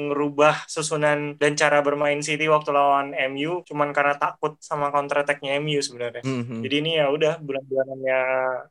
ngerubah 0.10 0.70
susunan 0.70 1.36
dan 1.36 1.60
cara 1.60 1.84
bermain 1.84 2.22
City 2.24 2.48
waktu 2.48 2.72
lawan 2.72 3.12
MU 3.36 3.66
cuman 3.68 3.92
karena 3.92 4.16
takut 4.16 4.56
sama 4.64 4.94
counter 4.94 5.26
attack-nya 5.26 5.60
MU 5.60 5.82
sebenarnya. 5.84 6.24
Mhm. 6.24 6.62
Jadi 6.64 6.76
ini 6.80 6.92
ya 7.02 7.12
udah 7.12 7.42
bulan-bulanannya 7.42 8.20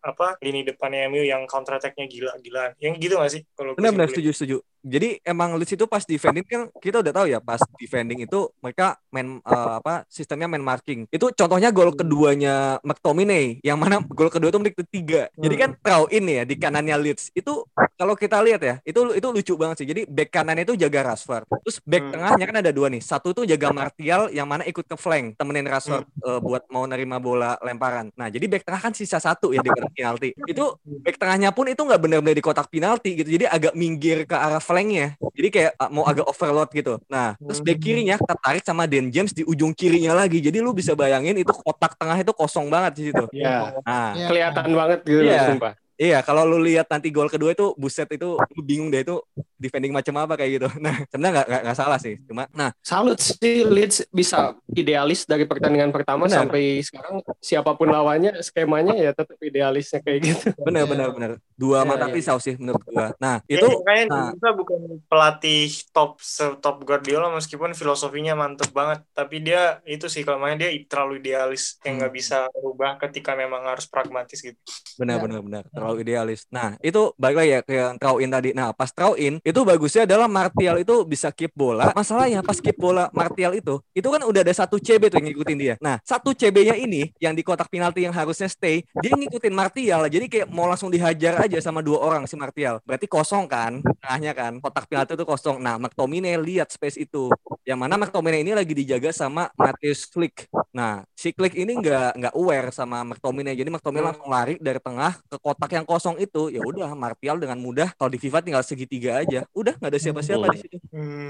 apa 0.01 0.41
lini 0.41 0.65
depannya 0.65 1.11
MU 1.13 1.23
yang 1.27 1.45
counter 1.45 1.77
attack-nya 1.77 2.09
gila-gilaan. 2.09 2.73
Yang 2.81 2.95
gitu 3.03 3.15
gak 3.21 3.33
sih 3.35 3.43
kalau 3.53 3.77
Benar-benar 3.77 4.09
simpulin? 4.09 4.15
setuju 4.17 4.31
setuju. 4.33 4.57
Jadi 4.83 5.19
emang 5.27 5.59
Leeds 5.59 5.75
itu 5.75 5.85
pas 5.87 6.03
defending 6.03 6.47
kan 6.47 6.63
kita 6.79 7.03
udah 7.03 7.13
tahu 7.13 7.27
ya 7.29 7.39
pas 7.43 7.59
defending 7.79 8.25
itu 8.25 8.49
mereka 8.63 8.97
main 9.11 9.43
eh, 9.43 9.73
apa 9.81 10.07
sistemnya 10.07 10.47
main 10.47 10.63
marking. 10.63 11.07
Itu 11.11 11.31
contohnya 11.35 11.75
gol 11.75 11.93
keduanya 11.95 12.79
McTominay 12.87 13.61
yang 13.63 13.79
mana 13.79 14.01
gol 14.03 14.31
kedua 14.31 14.51
itu 14.51 14.59
menit 14.63 14.77
ketiga. 14.79 15.27
Jadi 15.35 15.55
kan 15.59 15.71
throw 15.79 16.07
in 16.11 16.27
ya 16.27 16.43
di 16.47 16.55
kanannya 16.55 16.97
Leeds. 16.99 17.31
Itu 17.35 17.67
kalau 17.99 18.15
kita 18.15 18.39
lihat 18.43 18.63
ya, 18.63 18.75
itu 18.87 19.01
itu 19.15 19.27
lucu 19.29 19.55
banget 19.59 19.83
sih. 19.83 19.89
Jadi 19.89 20.07
back 20.07 20.31
kanannya 20.31 20.63
itu 20.65 20.75
jaga 20.79 21.13
Rashford. 21.13 21.45
Terus 21.67 21.79
back 21.83 22.05
Hmm. 22.09 22.15
tengahnya 22.15 22.45
kan 22.49 22.57
ada 22.63 22.71
dua 22.73 22.87
nih. 22.89 23.03
Satu 23.03 23.35
tuh 23.37 23.45
jaga 23.45 23.69
Martial 23.75 24.33
yang 24.33 24.47
mana 24.49 24.65
ikut 24.65 24.87
ke 24.87 24.97
flank 24.97 25.37
temenin 25.37 25.67
Rashford 25.67 26.07
eh, 26.07 26.41
buat 26.41 26.65
mau 26.71 26.87
nerima 26.87 27.19
bola 27.19 27.59
lemparan. 27.61 28.15
Nah, 28.15 28.31
jadi 28.31 28.47
back 28.49 28.63
tengah 28.65 28.81
kan 28.81 28.93
sisa 28.95 29.19
satu 29.19 29.51
ya 29.53 29.61
di 29.61 29.69
kotak 29.69 29.93
penalti. 29.93 30.31
Itu 30.47 30.79
back 30.85 31.17
tengahnya 31.19 31.51
pun 31.53 31.67
itu 31.69 31.83
nggak 31.83 32.01
benar-benar 32.01 32.37
di 32.39 32.45
kotak 32.45 32.71
penalti 32.71 33.19
gitu. 33.19 33.29
Jadi 33.29 33.45
agak 33.45 33.75
minggir 33.75 34.25
ke 34.25 34.37
arah 34.39 34.63
flanknya. 34.79 35.19
Jadi 35.35 35.49
kayak 35.51 35.73
uh, 35.75 35.91
mau 35.91 36.07
agak 36.07 36.27
overload 36.31 36.71
gitu. 36.71 36.95
Nah, 37.11 37.35
terus 37.35 37.59
back 37.59 37.79
kirinya 37.83 38.15
tertarik 38.15 38.63
sama 38.63 38.87
Dan 38.87 39.11
James 39.11 39.35
di 39.35 39.43
ujung 39.43 39.75
kirinya 39.75 40.15
lagi. 40.15 40.39
Jadi 40.39 40.63
lu 40.63 40.71
bisa 40.71 40.95
bayangin 40.95 41.35
itu 41.35 41.51
kotak 41.51 41.99
tengah 41.99 42.15
itu 42.15 42.31
kosong 42.31 42.71
banget 42.71 42.93
di 42.95 43.03
situ. 43.11 43.25
Ya, 43.35 43.75
Nah, 43.83 44.15
Ya. 44.15 44.27
kelihatan 44.31 44.71
banget 44.71 44.99
gitu 45.03 45.27
Iya. 45.27 45.51
sumpah. 45.51 45.75
Iya 45.99 46.23
kalau 46.23 46.47
lu 46.47 46.63
lihat 46.63 46.87
nanti 46.87 47.11
gol 47.11 47.27
kedua 47.27 47.53
itu 47.53 47.75
buset 47.75 48.07
itu 48.09 48.39
lu 48.39 48.63
bingung 48.63 48.89
deh 48.89 49.03
itu 49.03 49.19
defending 49.59 49.91
macam 49.91 50.15
apa 50.17 50.39
kayak 50.39 50.53
gitu. 50.55 50.69
Nah, 50.79 50.95
sebenarnya 51.11 51.33
nggak 51.43 51.47
nggak- 51.67 51.77
salah 51.77 51.99
sih. 51.99 52.15
Cuma 52.23 52.47
nah, 52.55 52.71
Salut 52.79 53.19
sih 53.19 53.67
Leeds 53.67 54.07
bisa 54.09 54.55
idealis 54.71 55.27
dari 55.27 55.43
pertandingan 55.45 55.91
pertama 55.91 56.25
Benar. 56.25 56.47
sampai 56.47 56.79
sekarang 56.81 57.19
siapa 57.39 57.75
pun 57.75 57.91
lawannya 57.91 58.39
skemanya 58.41 58.95
ya 58.95 59.11
tetap 59.11 59.35
idealisnya 59.39 59.99
kayak 59.99 60.19
gitu. 60.25 60.47
benar 60.63 60.87
Iya. 60.87 60.89
benar 60.89 61.09
benar. 61.11 61.31
Dua 61.53 61.83
Iya, 61.83 61.89
mata 61.91 62.07
iya. 62.07 62.15
pisau 62.15 62.39
sih 62.39 62.55
menurut 62.55 62.87
gua. 62.87 63.11
Nah, 63.19 63.43
Ya, 63.45 63.59
itu 63.59 63.67
makanya 63.67 64.05
nah. 64.07 64.31
kita 64.31 64.51
bukan 64.55 64.81
pelatih 65.05 65.63
top 65.91 66.23
top 66.57 66.77
Guardiola 66.81 67.29
meskipun 67.29 67.75
filosofinya 67.75 68.33
mantep 68.33 68.71
banget 68.71 69.03
tapi 69.11 69.43
dia 69.43 69.83
itu 69.85 70.07
sih 70.07 70.23
kalau 70.23 70.39
mainnya 70.39 70.59
dia 70.61 70.87
terlalu 70.87 71.19
idealis 71.19 71.77
yang 71.83 71.99
Hmm. 71.99 72.01
nggak 72.01 72.15
bisa 72.15 72.39
berubah 72.53 72.95
ketika 73.01 73.35
memang 73.35 73.67
harus 73.67 73.85
pragmatis 73.85 74.39
gitu 74.39 74.55
benar 74.97 75.19
Ya. 75.19 75.23
benar 75.25 75.41
benar 75.41 75.65
terlalu 75.89 76.05
idealis. 76.05 76.45
Nah, 76.53 76.77
itu 76.85 77.17
balik 77.17 77.37
lagi 77.41 77.51
ya 77.57 77.61
ke 77.65 77.73
yang 77.73 77.97
throw 77.97 78.21
in 78.21 78.29
tadi. 78.29 78.53
Nah, 78.53 78.77
pas 78.77 78.93
throw 78.93 79.17
in 79.17 79.41
itu 79.41 79.61
bagusnya 79.65 80.05
adalah 80.05 80.29
Martial 80.29 80.77
itu 80.85 81.09
bisa 81.09 81.33
keep 81.33 81.57
bola. 81.57 81.97
Masalahnya 81.97 82.45
pas 82.45 82.61
keep 82.61 82.77
bola 82.77 83.09
Martial 83.17 83.57
itu 83.57 83.81
itu 83.97 84.05
kan 84.05 84.21
udah 84.21 84.41
ada 84.45 84.53
satu 84.53 84.77
CB 84.77 85.09
tuh 85.09 85.17
yang 85.17 85.33
ngikutin 85.33 85.57
dia. 85.57 85.75
Nah, 85.81 85.97
satu 86.05 86.37
CB-nya 86.37 86.77
ini 86.77 87.09
yang 87.17 87.33
di 87.33 87.41
kotak 87.41 87.73
penalti 87.73 88.05
yang 88.05 88.13
harusnya 88.13 88.53
stay, 88.53 88.85
dia 89.01 89.17
ngikutin 89.17 89.55
Martial. 89.57 90.05
Jadi 90.13 90.29
kayak 90.29 90.53
mau 90.53 90.69
langsung 90.69 90.93
dihajar 90.93 91.41
aja 91.49 91.59
sama 91.65 91.81
dua 91.81 92.05
orang 92.05 92.29
si 92.29 92.37
Martial. 92.37 92.85
Berarti 92.85 93.09
kosong 93.09 93.49
kan? 93.49 93.81
Tengahnya 94.05 94.37
kan. 94.37 94.53
Kotak 94.61 94.85
penalti 94.93 95.17
itu 95.17 95.25
kosong. 95.25 95.57
Nah, 95.57 95.81
McTominay 95.81 96.37
lihat 96.37 96.69
space 96.69 97.01
itu. 97.01 97.33
Yang 97.65 97.79
mana 97.81 97.95
McTominay 97.97 98.45
ini 98.45 98.53
lagi 98.53 98.77
dijaga 98.77 99.09
sama 99.09 99.49
Matheus 99.57 100.05
Flick. 100.05 100.49
Nah, 100.75 101.03
si 101.17 101.33
Klik 101.33 101.57
ini 101.57 101.81
nggak 101.81 102.21
nggak 102.21 102.35
aware 102.37 102.69
sama 102.75 103.01
McTominay. 103.09 103.57
Jadi 103.57 103.69
McTominay 103.73 104.05
langsung 104.05 104.29
lari 104.29 104.61
dari 104.61 104.81
tengah 104.83 105.17
ke 105.29 105.37
kotak 105.39 105.78
yang 105.79 105.87
kosong 105.87 106.19
itu. 106.19 106.51
Ya 106.51 106.61
udah, 106.61 106.91
Martial 106.99 107.39
dengan 107.39 107.59
mudah 107.63 107.95
kalau 107.95 108.11
di 108.11 108.19
FIFA 108.19 108.43
tinggal 108.43 108.63
segitiga 108.67 109.23
aja. 109.23 109.47
Udah 109.55 109.79
nggak 109.79 109.91
ada 109.95 110.01
siapa-siapa 110.03 110.47
di 110.51 110.59
situ. 110.59 110.77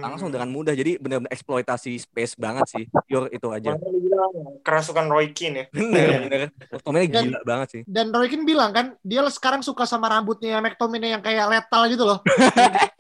Langsung 0.00 0.32
dengan 0.32 0.48
mudah. 0.48 0.72
Jadi 0.72 0.96
benar-benar 0.96 1.32
eksploitasi 1.32 1.92
space 2.00 2.34
banget 2.40 2.66
sih. 2.72 2.84
Pure 2.88 3.28
itu 3.30 3.48
aja. 3.52 3.76
Kerasukan 4.64 5.06
Roy 5.06 5.30
Keane 5.30 5.56
ya 5.56 5.64
Bener, 5.70 6.26
bener. 6.26 6.48
McTominay 6.72 7.06
Dan- 7.06 7.24
gila 7.30 7.40
banget 7.44 7.68
sih. 7.70 7.82
Dan 7.86 8.10
Roy 8.10 8.26
Keane 8.26 8.44
bilang 8.48 8.70
kan 8.72 8.96
dia 9.04 9.22
sekarang 9.28 9.60
suka 9.60 9.84
sama 9.84 10.08
rambutnya 10.10 10.58
McTominay 10.58 11.14
yang 11.14 11.22
kayak 11.22 11.46
letal 11.46 11.86
gitu 11.86 12.04
loh. 12.08 12.18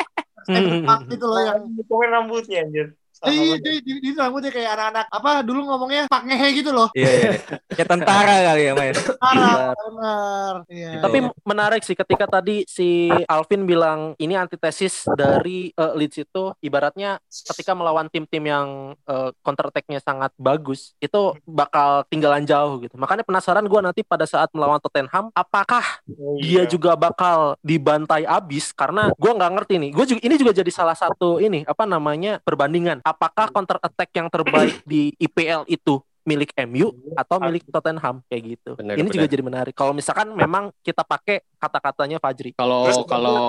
Stand 0.48 0.88
gitu 1.12 1.26
loh 1.28 1.42
yang 1.44 1.60
rambutnya 2.08 2.64
anjir 2.64 2.96
Iya, 3.26 3.58
banget. 3.58 3.60
dia, 3.64 3.74
dia, 3.82 3.96
dia 3.98 4.12
rambutnya 4.14 4.50
kayak 4.52 4.70
anak-anak 4.74 5.06
apa 5.10 5.30
dulu 5.42 5.60
ngomongnya 5.66 6.02
pak 6.06 6.22
ngehe 6.24 6.48
gitu 6.62 6.70
loh. 6.70 6.88
Iya, 6.94 7.10
iya. 7.10 7.30
Kayak 7.74 7.88
tentara 7.90 8.34
kali 8.52 8.62
ya, 8.62 8.72
main. 8.76 8.94
Parah, 9.18 9.74
benar. 9.74 10.54
Iya. 10.70 10.90
Tapi 11.02 11.18
menarik 11.42 11.82
sih 11.82 11.96
ketika 11.96 12.26
tadi 12.28 12.62
si 12.68 13.10
Alvin 13.26 13.66
bilang 13.66 14.14
ini 14.16 14.38
antitesis 14.38 15.08
dari 15.12 15.70
eh, 15.72 15.92
Leeds 15.96 16.22
itu 16.22 16.54
ibaratnya 16.60 17.18
ketika 17.26 17.74
melawan 17.74 18.06
tim-tim 18.06 18.44
yang 18.44 18.66
eh, 18.94 19.30
counter 19.42 19.70
attack-nya 19.70 19.98
sangat 19.98 20.30
bagus 20.38 20.94
itu 20.98 21.34
bakal 21.44 22.06
tinggalan 22.06 22.46
jauh 22.46 22.78
gitu. 22.78 22.94
Makanya 22.94 23.26
penasaran 23.26 23.66
gua 23.66 23.82
nanti 23.82 24.06
pada 24.06 24.24
saat 24.24 24.52
melawan 24.54 24.78
Tottenham 24.78 25.30
apakah 25.34 25.82
Oh, 26.18 26.34
dia 26.42 26.64
iya. 26.64 26.70
juga 26.70 26.98
bakal 26.98 27.54
dibantai 27.62 28.26
abis 28.26 28.74
karena 28.74 29.12
gua 29.16 29.32
nggak 29.38 29.52
ngerti 29.54 29.74
nih. 29.78 29.90
Gue 29.94 30.04
juga 30.04 30.20
ini 30.24 30.34
juga 30.34 30.52
jadi 30.52 30.70
salah 30.72 30.96
satu 30.96 31.38
ini 31.38 31.62
apa 31.64 31.84
namanya 31.84 32.42
perbandingan. 32.42 33.00
Apakah 33.08 33.48
counter 33.48 33.80
attack 33.80 34.12
yang 34.12 34.28
terbaik 34.28 34.84
di 34.84 35.16
IPL 35.16 35.64
itu 35.64 36.04
milik 36.28 36.52
MU 36.68 36.92
atau 37.16 37.40
milik 37.40 37.64
Tottenham 37.72 38.20
kayak 38.28 38.42
gitu. 38.44 38.70
Benar, 38.76 39.00
ini 39.00 39.08
juga 39.08 39.24
benar. 39.24 39.32
jadi 39.32 39.42
menarik. 39.48 39.74
Kalau 39.74 39.96
misalkan 39.96 40.36
memang 40.36 40.68
kita 40.84 41.00
pakai 41.00 41.40
kata-katanya 41.56 42.20
Fajri. 42.20 42.52
Kalau 42.52 42.84
kalau 43.08 43.40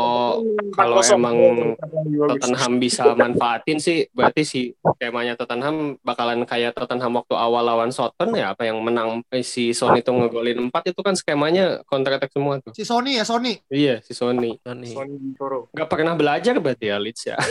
kalau 0.71 0.97
4-0. 1.03 1.19
emang. 1.19 1.36
Tottenham 2.32 2.73
bisa 2.80 3.11
manfaatin 3.13 3.77
sih 3.84 4.07
berarti 4.15 4.41
si 4.47 4.61
temanya 4.95 5.36
Tottenham 5.36 5.99
bakalan 5.99 6.47
kayak 6.47 6.73
Tottenham 6.80 7.19
waktu 7.19 7.36
awal 7.36 7.67
lawan 7.67 7.91
Southampton 7.91 8.39
ya 8.39 8.55
apa 8.55 8.63
yang 8.63 8.80
menang 8.80 9.21
eh, 9.30 9.43
si 9.43 9.75
Son 9.75 9.93
itu 9.99 10.09
ngegolin 10.09 10.71
4 10.71 10.91
itu 10.95 11.01
kan 11.03 11.13
skemanya 11.19 11.84
counter 11.84 12.15
attack 12.15 12.32
semua 12.32 12.63
tuh. 12.63 12.71
Si 12.71 12.88
Sony 12.88 13.19
ya 13.19 13.27
Sony. 13.27 13.59
Iya 13.67 13.99
si 13.99 14.15
Sony. 14.15 14.55
Sony 14.63 14.95
Toro. 15.36 15.67
Gak 15.75 15.89
pernah 15.91 16.15
belajar 16.15 16.55
berarti 16.57 16.86
ya 16.88 16.97
Leeds 17.01 17.23
ya. 17.27 17.38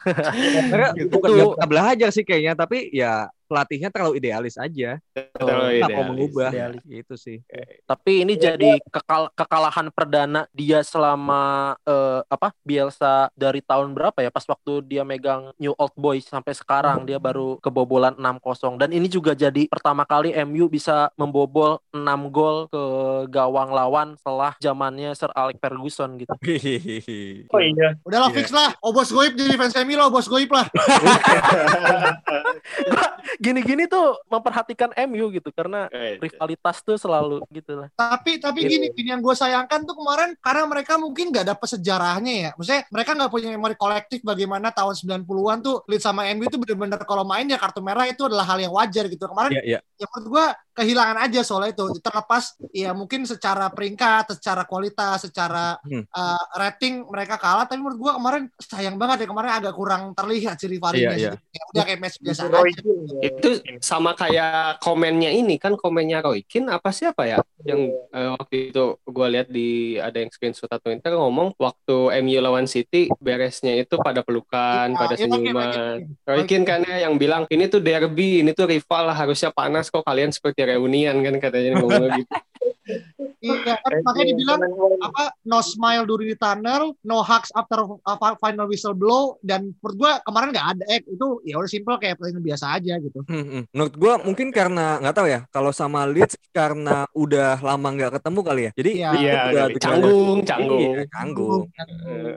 Sebenarnya 0.00 0.90
bukan 1.12 1.28
Itu- 1.28 1.36
nggak 1.36 1.50
pernah 1.54 1.68
belajar 1.68 2.08
sih 2.10 2.24
kayaknya, 2.24 2.52
tapi 2.56 2.88
ya 2.90 3.28
pelatihnya 3.50 3.90
terlalu 3.90 4.16
idealis 4.16 4.54
aja. 4.54 5.02
Terlalu 5.10 5.82
Nggak 5.82 5.90
mau 5.90 5.90
idealis. 5.90 6.06
mengubah. 6.06 6.50
Idealis. 6.50 6.82
Gitu 6.86 7.14
sih. 7.16 7.38
Tapi 7.82 8.12
ini 8.22 8.38
jadi 8.38 8.78
kekal- 8.86 9.34
kekalahan 9.34 9.90
perdana 9.90 10.46
dia 10.50 10.80
selama 10.80 11.42
eh, 11.82 12.22
apa 12.24 12.54
Bielsa 12.62 13.26
dari 13.34 13.58
tahun 13.60 13.90
berapa 13.90 14.20
ya 14.20 14.30
pas 14.30 14.46
waktu 14.46 14.86
dia 14.86 15.02
megang 15.02 15.50
New 15.56 15.74
Old 15.74 15.94
Boys 15.94 16.22
sampai 16.22 16.54
sekarang 16.54 17.02
dia 17.02 17.18
baru 17.18 17.58
kebobolan 17.58 18.14
6-0 18.14 18.78
dan 18.78 18.90
ini 18.90 19.08
juga 19.08 19.32
jadi 19.32 19.66
pertama 19.66 20.04
kali 20.04 20.30
MU 20.44 20.68
bisa 20.68 21.10
membobol 21.14 21.82
6 21.90 22.06
gol 22.30 22.68
ke 22.68 22.82
gawang 23.28 23.70
lawan 23.70 24.14
setelah 24.14 24.54
zamannya 24.58 25.10
Sir 25.12 25.32
Alex 25.32 25.58
Ferguson 25.58 26.14
gitu. 26.16 26.30
Oh 27.50 27.58
iya. 27.58 27.96
Udahlah 28.04 28.28
Iya. 28.28 28.36
fix 28.36 28.52
lah. 28.52 28.70
Obos 28.78 29.08
goib 29.08 29.32
jadi 29.32 29.56
fans 29.56 29.74
MU 29.80 29.96
lah, 29.96 30.06
obos 30.06 30.26
goib 30.26 30.46
lah. 30.46 30.68
Gini-gini 33.40 33.88
tuh 33.88 34.20
memperhatikan 34.28 34.92
MU 35.08 35.32
gitu 35.32 35.48
karena 35.48 35.88
Eh, 35.88 36.20
rivalitas 36.20 36.84
tuh 36.84 37.00
selalu 37.00 37.40
gitu 37.48 37.72
lah. 37.72 37.88
Tapi 37.90 38.36
tapi 38.36 38.68
Gitu. 38.68 38.76
gini, 38.76 38.86
gini 38.92 39.08
yang 39.10 39.24
gue 39.24 39.32
sayangkan 39.32 39.80
tuh 39.82 39.96
kemarin 39.96 40.36
karena 40.38 40.68
mereka 40.68 41.00
mungkin 41.00 41.32
nggak 41.32 41.48
dapet 41.48 41.68
sejarahnya 41.72 42.32
ya. 42.36 42.50
Maksudnya 42.52 42.84
mereka 42.92 43.10
nggak 43.16 43.30
punya 43.32 43.48
memori 43.48 43.72
kolektif 43.74 44.20
bagaimana 44.20 44.68
tahun 44.68 44.92
90-an 44.92 45.58
tuh 45.64 45.80
Leeds 45.88 46.04
sama 46.04 46.28
MU 46.28 46.44
itu 46.44 46.60
bener-bener 46.60 47.00
kalau 47.02 47.24
main 47.24 47.48
ya 47.48 47.56
kartu 47.56 47.80
merah 47.80 48.04
itu 48.04 48.28
adalah 48.28 48.44
hal 48.44 48.60
yang 48.60 48.76
wajar 48.76 49.08
gitu. 49.08 49.24
Kemarin 49.24 49.56
Iya, 49.56 49.62
iya. 49.64 49.78
ya 49.96 50.04
menurut 50.12 50.28
gue 50.30 50.44
kehilangan 50.72 51.18
aja 51.20 51.40
soalnya 51.40 51.72
itu 51.72 51.98
terlepas 51.98 52.44
ya 52.70 52.90
mungkin 52.90 53.22
secara 53.22 53.68
peringkat, 53.68 54.34
secara 54.34 54.62
kualitas, 54.64 55.22
secara 55.22 55.76
Hmm. 55.80 56.04
uh, 56.06 56.44
rating 56.56 57.04
mereka 57.04 57.34
kalah. 57.34 57.64
Tapi 57.64 57.78
menurut 57.78 57.98
gue 57.98 58.12
kemarin 58.12 58.42
sayang 58.56 58.94
banget 58.94 59.22
ya 59.22 59.28
kemarin 59.28 59.52
agak 59.52 59.72
kurang 59.72 60.12
terlihat 60.12 60.56
sih 60.56 60.66
rivalnya. 60.66 61.12
Iya, 61.12 61.32
sih. 61.34 61.38
Ya 61.50 61.62
udah 61.70 61.82
kayak 61.84 62.00
match 62.00 62.16
biasa 62.18 62.42
aja. 62.44 62.58
Keane. 62.60 63.18
itu 63.22 63.48
sama 63.80 64.12
kayak 64.12 64.50
komennya 64.78 65.30
ini 65.30 65.56
kan 65.56 65.74
komennya 65.74 66.20
Roy 66.20 66.42
Keane 66.42 66.70
apa 66.70 66.90
siapa 66.90 67.24
ya 67.24 67.38
yang 67.60 67.80
eh, 67.90 68.30
waktu 68.32 68.70
itu 68.70 68.84
gue 69.00 69.26
lihat 69.28 69.48
di 69.48 69.68
ada 69.96 70.16
yang 70.16 70.30
screenshot 70.30 70.66
atau 70.66 70.80
Twitter 70.82 71.12
ngomong 71.12 71.52
waktu 71.54 71.96
MU 72.20 72.38
lawan 72.38 72.64
City 72.64 73.12
beresnya 73.16 73.76
itu 73.76 73.96
pada 73.96 74.20
pelukan 74.20 74.88
Iya, 74.88 74.96
pada 74.96 75.14
iya, 75.14 75.18
pakai- 75.18 75.36
senyuman 75.36 75.68
Roy 76.24 76.42
Keane 76.44 76.64
kan 76.64 76.80
ya 76.82 76.96
yang 77.04 77.14
bilang 77.14 77.44
ini 77.46 77.66
tuh 77.66 77.80
derby 77.80 78.40
ini 78.40 78.52
tuh 78.52 78.64
rival 78.64 79.02
lah 79.06 79.16
harusnya 79.16 79.50
panas 79.50 79.88
kok 79.88 80.02
kalian 80.02 80.30
seperti 80.30 80.62
reunian 80.70 81.16
kan 81.26 81.34
katanya 81.42 81.82
ngomong 81.82 82.22
gitu 82.22 82.34
Iya, 83.40 83.76
kan 83.76 84.00
makanya 84.02 84.26
dibilang 84.30 84.60
apa 85.00 85.36
no 85.42 85.60
smile 85.60 86.04
during 86.04 86.26
the 86.26 86.34
tunnel, 86.34 86.96
no 87.00 87.20
hugs 87.20 87.52
after 87.52 87.76
uh, 87.84 88.16
fi- 88.16 88.38
final 88.38 88.64
whistle 88.64 88.92
blow 88.92 89.36
dan 89.40 89.76
menurut 89.76 89.96
gua 89.96 90.12
kemarin 90.20 90.48
nggak 90.50 90.68
ada 90.74 90.84
eh 90.88 91.00
itu 91.00 91.26
ya 91.42 91.56
udah 91.56 91.68
simple 91.68 91.96
kayak 91.96 92.16
pertandingan 92.16 92.46
biasa 92.46 92.66
aja 92.72 92.96
gitu. 92.96 93.20
Hmm, 93.24 93.44
hmm. 93.44 93.62
Menurut 93.70 93.94
gua 93.94 94.12
mungkin 94.18 94.48
karena 94.50 94.96
nggak 94.98 95.14
tahu 95.14 95.26
ya. 95.26 95.40
Kalau 95.48 95.70
sama 95.70 96.04
Leeds 96.04 96.34
karena 96.50 97.04
udah 97.12 97.60
lama 97.60 97.88
nggak 97.90 98.12
ketemu 98.16 98.40
kali 98.40 98.62
ya. 98.62 98.70
Jadi 98.74 98.90
Iya. 98.90 99.10
itu 99.10 99.20
iya 99.20 99.32
udah 99.32 99.44
degradasi. 99.68 99.80
canggung 99.80 100.38
canggung 100.42 100.80
Iya, 100.80 101.04
canggung. 101.08 101.62
Eh, 101.70 102.36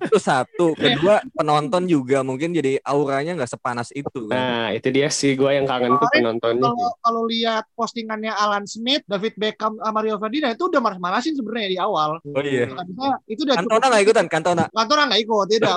itu 0.00 0.18
satu. 0.18 0.66
Kedua 0.72 1.14
penonton 1.32 1.82
juga 1.84 2.22
mungkin 2.22 2.50
jadi 2.50 2.78
auranya 2.82 3.34
nggak 3.34 3.50
sepanas 3.50 3.90
itu. 3.90 4.08
Kan. 4.22 4.36
nah 4.36 4.66
itu 4.70 4.88
dia 4.90 5.08
sih 5.08 5.34
gue 5.34 5.50
yang 5.50 5.64
kangen 5.64 5.96
tuh 5.96 6.08
penontonnya 6.08 6.62
Kalau 6.62 6.90
kalau 7.00 7.22
lihat 7.24 7.64
postingannya 7.74 8.30
Alan 8.30 8.64
Smith, 8.64 9.02
David 9.06 9.34
Beckham, 9.40 9.80
sama 9.80 10.04
Rio 10.04 10.20
Ferdinand 10.20 10.52
itu 10.52 10.68
udah 10.68 10.80
manas-manasin 10.84 11.32
sebenarnya 11.32 11.68
di 11.72 11.78
awal. 11.80 12.20
Oh 12.20 12.42
iya. 12.44 12.68
Karena 12.68 13.16
itu 13.24 13.40
udah 13.48 13.56
Kantona 13.56 13.86
nggak 13.88 14.02
ikutan, 14.04 14.26
Kantona. 14.28 14.64
Kantona 14.68 15.02
nggak 15.08 15.20
ikut, 15.24 15.46
ya 15.48 15.58
udah. 15.58 15.76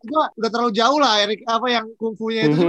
itu 0.00 0.14
udah 0.14 0.50
terlalu 0.50 0.70
jauh 0.72 0.98
lah 0.98 1.14
Erik 1.20 1.40
apa 1.44 1.66
yang 1.66 1.86
kungfunya 1.98 2.46
itu 2.46 2.62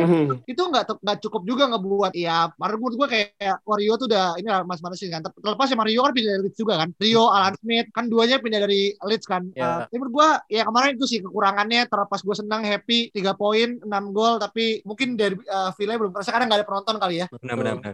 itu 0.48 0.62
nggak 0.62 0.84
nggak 1.00 1.18
cukup 1.22 1.42
juga 1.46 1.64
ngebuat 1.70 2.14
ya 2.18 2.50
menurut 2.58 2.96
gue 2.98 3.08
kayak 3.08 3.62
Wario 3.64 3.94
tuh 3.96 4.08
udah 4.10 4.36
ini 4.38 4.48
lah 4.48 4.62
mas 4.64 4.82
manasin 4.82 5.12
kan 5.12 5.22
Ter- 5.22 5.36
terlepas 5.38 5.68
ya 5.70 5.78
Mario 5.78 6.02
kan 6.02 6.12
pindah 6.12 6.32
dari 6.34 6.44
Leeds 6.48 6.58
juga 6.58 6.74
kan 6.82 6.90
Rio 6.98 7.24
Alan 7.28 7.54
Smith 7.60 7.88
kan 7.92 8.06
duanya 8.08 8.38
pindah 8.40 8.62
dari 8.64 8.96
Leeds 8.98 9.28
kan 9.28 9.44
Ya. 9.52 9.84
Eh, 9.84 9.92
tapi 9.92 9.96
menurut 10.00 10.14
gue 10.16 10.30
ya 10.56 10.64
kemarin 10.64 10.92
itu 10.96 11.06
sih 11.06 11.20
kekurangannya 11.20 11.82
terlepas 11.86 12.24
gue 12.24 12.36
senang 12.36 12.64
happy 12.64 13.12
3 13.12 13.36
poin 13.36 13.70
6 13.84 14.16
gol 14.16 14.40
tapi 14.40 14.80
mungkin 14.88 15.20
dari 15.20 15.36
uh, 15.46 15.70
Villa 15.76 16.00
belum 16.00 16.12
terasa 16.16 16.32
karena 16.32 16.46
nggak 16.48 16.60
ada 16.64 16.68
penonton 16.68 16.96
kali 16.98 17.16
ya 17.22 17.28
Benar-benar. 17.36 17.74
benar. 17.84 17.94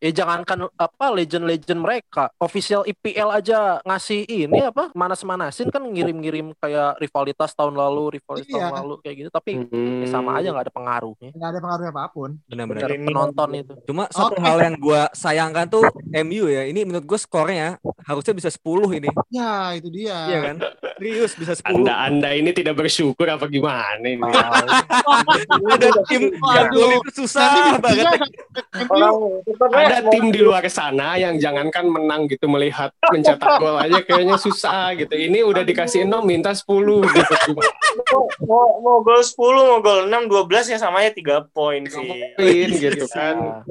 Ya 0.00 0.10
jangankan 0.10 0.58
apa 0.74 1.04
legend-legend 1.12 1.80
mereka, 1.84 2.32
official 2.40 2.82
IPL 2.82 3.28
aja 3.30 3.58
ngasih 3.84 4.24
ini 4.24 4.64
apa 4.64 4.88
manas-manasin 4.92 5.68
kan 5.68 5.84
ngirim-ngirim 5.84 6.56
kayak 6.56 6.96
rivalitas 6.96 7.52
tahun 7.52 7.76
lalu, 7.76 8.16
rivalitas 8.16 8.48
Iya. 8.48 8.72
tahun 8.72 8.76
lalu 8.80 8.94
kayak 9.04 9.16
gitu. 9.20 9.30
Tapi 9.30 9.50
Hmm. 9.68 10.00
ya 10.00 10.06
sama 10.08 10.40
aja 10.40 10.48
nggak 10.48 10.64
ada 10.64 10.72
pengaruhnya 10.72 11.30
nggak 11.30 11.50
ada 11.50 11.60
pengaruhnya 11.60 11.92
apa 11.92 12.04
pun 12.08 12.30
Benar-benar. 12.48 12.88
penonton 12.88 13.48
itu. 13.54 13.74
Cuma 13.84 14.08
satu 14.08 14.32
Oke. 14.32 14.40
hal 14.40 14.58
yang 14.62 14.76
gua 14.80 15.12
sayangkan 15.12 15.66
tuh 15.68 15.84
MU 16.16 16.48
ya. 16.48 16.64
Ini 16.64 16.80
menurut 16.82 17.04
gua 17.04 17.20
skornya 17.20 17.76
harusnya 18.04 18.34
bisa 18.36 18.48
10 18.52 19.00
ini. 19.00 19.08
ya 19.32 19.72
itu 19.74 19.88
dia 19.88 20.18
Iya 20.28 20.38
kan? 20.40 20.56
Serius 20.94 21.32
bisa 21.34 21.52
10. 21.58 21.64
anda 21.64 21.94
anda 22.04 22.28
ini 22.30 22.52
tidak 22.52 22.78
bersyukur 22.78 23.26
apa 23.26 23.48
gimana 23.48 24.04
ini 24.04 24.20
Ada 25.74 25.90
tim 26.06 26.30
gol 26.70 26.90
itu 27.00 27.10
susah 27.24 27.80
banget. 27.80 28.20
MU 28.86 29.40
ada 29.72 29.98
tim 30.08 30.30
di 30.30 30.40
luar 30.40 30.64
sana 30.68 31.16
yang 31.16 31.36
jangankan 31.40 31.88
menang 31.88 32.26
gitu 32.30 32.46
melihat 32.46 32.92
mencetak 33.10 33.58
gol 33.58 33.76
aja 33.76 34.00
kayaknya 34.02 34.36
susah 34.36 34.94
gitu. 34.94 35.12
Ini 35.14 35.42
udah 35.44 35.62
dikasih 35.64 36.04
6 36.06 36.14
minta 36.22 36.52
10 36.52 36.64
gitu. 36.64 37.34
mau 38.44 38.82
mau 38.82 38.98
gol 39.00 39.22
10 39.22 39.38
mau 39.38 39.78
gol 39.80 40.00
6 40.10 40.28
12 40.28 40.72
ya 40.74 40.78
sama 40.78 41.02
aja 41.02 41.12
3 41.14 41.50
poin 41.50 41.82
sih. 41.86 42.08
Poin 42.36 42.68
gitu 42.70 43.06
kan. 43.10 43.64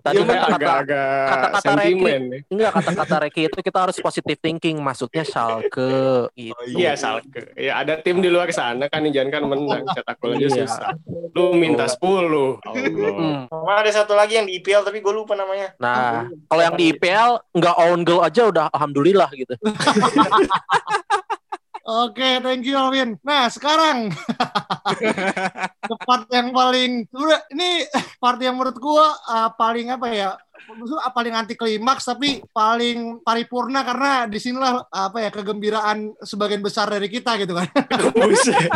Tadi 0.00 0.16
Itu 0.16 0.22
kan 0.24 0.38
agak-agak 0.54 1.26
kata-kata 1.26 1.70
ya. 1.84 2.18
enggak 2.48 2.70
kata-kata 2.80 3.14
Reki 3.26 3.39
itu 3.46 3.58
kita 3.62 3.88
harus 3.88 3.96
positive 4.02 4.36
thinking, 4.42 4.76
maksudnya 4.82 5.24
Schalke 5.24 6.28
gitu. 6.34 6.56
Iya 6.76 6.98
Salke. 6.98 7.54
Ya 7.56 7.80
ada 7.80 7.96
tim 8.00 8.20
di 8.20 8.28
luar 8.28 8.50
sana 8.50 8.90
kan 8.90 9.06
yang 9.06 9.14
jangan 9.24 9.30
kan 9.30 9.42
menang 9.46 9.82
cetak 9.96 10.16
gol 10.20 10.36
aja 10.36 10.48
Iya. 10.50 10.66
susah. 10.66 10.92
Lu 11.32 11.54
minta 11.54 11.86
10. 11.86 12.00
Allah. 12.00 13.48
Hmm. 13.48 13.48
Ada 13.70 14.04
satu 14.04 14.12
lagi 14.18 14.36
yang 14.36 14.44
di 14.50 14.60
IPL 14.60 14.84
tapi 14.84 15.00
gue 15.00 15.12
lupa 15.14 15.32
namanya. 15.38 15.72
Nah, 15.80 16.28
kalau 16.50 16.62
yang 16.62 16.76
di 16.76 16.92
IPL 16.92 17.38
nggak 17.56 17.76
own 17.80 18.00
goal 18.04 18.20
aja 18.20 18.42
udah 18.50 18.66
alhamdulillah 18.74 19.30
gitu. 19.32 19.54
Oke, 21.90 22.38
thank 22.44 22.62
you 22.62 22.78
Alvin. 22.78 23.18
Nah, 23.26 23.50
sekarang 23.50 24.14
part 26.06 26.24
yang 26.30 26.54
paling 26.54 27.02
ini 27.50 27.70
part 28.22 28.38
yang 28.38 28.54
menurut 28.60 28.78
gua 28.78 29.16
uh, 29.26 29.50
paling 29.58 29.90
apa 29.90 30.06
ya? 30.12 30.30
Maksudnya 30.68 31.02
uh, 31.02 31.12
paling 31.12 31.34
anti 31.34 31.54
klimaks 31.56 32.04
tapi 32.04 32.44
paling 32.52 33.24
paripurna 33.24 33.80
karena 33.86 34.26
di 34.28 34.38
sinilah 34.42 34.88
apa 34.90 35.18
ya 35.24 35.30
kegembiraan 35.32 36.12
sebagian 36.20 36.60
besar 36.60 36.90
dari 36.92 37.08
kita 37.08 37.38
gitu 37.40 37.56
kan. 37.56 37.68
Buset. 38.16 38.68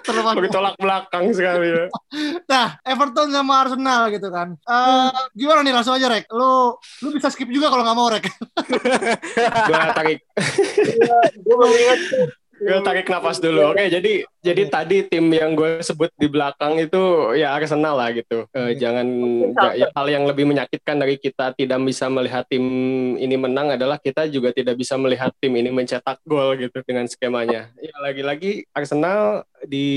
Terlepas 0.00 0.34
Bertolak 0.36 0.74
belakang 0.80 1.30
sekali 1.32 1.68
ya. 1.70 1.84
Nah, 2.48 2.66
Everton 2.82 3.30
sama 3.30 3.62
Arsenal 3.62 4.10
gitu 4.10 4.28
kan. 4.32 4.56
Eh, 4.56 5.10
gimana 5.36 5.60
nih 5.62 5.74
langsung 5.76 5.94
aja 5.94 6.08
Rek? 6.10 6.26
Lu 6.32 6.76
lu 7.04 7.08
bisa 7.14 7.30
skip 7.30 7.48
juga 7.48 7.70
kalau 7.70 7.84
nggak 7.84 7.98
mau 7.98 8.08
Rek. 8.10 8.26
Gua 9.70 9.92
tarik 9.92 10.18
ingat 11.80 12.00
gue 12.60 12.78
tarik 12.84 13.08
nafas 13.08 13.40
dulu. 13.40 13.72
Oke, 13.72 13.88
jadi 13.88 14.20
jadi 14.40 14.62
tadi 14.72 15.04
tim 15.04 15.28
yang 15.28 15.52
gue 15.52 15.84
sebut 15.84 16.08
di 16.16 16.24
belakang 16.24 16.80
itu 16.80 17.36
ya 17.36 17.52
Arsenal 17.52 18.00
lah 18.00 18.08
gitu. 18.16 18.48
Eh, 18.56 18.72
jangan 18.80 19.06
ja- 19.52 19.76
ya, 19.76 19.86
hal 19.92 20.06
yang 20.08 20.24
lebih 20.24 20.48
menyakitkan 20.48 20.96
dari 20.96 21.20
kita 21.20 21.52
tidak 21.52 21.78
bisa 21.84 22.08
melihat 22.08 22.48
tim 22.48 22.64
ini 23.20 23.36
menang 23.36 23.76
adalah 23.76 24.00
kita 24.00 24.24
juga 24.32 24.50
tidak 24.56 24.80
bisa 24.80 24.96
melihat 24.96 25.28
tim 25.38 25.52
ini 25.52 25.68
mencetak 25.68 26.24
gol 26.24 26.56
gitu 26.56 26.80
dengan 26.88 27.04
skemanya. 27.04 27.68
Ya 27.84 27.96
lagi-lagi 28.00 28.64
Arsenal 28.72 29.44
di 29.60 29.88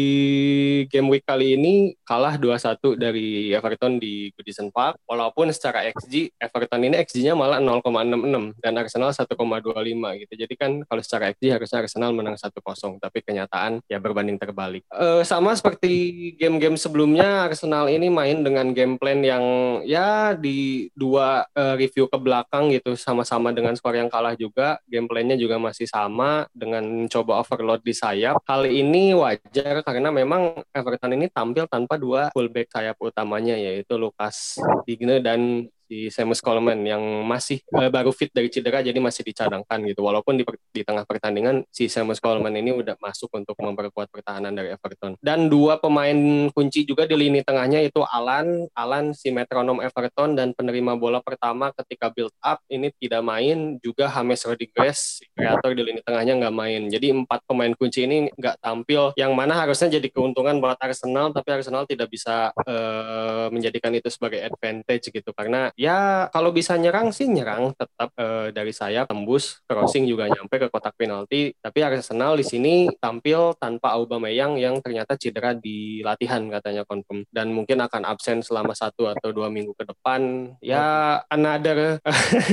game 0.92 1.08
week 1.08 1.24
kali 1.24 1.56
ini 1.56 1.96
kalah 2.04 2.36
2-1 2.36 3.00
dari 3.00 3.56
Everton 3.56 3.96
di 3.96 4.28
Goodison 4.36 4.68
Park. 4.76 5.00
Walaupun 5.08 5.48
secara 5.56 5.88
XG 5.88 6.36
Everton 6.36 6.84
ini 6.84 7.00
XG-nya 7.00 7.32
malah 7.32 7.64
0,66 7.64 8.60
dan 8.60 8.74
Arsenal 8.76 9.16
1,25 9.16 10.20
gitu. 10.20 10.34
Jadi 10.36 10.54
kan 10.60 10.72
kalau 10.84 11.02
secara 11.02 11.32
XG 11.32 11.56
harusnya 11.56 11.80
Arsenal 11.88 12.12
menang 12.12 12.36
1-0, 12.36 13.00
tapi 13.00 13.24
kenyataan 13.24 13.80
ya 13.88 14.04
berbanding 14.04 14.33
terbalik. 14.38 14.84
Eh, 14.90 15.22
sama 15.26 15.54
seperti 15.54 15.92
game-game 16.38 16.78
sebelumnya 16.78 17.48
Arsenal 17.50 17.90
ini 17.90 18.08
main 18.08 18.42
dengan 18.42 18.72
game 18.72 18.96
plan 18.98 19.20
yang 19.22 19.44
ya 19.88 20.34
di 20.38 20.90
dua 20.94 21.46
eh, 21.54 21.76
review 21.80 22.08
ke 22.08 22.18
belakang 22.18 22.74
gitu 22.74 22.94
sama-sama 22.98 23.54
dengan 23.56 23.74
skor 23.74 23.98
yang 23.98 24.12
kalah 24.12 24.38
juga. 24.38 24.78
Game 24.90 25.10
plan-nya 25.10 25.38
juga 25.40 25.58
masih 25.58 25.86
sama 25.90 26.46
dengan 26.54 26.84
coba 27.10 27.42
overload 27.42 27.82
di 27.86 27.94
sayap. 27.94 28.42
Hal 28.46 28.70
ini 28.70 29.16
wajar 29.18 29.82
karena 29.86 30.10
memang 30.10 30.64
Everton 30.74 31.16
ini 31.16 31.28
tampil 31.30 31.66
tanpa 31.70 31.96
dua 31.98 32.30
fullback 32.34 32.70
sayap 32.74 32.98
utamanya 33.00 33.58
yaitu 33.58 33.96
Lucas 33.98 34.58
Digne 34.88 35.20
dan 35.24 35.68
si 35.88 36.12
Seamus 36.12 36.44
Coleman 36.44 36.80
yang 36.84 37.02
masih 37.24 37.64
uh, 37.76 37.88
baru 37.88 38.12
fit 38.12 38.30
dari 38.34 38.52
cedera 38.52 38.84
jadi 38.84 38.98
masih 39.00 39.24
dicadangkan 39.24 39.80
gitu. 39.88 40.04
Walaupun 40.04 40.40
di, 40.40 40.44
di 40.74 40.82
tengah 40.84 41.08
pertandingan 41.08 41.64
si 41.72 41.88
Seamus 41.88 42.20
Coleman 42.20 42.54
ini 42.58 42.76
udah 42.76 43.00
masuk 43.00 43.32
untuk 43.34 43.56
memperkuat 43.60 44.12
pertahanan 44.12 44.52
dari 44.52 44.74
Everton. 44.74 45.16
Dan 45.22 45.48
dua 45.48 45.80
pemain 45.80 46.50
kunci 46.52 46.84
juga 46.84 47.08
di 47.08 47.16
lini 47.16 47.46
tengahnya 47.46 47.84
itu 47.84 48.04
Alan, 48.04 48.68
Alan 48.76 49.16
si 49.16 49.30
metronom 49.30 49.80
Everton 49.80 50.36
dan 50.36 50.52
penerima 50.52 50.96
bola 51.00 51.20
pertama 51.24 51.72
ketika 51.76 52.10
build 52.10 52.34
up 52.44 52.60
ini 52.68 52.92
tidak 53.00 53.22
main, 53.24 53.78
juga 53.80 54.10
James 54.10 54.40
Rodriguez 54.48 54.98
si 55.20 55.28
kreator 55.36 55.76
di 55.76 55.84
lini 55.84 56.02
tengahnya 56.02 56.40
nggak 56.40 56.56
main. 56.56 56.82
Jadi 56.88 57.12
empat 57.12 57.44
pemain 57.46 57.72
kunci 57.76 58.08
ini 58.08 58.32
nggak 58.34 58.64
tampil, 58.64 59.12
yang 59.20 59.36
mana 59.36 59.60
harusnya 59.60 60.00
jadi 60.00 60.08
keuntungan 60.10 60.58
buat 60.58 60.80
Arsenal, 60.80 61.36
tapi 61.36 61.50
Arsenal 61.54 61.84
tidak 61.86 62.10
bisa 62.10 62.50
uh, 62.56 63.48
menjadikan 63.54 63.92
itu 63.94 64.10
sebagai 64.10 64.42
advantage 64.42 65.12
gitu 65.12 65.30
karena 65.36 65.70
ya 65.84 66.32
kalau 66.32 66.56
bisa 66.56 66.80
nyerang 66.80 67.12
sih 67.12 67.28
nyerang 67.28 67.76
tetap 67.76 68.16
uh, 68.16 68.48
dari 68.56 68.72
saya 68.72 69.04
tembus 69.04 69.60
crossing 69.68 70.08
juga 70.08 70.32
nyampe 70.32 70.56
ke 70.56 70.68
kotak 70.72 70.96
penalti. 70.96 71.52
Tapi 71.60 71.84
Arsenal 71.84 72.40
di 72.40 72.46
sini 72.48 72.88
tampil 73.04 73.52
tanpa 73.60 73.92
Aubameyang 74.00 74.56
yang 74.56 74.80
ternyata 74.80 75.20
cedera 75.20 75.52
di 75.52 76.00
latihan 76.00 76.40
katanya 76.48 76.88
confirm. 76.88 77.28
Dan 77.28 77.52
mungkin 77.52 77.84
akan 77.84 78.08
absen 78.08 78.40
selama 78.40 78.72
satu 78.72 79.12
atau 79.12 79.36
dua 79.36 79.52
minggu 79.52 79.76
ke 79.76 79.84
depan. 79.84 80.56
Ya 80.64 81.20
another 81.28 82.00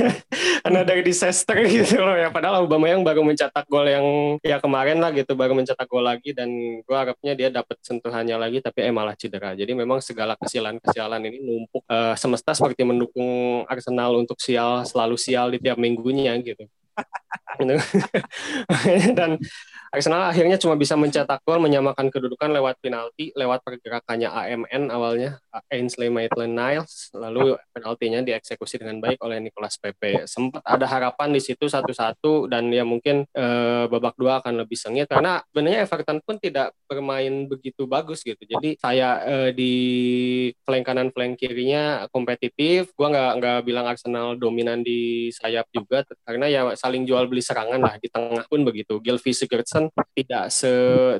another 0.67 0.99
disaster 0.99 1.55
gitu 1.63 2.03
loh 2.03 2.19
ya. 2.19 2.27
Padahal 2.27 2.67
Aubameyang 2.67 3.07
baru 3.07 3.23
mencetak 3.23 3.63
gol 3.71 3.87
yang 3.87 4.35
ya 4.43 4.59
kemarin 4.59 4.99
lah 4.99 5.15
gitu 5.15 5.39
baru 5.39 5.55
mencetak 5.55 5.87
gol 5.87 6.03
lagi. 6.03 6.35
Dan 6.35 6.81
gue 6.83 6.97
harapnya 6.97 7.31
dia 7.31 7.47
dapat 7.47 7.79
sentuhannya 7.79 8.35
lagi 8.35 8.59
tapi 8.59 8.83
eh 8.83 8.91
malah 8.91 9.15
cedera. 9.15 9.55
Jadi 9.55 9.71
memang 9.71 10.03
segala 10.03 10.35
kesialan-kesialan 10.35 11.21
ini 11.31 11.39
numpuk 11.39 11.87
uh, 11.87 12.17
semesta 12.19 12.51
seperti 12.51 12.83
mendukung 12.83 13.10
Arsenal 13.67 14.15
untuk 14.17 14.39
sial 14.39 14.83
selalu 14.87 15.15
sial 15.19 15.51
di 15.51 15.59
tiap 15.59 15.77
minggunya 15.77 16.35
gitu. 16.41 16.67
dan 19.17 19.37
Arsenal 19.91 20.31
akhirnya 20.31 20.55
cuma 20.55 20.79
bisa 20.79 20.95
mencetak 20.95 21.43
gol 21.43 21.59
menyamakan 21.59 22.07
kedudukan 22.07 22.47
lewat 22.47 22.79
penalti 22.79 23.35
lewat 23.35 23.59
pergerakannya 23.59 24.31
AMN 24.31 24.87
awalnya 24.87 25.43
Ainsley 25.67 26.07
Maitland-Niles 26.07 27.11
lalu 27.11 27.59
penaltinya 27.75 28.23
dieksekusi 28.23 28.79
dengan 28.79 29.03
baik 29.03 29.19
oleh 29.19 29.43
Nicolas 29.43 29.75
Pepe. 29.75 30.23
Sempat 30.31 30.63
ada 30.63 30.87
harapan 30.87 31.35
di 31.35 31.43
situ 31.43 31.67
satu-satu 31.67 32.47
dan 32.47 32.71
ya 32.71 32.87
mungkin 32.87 33.27
eh, 33.35 33.83
babak 33.91 34.15
dua 34.15 34.39
akan 34.39 34.63
lebih 34.63 34.79
sengit. 34.79 35.11
Karena 35.11 35.43
sebenarnya 35.51 35.83
Everton 35.83 36.23
pun 36.23 36.39
tidak 36.39 36.71
bermain 36.87 37.51
begitu 37.51 37.83
bagus 37.83 38.23
gitu. 38.23 38.39
Jadi 38.47 38.79
saya 38.79 39.19
eh, 39.27 39.49
di 39.51 39.73
flank 40.63 40.87
kanan 40.87 41.11
flank 41.11 41.35
kirinya 41.35 42.07
kompetitif. 42.15 42.95
Gua 42.95 43.11
nggak 43.11 43.31
nggak 43.43 43.59
bilang 43.67 43.85
Arsenal 43.91 44.39
dominan 44.39 44.87
di 44.87 45.27
sayap 45.35 45.67
juga. 45.75 46.07
Karena 46.23 46.47
ya 46.47 46.61
saling 46.79 47.03
jual 47.03 47.20
beli 47.27 47.43
serangan 47.43 47.81
lah 47.81 47.97
di 47.97 48.07
tengah 48.07 48.45
pun 48.47 48.61
begitu. 48.63 49.01
Gylfi 49.01 49.33
Sigurdsson 49.35 49.89
tidak 50.15 50.53
se 50.53 50.71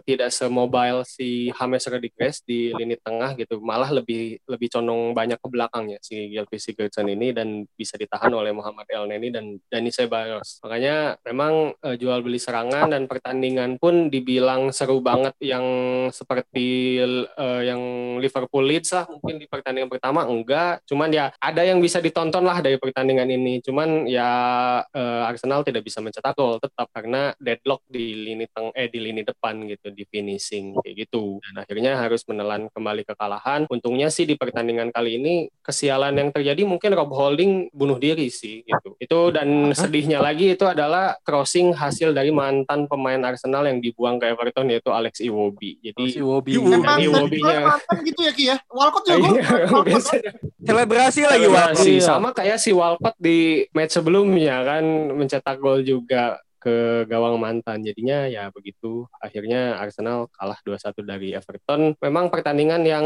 tidak 0.07 0.29
semobile 0.31 1.03
si 1.03 1.51
James 1.51 1.83
Rodriguez 1.89 2.45
di 2.45 2.71
lini 2.71 2.95
tengah 2.95 3.35
gitu. 3.35 3.59
Malah 3.59 3.91
lebih 3.91 4.39
lebih 4.47 4.67
condong 4.71 5.11
banyak 5.11 5.41
ke 5.41 5.47
belakangnya 5.51 5.97
si 5.99 6.31
Gylfi 6.31 6.61
Sigurdsson 6.61 7.09
ini 7.11 7.35
dan 7.35 7.67
bisa 7.75 7.99
ditahan 7.99 8.31
oleh 8.31 8.55
Muhammad 8.55 8.87
El 8.87 9.11
Neni 9.11 9.33
dan 9.33 9.59
Dani 9.67 9.91
Ceballos. 9.91 10.61
Makanya 10.63 11.19
memang 11.27 11.75
uh, 11.75 11.95
jual 11.97 12.23
beli 12.23 12.37
serangan 12.37 12.87
dan 12.87 13.09
pertandingan 13.09 13.75
pun 13.81 14.07
dibilang 14.07 14.71
seru 14.71 15.03
banget 15.03 15.35
yang 15.43 15.65
seperti 16.13 17.01
uh, 17.35 17.61
yang 17.65 17.81
Liverpool 18.23 18.63
Leeds 18.63 18.95
lah 18.95 19.05
mungkin 19.11 19.41
di 19.41 19.49
pertandingan 19.51 19.91
pertama. 19.91 20.23
Enggak 20.23 20.85
cuman 20.87 21.09
ya 21.11 21.35
ada 21.41 21.61
yang 21.67 21.83
bisa 21.83 21.99
ditonton 21.99 22.47
lah 22.47 22.63
dari 22.63 22.79
pertandingan 22.79 23.27
ini. 23.27 23.59
Cuman 23.59 24.07
ya 24.07 24.29
uh, 24.85 25.23
Arsenal 25.27 25.65
tidak 25.67 25.83
bisa 25.83 25.90
mencetak 25.99 26.31
gol 26.39 26.55
tetap 26.63 26.87
karena 26.95 27.35
deadlock 27.35 27.83
di 27.91 28.15
lini 28.15 28.47
teng 28.47 28.70
eh 28.81 28.89
di 28.89 28.99
lini 28.99 29.21
depan 29.21 29.61
gitu 29.65 29.89
di 29.89 30.03
finishing 30.03 30.73
kayak 30.77 31.05
gitu. 31.05 31.37
Dan 31.39 31.61
akhirnya 31.61 31.95
harus 31.95 32.25
menelan 32.25 32.65
kembali 32.67 33.05
kekalahan. 33.05 33.65
Untungnya 33.67 34.09
sih 34.09 34.25
di 34.25 34.33
pertandingan 34.33 34.89
kali 34.89 35.15
ini 35.15 35.33
kesialan 35.61 36.13
yang 36.13 36.29
terjadi 36.29 36.61
mungkin 36.63 36.91
Rob 36.91 37.09
Holding 37.09 37.69
bunuh 37.69 37.95
diri 37.95 38.27
sih 38.27 38.61
gitu. 38.61 38.97
Itu 38.97 39.29
dan 39.29 39.47
sedihnya 39.77 40.17
lagi 40.17 40.53
itu 40.53 40.65
adalah 40.65 41.13
crossing 41.21 41.71
hasil 41.71 42.11
dari 42.11 42.29
mantan 42.29 42.85
pemain 42.85 43.21
Arsenal 43.21 43.63
yang 43.63 43.77
dibuang 43.77 44.17
ke 44.17 44.25
Everton 44.27 44.67
yaitu 44.67 44.89
Alex 44.89 45.21
Iwobi. 45.21 45.77
Jadi 45.79 46.17
Iwobi. 46.17 46.57
Memang 46.57 46.97
Iwobinya. 46.97 47.77
mantan 47.77 47.97
gitu 48.01 48.19
ya 48.21 48.31
Ki 48.31 48.45
ya. 48.49 48.57
Walcott 48.67 49.05
juga 49.05 49.29
gua- 49.69 50.01
Selebrasi 50.61 51.21
lagi. 51.23 51.45
Selebrasi. 51.45 51.91
Iya. 51.91 52.03
sama 52.03 52.29
kayak 52.31 52.57
si 52.57 52.71
Walcott 52.71 53.15
di 53.17 53.39
match 53.71 53.93
sebelumnya 53.93 54.61
kan 54.61 54.83
mencetak 55.11 55.57
gol 55.57 55.81
juga 55.81 56.41
ke 56.61 57.09
gawang 57.09 57.41
mantan. 57.41 57.81
Jadinya 57.81 58.29
ya 58.29 58.53
begitu. 58.53 59.09
Akhirnya 59.17 59.81
Arsenal 59.81 60.29
kalah 60.29 60.61
2-1 60.61 61.01
dari 61.01 61.33
Everton. 61.33 61.97
Memang 61.97 62.29
pertandingan 62.29 62.85
yang 62.85 63.05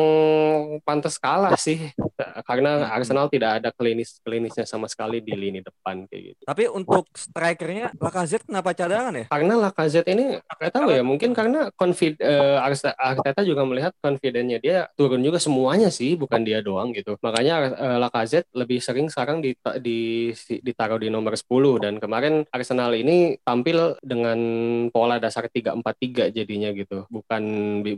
pantas 0.84 1.16
kalah 1.16 1.56
sih. 1.56 1.96
Karena 2.44 2.92
Arsenal 2.92 3.32
tidak 3.32 3.64
ada 3.64 3.70
klinis 3.72 4.20
klinisnya 4.20 4.68
sama 4.68 4.92
sekali 4.92 5.24
di 5.24 5.32
lini 5.32 5.64
depan 5.64 6.04
kayak 6.12 6.36
gitu. 6.36 6.42
Tapi 6.44 6.64
untuk 6.68 7.08
strikernya 7.16 7.96
Lacazette 7.96 8.44
kenapa 8.44 8.76
cadangan 8.76 9.16
ya? 9.16 9.26
Karena 9.32 9.54
Lacazette 9.56 10.12
ini 10.12 10.36
nggak 10.36 10.74
tahu 10.76 10.92
ya, 10.92 11.02
mungkin 11.02 11.32
karena 11.32 11.72
confid 11.80 12.20
Arse- 12.60 12.96
Arteta 12.98 13.46
juga 13.46 13.64
melihat 13.64 13.94
confidence-nya 14.02 14.60
dia 14.60 14.78
turun 14.98 15.22
juga 15.22 15.38
semuanya 15.40 15.94
sih, 15.94 16.18
bukan 16.18 16.42
dia 16.42 16.60
doang 16.60 16.92
gitu. 16.92 17.16
Makanya 17.22 17.56
eh, 17.72 17.98
Lacazette 18.02 18.50
lebih 18.58 18.82
sering 18.82 19.08
sekarang 19.08 19.40
di, 19.40 19.54
di, 19.80 20.32
ditaruh 20.36 21.00
di 21.00 21.08
nomor 21.14 21.38
10 21.38 21.46
dan 21.84 21.94
kemarin 22.02 22.44
Arsenal 22.50 22.92
ini 22.98 23.38
tampil 23.46 23.94
dengan 24.02 24.40
pola 24.90 25.22
dasar 25.22 25.46
3-4-3 25.48 26.34
jadinya 26.34 26.74
gitu. 26.74 27.06
Bukan 27.08 27.44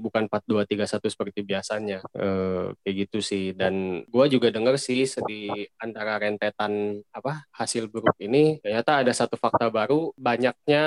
bukan 0.04 0.24
4-2-3-1 0.28 1.08
seperti 1.08 1.40
biasanya. 1.48 2.04
Eh, 2.12 2.76
kayak 2.84 2.96
gitu 3.08 3.20
sih 3.24 3.56
dan 3.56 4.04
gue 4.04 4.26
juga 4.28 4.52
dengar 4.52 4.76
sih 4.76 5.08
di 5.28 5.48
antara 5.80 6.20
rentetan 6.20 7.00
apa 7.16 7.48
hasil 7.56 7.88
buruk 7.88 8.18
ini 8.20 8.60
ternyata 8.60 9.00
ada 9.02 9.14
satu 9.16 9.40
fakta 9.40 9.72
baru 9.72 10.12
banyaknya 10.20 10.84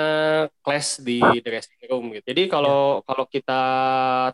clash 0.61 1.01
di 1.01 1.17
dressing 1.41 1.81
room 1.89 2.13
gitu. 2.13 2.31
Jadi 2.31 2.43
kalau 2.45 3.01
kalau 3.07 3.25
kita 3.25 3.61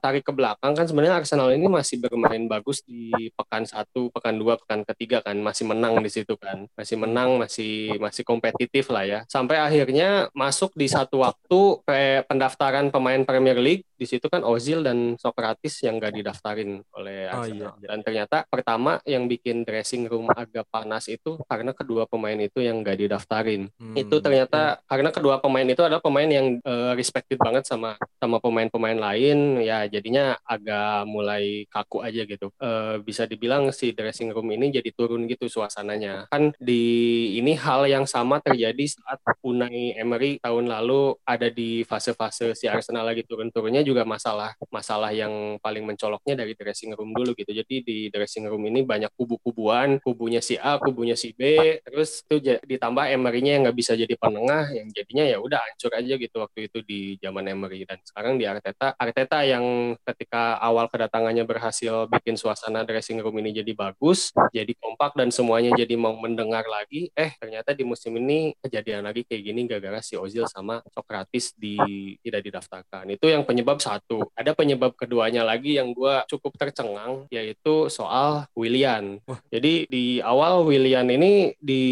tarik 0.04 0.28
ke 0.28 0.34
belakang 0.36 0.74
kan 0.76 0.86
sebenarnya 0.90 1.22
Arsenal 1.22 1.54
ini 1.54 1.70
masih 1.70 2.02
bermain 2.02 2.50
bagus 2.50 2.84
di 2.84 3.32
pekan 3.38 3.64
satu, 3.64 4.10
pekan 4.12 4.36
dua, 4.36 4.58
pekan 4.60 4.82
ketiga 4.84 5.22
kan 5.24 5.38
masih 5.40 5.70
menang 5.70 6.02
di 6.02 6.10
situ 6.10 6.36
kan, 6.36 6.66
masih 6.74 6.98
menang, 6.98 7.38
masih 7.38 7.96
masih 8.02 8.26
kompetitif 8.26 8.90
lah 8.90 9.06
ya. 9.06 9.20
Sampai 9.30 9.62
akhirnya 9.62 10.17
masuk 10.32 10.74
di 10.74 10.88
satu 10.88 11.22
waktu 11.22 11.60
pe- 11.82 12.24
pendaftaran 12.26 12.90
pemain 12.90 13.22
Premier 13.22 13.58
League 13.58 13.86
di 13.94 14.06
situ 14.06 14.30
kan 14.30 14.46
Ozil 14.46 14.86
dan 14.86 15.18
Socrates 15.18 15.82
yang 15.82 15.98
gak 15.98 16.14
didaftarin 16.14 16.86
oleh 16.94 17.26
Oh, 17.28 17.42
Arsenal. 17.42 17.74
iya, 17.76 17.82
iya. 17.82 17.88
Dan 17.90 18.00
ternyata 18.02 18.38
pertama 18.46 19.02
yang 19.04 19.26
bikin 19.26 19.66
dressing 19.66 20.06
room 20.06 20.30
agak 20.30 20.70
panas 20.70 21.10
itu 21.10 21.42
karena 21.50 21.74
kedua 21.74 22.06
pemain 22.06 22.38
itu 22.38 22.62
yang 22.62 22.86
gak 22.86 23.02
didaftarin. 23.02 23.74
Hmm, 23.76 23.98
itu 23.98 24.16
ternyata 24.22 24.78
karena 24.86 25.10
kedua 25.10 25.42
pemain 25.42 25.66
itu 25.66 25.82
adalah 25.82 25.98
pemain 25.98 26.30
yang 26.30 26.62
eh, 26.62 26.92
respected 26.94 27.42
banget 27.42 27.66
sama 27.66 27.98
sama 28.22 28.38
pemain-pemain 28.38 29.02
lain. 29.02 29.66
Ya 29.66 29.90
jadinya 29.90 30.38
agak 30.46 31.10
mulai 31.10 31.66
kaku 31.66 32.06
aja 32.06 32.22
gitu. 32.22 32.54
Eh, 32.62 33.02
bisa 33.02 33.26
dibilang 33.26 33.74
si 33.74 33.98
dressing 33.98 34.30
room 34.30 34.46
ini 34.54 34.70
jadi 34.70 34.94
turun 34.94 35.26
gitu 35.26 35.50
suasananya. 35.50 36.30
Kan 36.30 36.54
di 36.62 36.86
ini 37.34 37.58
hal 37.58 37.90
yang 37.90 38.06
sama 38.06 38.38
terjadi 38.40 38.86
saat 38.94 39.18
Unai 39.42 39.98
Emery 40.08 40.40
tahun 40.40 40.72
lalu 40.72 41.20
ada 41.28 41.52
di 41.52 41.84
fase-fase 41.84 42.56
si 42.56 42.72
Arsenal 42.72 43.04
lagi 43.04 43.28
turun-turunnya 43.28 43.84
juga 43.84 44.08
masalah 44.08 44.56
masalah 44.72 45.12
yang 45.12 45.60
paling 45.60 45.84
mencoloknya 45.84 46.40
dari 46.40 46.56
dressing 46.56 46.96
room 46.96 47.12
dulu 47.12 47.36
gitu. 47.36 47.52
Jadi 47.52 47.84
di 47.84 47.98
dressing 48.08 48.48
room 48.48 48.64
ini 48.72 48.88
banyak 48.88 49.12
kubu-kubuan 49.20 50.00
kubunya 50.00 50.40
si 50.40 50.56
A 50.56 50.80
kubunya 50.80 51.20
si 51.20 51.36
B 51.36 51.60
terus 51.84 52.24
itu 52.24 52.40
ditambah 52.64 53.04
Emery-nya 53.12 53.60
yang 53.60 53.68
nggak 53.68 53.78
bisa 53.78 54.00
jadi 54.00 54.16
penengah 54.16 54.72
yang 54.72 54.88
jadinya 54.96 55.28
ya 55.28 55.38
udah 55.44 55.60
hancur 55.60 55.92
aja 55.92 56.14
gitu 56.16 56.36
waktu 56.40 56.72
itu 56.72 56.80
di 56.88 57.00
zaman 57.20 57.44
Emery. 57.52 57.84
Dan 57.84 58.00
sekarang 58.08 58.40
di 58.40 58.48
Arteta 58.48 58.96
Arteta 58.96 59.44
yang 59.44 59.98
ketika 60.08 60.56
awal 60.64 60.88
kedatangannya 60.88 61.44
berhasil 61.44 62.08
bikin 62.08 62.40
suasana 62.40 62.88
dressing 62.88 63.20
room 63.20 63.36
ini 63.44 63.52
jadi 63.60 63.76
bagus 63.76 64.32
jadi 64.56 64.72
kompak 64.80 65.18
dan 65.20 65.34
semuanya 65.34 65.76
jadi 65.76 66.00
mau 66.00 66.16
mendengar 66.16 66.64
lagi 66.64 67.10
eh 67.12 67.34
ternyata 67.36 67.74
di 67.74 67.84
musim 67.84 68.14
ini 68.16 68.54
kejadian 68.62 69.04
lagi 69.04 69.26
kayak 69.26 69.42
gini 69.42 69.62
gara-gara 69.66 69.97
si 70.02 70.18
Ozil 70.20 70.46
sama 70.50 70.82
Socrates 70.92 71.54
di 71.58 71.78
tidak 72.22 72.42
didaftarkan. 72.44 73.10
Itu 73.14 73.30
yang 73.30 73.44
penyebab 73.44 73.80
satu. 73.80 74.28
Ada 74.34 74.54
penyebab 74.54 74.94
keduanya 74.98 75.46
lagi 75.46 75.78
yang 75.78 75.94
gua 75.94 76.24
cukup 76.30 76.56
tercengang 76.58 77.30
yaitu 77.30 77.88
soal 77.88 78.48
Willian. 78.58 79.20
Jadi 79.54 79.88
di 79.90 80.20
awal 80.20 80.66
Willian 80.68 81.08
ini 81.12 81.54
di 81.58 81.84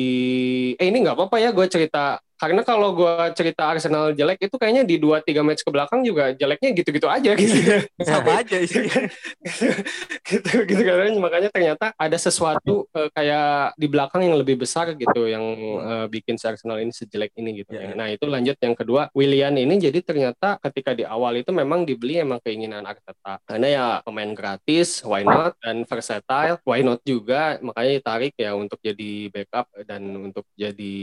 eh 0.76 0.88
ini 0.88 0.98
nggak 1.04 1.16
apa-apa 1.18 1.38
ya 1.42 1.50
gue 1.56 1.68
cerita 1.70 2.20
karena 2.36 2.62
kalau 2.68 2.92
gue 2.92 3.16
cerita 3.32 3.72
Arsenal 3.72 4.12
jelek 4.12 4.52
itu 4.52 4.56
kayaknya 4.60 4.84
di 4.84 5.00
dua 5.00 5.24
tiga 5.24 5.40
match 5.40 5.64
ke 5.64 5.72
belakang 5.72 6.04
juga 6.04 6.36
jeleknya 6.36 6.70
gitu-gitu 6.76 7.08
aja 7.08 7.32
gitu. 7.34 7.56
Sama 8.08 8.44
aja 8.44 8.58
sih. 8.68 8.86
gitu 10.26 10.52
gitu 10.68 10.82
karena 10.84 11.16
makanya 11.16 11.50
ternyata 11.50 11.96
ada 11.96 12.18
sesuatu 12.20 12.92
uh, 12.92 13.10
kayak 13.16 13.80
di 13.80 13.88
belakang 13.88 14.28
yang 14.28 14.36
lebih 14.36 14.60
besar 14.60 14.92
gitu 15.00 15.32
yang 15.32 15.44
uh, 15.80 16.06
bikin 16.12 16.36
si 16.36 16.46
Arsenal 16.46 16.84
ini 16.84 16.92
sejelek 16.92 17.32
ini 17.40 17.64
gitu. 17.64 17.72
Ya. 17.72 17.96
Nah 17.96 18.12
itu 18.12 18.28
lanjut 18.28 18.60
yang 18.60 18.76
kedua 18.76 19.08
William 19.16 19.56
ini 19.56 19.80
jadi 19.80 20.04
ternyata 20.04 20.60
ketika 20.60 20.92
di 20.92 21.08
awal 21.08 21.40
itu 21.40 21.56
memang 21.56 21.88
dibeli 21.88 22.20
emang 22.20 22.44
keinginan 22.44 22.84
Arteta 22.84 23.40
karena 23.48 23.68
ya 23.72 23.86
pemain 24.04 24.36
gratis 24.36 25.00
why 25.08 25.24
not 25.24 25.56
dan 25.64 25.88
versatile 25.88 26.60
why 26.68 26.84
not 26.84 27.00
juga 27.08 27.62
makanya 27.64 27.92
ditarik 28.02 28.34
ya 28.36 28.52
untuk 28.58 28.82
jadi 28.84 29.32
backup 29.32 29.72
dan 29.88 30.02
untuk 30.20 30.44
jadi 30.58 30.96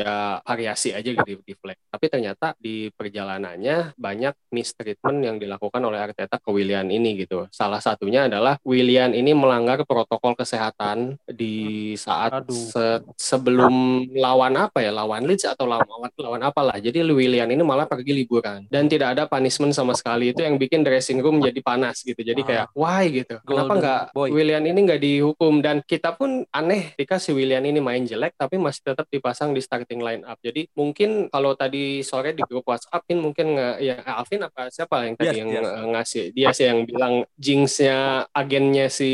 ya 0.00 0.40
variasi 0.46 0.77
aja 0.94 1.10
gitu 1.10 1.42
di 1.42 1.54
flag. 1.58 1.78
Tapi 1.90 2.06
ternyata 2.06 2.54
di 2.58 2.90
perjalanannya 2.94 3.98
banyak 3.98 4.34
mistreatment 4.54 5.18
yang 5.24 5.36
dilakukan 5.42 5.82
oleh 5.82 5.98
Arteta 5.98 6.38
ke 6.38 6.50
William 6.54 6.86
ini 6.86 7.18
gitu. 7.26 7.50
Salah 7.50 7.82
satunya 7.82 8.30
adalah 8.30 8.56
William 8.62 9.10
ini 9.10 9.34
melanggar 9.34 9.82
protokol 9.82 10.38
kesehatan 10.38 11.18
di 11.26 11.94
saat 11.98 12.46
se- 12.50 13.02
sebelum 13.18 14.06
lawan 14.14 14.54
apa 14.54 14.84
ya 14.84 14.94
lawan 14.94 15.26
Leeds 15.26 15.48
atau 15.48 15.66
lawan 15.66 15.88
lawan 16.14 16.42
apalah. 16.46 16.78
Jadi 16.78 17.02
William 17.02 17.48
ini 17.50 17.62
malah 17.66 17.90
pergi 17.90 18.14
liburan 18.14 18.64
dan 18.70 18.86
tidak 18.86 19.18
ada 19.18 19.24
punishment 19.26 19.74
sama 19.74 19.92
sekali 19.98 20.30
itu 20.30 20.44
yang 20.44 20.56
bikin 20.60 20.86
dressing 20.86 21.18
room 21.18 21.42
jadi 21.42 21.58
panas 21.64 22.04
gitu. 22.04 22.20
Jadi 22.20 22.46
kayak 22.46 22.66
why 22.76 23.08
gitu. 23.10 23.40
Kenapa 23.42 23.72
nggak. 23.74 24.02
William 24.14 24.62
ini 24.62 24.78
nggak 24.86 25.00
dihukum 25.02 25.64
dan 25.64 25.80
kita 25.82 26.14
pun 26.14 26.44
aneh 26.52 26.94
ketika 26.94 27.16
si 27.18 27.32
William 27.32 27.64
ini 27.64 27.80
main 27.80 28.04
jelek 28.04 28.36
tapi 28.36 28.60
masih 28.60 28.84
tetap 28.92 29.08
dipasang 29.08 29.56
di 29.56 29.60
starting 29.64 30.04
line 30.04 30.22
up. 30.28 30.36
Jadi 30.44 30.67
mungkin 30.76 31.30
kalau 31.32 31.52
tadi 31.54 32.02
sore 32.02 32.32
di 32.36 32.42
grup 32.44 32.66
WhatsApp 32.68 33.04
mungkin 33.14 33.56
nggak 33.56 33.74
ya 33.80 33.96
Alvin 34.04 34.44
apa 34.44 34.68
siapa 34.68 35.04
yang 35.06 35.14
tadi 35.16 35.36
Dias, 35.36 35.38
yang 35.40 35.48
eh, 35.52 35.86
ngasih 35.94 36.24
dia 36.32 36.48
sih 36.52 36.64
yang 36.68 36.80
bilang 36.88 37.14
jinxnya 37.36 38.28
agennya 38.32 38.86
si 38.92 39.10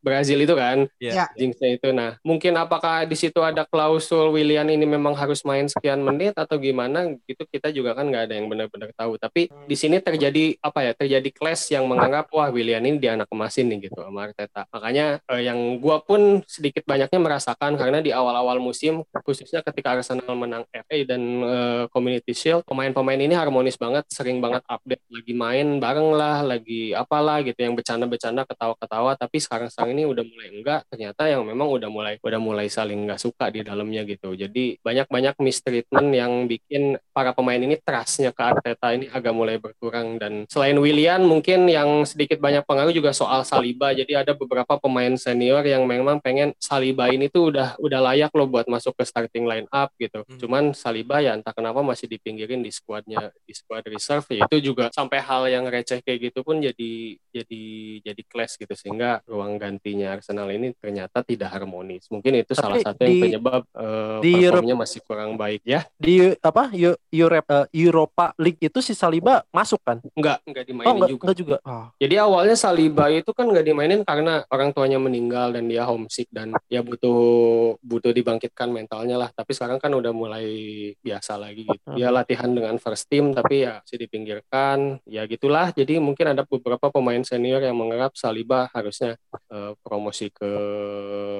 Brazil 0.00 0.42
itu 0.42 0.54
kan 0.54 0.88
Ya. 1.02 1.28
jinxnya 1.38 1.76
itu. 1.78 1.88
Nah, 1.94 2.18
mungkin 2.24 2.56
apakah 2.58 3.06
di 3.06 3.14
situ 3.14 3.38
ada 3.44 3.62
klausul 3.68 4.32
William 4.34 4.66
ini 4.66 4.84
memang 4.88 5.14
harus 5.14 5.44
main 5.46 5.68
sekian 5.70 6.02
menit 6.02 6.34
atau 6.34 6.56
gimana? 6.58 7.14
Gitu 7.28 7.42
kita 7.46 7.70
juga 7.70 7.94
kan 7.94 8.08
nggak 8.10 8.30
ada 8.30 8.34
yang 8.34 8.46
benar-benar 8.50 8.90
tahu. 8.96 9.16
Tapi 9.20 9.48
di 9.48 9.76
sini 9.76 10.00
terjadi 10.02 10.58
apa 10.60 10.82
ya? 10.82 10.92
Terjadi 10.96 11.28
clash 11.30 11.70
yang 11.72 11.86
menganggap 11.86 12.28
wah 12.34 12.50
William 12.50 12.82
ini 12.82 12.98
dia 12.98 13.14
anak 13.14 13.30
emasin 13.30 13.70
nih 13.70 13.88
gitu 13.90 14.02
sama 14.02 14.28
Arteta. 14.30 14.66
Makanya 14.72 15.20
eh, 15.30 15.42
yang 15.46 15.78
gua 15.78 16.02
pun 16.02 16.42
sedikit 16.48 16.82
banyaknya 16.88 17.20
merasakan 17.20 17.78
karena 17.78 17.98
di 18.02 18.10
awal-awal 18.10 18.58
musim 18.58 19.04
khususnya 19.24 19.62
ketika 19.62 19.96
Arsenal 19.96 20.34
menang 20.34 20.64
FA 20.84 20.98
dan 21.08 21.22
eh, 21.42 21.84
Community 21.88 22.32
Shield, 22.36 22.66
pemain-pemain 22.66 23.20
ini 23.20 23.32
harmonis 23.32 23.78
banget, 23.78 24.04
sering 24.12 24.42
banget 24.42 24.62
update 24.68 25.02
lagi 25.08 25.32
main 25.32 25.80
bareng 25.80 26.10
lah, 26.12 26.42
lagi 26.44 26.92
apalah 26.92 27.40
gitu 27.40 27.56
yang 27.56 27.72
bercanda-bercanda, 27.72 28.44
ketawa-ketawa. 28.44 29.16
Tapi 29.16 29.36
sekarang-sekarang 29.40 29.92
ini 29.96 30.04
udah 30.04 30.24
mulai 30.24 30.48
enggak. 30.52 30.80
Ternyata 30.90 31.28
yang 31.30 31.42
memang 31.46 31.68
udah 31.70 31.88
mulai 31.88 32.14
udah 32.20 32.40
mulai 32.40 32.66
saling 32.66 33.06
nggak 33.06 33.20
suka 33.20 33.48
di 33.48 33.64
dalamnya 33.64 34.02
gitu. 34.04 34.34
Jadi 34.36 34.80
banyak-banyak 34.82 35.38
mistreatment 35.40 36.08
yang 36.12 36.46
bikin 36.50 37.00
para 37.14 37.32
pemain 37.32 37.60
ini 37.60 37.78
trustnya 37.80 38.30
ke 38.34 38.42
Arteta 38.42 38.92
ini 38.92 39.08
agak 39.08 39.32
mulai 39.32 39.56
berkurang 39.56 40.20
dan 40.20 40.44
selain 40.50 40.76
William 40.76 41.22
mungkin 41.24 41.68
yang 41.70 42.04
sedikit 42.04 42.38
banyak 42.42 42.64
pengaruh 42.64 42.92
juga 42.92 43.12
soal 43.16 43.42
Saliba. 43.46 43.92
Jadi 43.92 44.12
ada 44.12 44.32
beberapa 44.36 44.76
pemain 44.76 45.14
senior 45.16 45.64
yang 45.64 45.84
memang 45.84 46.20
pengen 46.20 46.52
Saliba 46.60 47.08
ini 47.08 47.32
tuh 47.32 47.54
udah 47.54 47.78
udah 47.80 48.00
layak 48.12 48.32
loh 48.34 48.48
buat 48.48 48.66
masuk 48.68 48.96
ke 48.96 49.04
starting 49.06 49.44
line 49.46 49.68
up 49.70 49.92
gitu. 49.96 50.22
Hmm. 50.26 50.38
Cuman 50.66 50.74
Saliba 50.74 51.22
ya 51.22 51.38
entah 51.38 51.54
kenapa 51.54 51.78
masih 51.78 52.10
dipinggirin 52.10 52.58
di 52.58 52.74
skuadnya 52.74 53.30
di 53.46 53.54
squad 53.54 53.86
reserve 53.86 54.26
ya 54.34 54.50
itu 54.50 54.72
juga 54.72 54.90
sampai 54.90 55.22
hal 55.22 55.46
yang 55.46 55.62
receh 55.62 56.02
kayak 56.02 56.30
gitu 56.30 56.42
pun 56.42 56.58
jadi 56.58 56.92
jadi 57.30 57.62
jadi 58.02 58.22
clash 58.26 58.58
gitu 58.58 58.74
sehingga 58.74 59.22
ruang 59.30 59.54
gantinya 59.56 60.18
Arsenal 60.18 60.50
ini 60.50 60.74
ternyata 60.74 61.22
tidak 61.22 61.54
harmonis. 61.54 62.10
Mungkin 62.10 62.42
itu 62.42 62.50
Tapi 62.50 62.58
salah 62.58 62.78
satu 62.82 62.98
yang 63.04 63.14
di- 63.14 63.22
penyebab 63.22 63.62
eh, 63.62 64.18
di 64.24 64.30
Europe- 64.34 64.64
performnya 64.64 64.76
masih 64.80 65.00
kurang 65.04 65.30
baik 65.36 65.62
ya. 65.62 65.84
Di 65.94 66.34
apa 66.40 66.72
Eu- 66.74 66.98
Europe 67.12 67.46
eh, 67.46 67.66
Europa 67.86 68.32
League 68.40 68.58
itu 68.58 68.78
si 68.80 68.96
Saliba 68.96 69.44
masuk 69.52 69.78
kan? 69.84 70.00
Enggak, 70.16 70.42
enggak 70.42 70.64
Oh 70.64 70.68
dimainin 70.72 70.90
enggak, 70.96 71.10
juga. 71.12 71.22
enggak 71.22 71.38
juga. 71.38 71.56
Ah. 71.62 71.86
Jadi 72.00 72.14
awalnya 72.16 72.56
Saliba 72.56 73.04
itu 73.12 73.30
kan 73.30 73.46
nggak 73.46 73.62
dimainin 73.64 74.00
karena 74.02 74.42
orang 74.48 74.72
tuanya 74.72 74.98
meninggal 74.98 75.52
dan 75.52 75.68
dia 75.68 75.84
homesick 75.84 76.26
dan 76.32 76.56
ya 76.66 76.80
butuh 76.80 77.20
butuh 77.84 78.10
dibangkitkan 78.10 78.72
mentalnya 78.72 79.20
lah. 79.20 79.28
Tapi 79.30 79.52
sekarang 79.52 79.76
kan 79.76 79.92
udah 79.92 80.10
mulai 80.10 80.46
biasa 80.98 81.36
lagi 81.36 81.62
gitu. 81.64 81.86
Dia 81.94 82.08
latihan 82.10 82.48
dengan 82.48 82.76
first 82.76 83.06
team 83.06 83.30
tapi 83.30 83.64
ya 83.64 83.80
masih 83.80 83.98
dipinggirkan. 83.98 84.98
Ya 85.04 85.24
gitulah. 85.24 85.70
Jadi 85.70 85.98
mungkin 85.98 86.32
ada 86.32 86.42
beberapa 86.42 86.90
pemain 86.90 87.22
senior 87.22 87.60
yang 87.60 87.76
menganggap 87.76 88.14
Saliba 88.14 88.68
harusnya 88.70 89.16
eh, 89.48 89.72
promosi 89.80 90.28
ke 90.28 90.50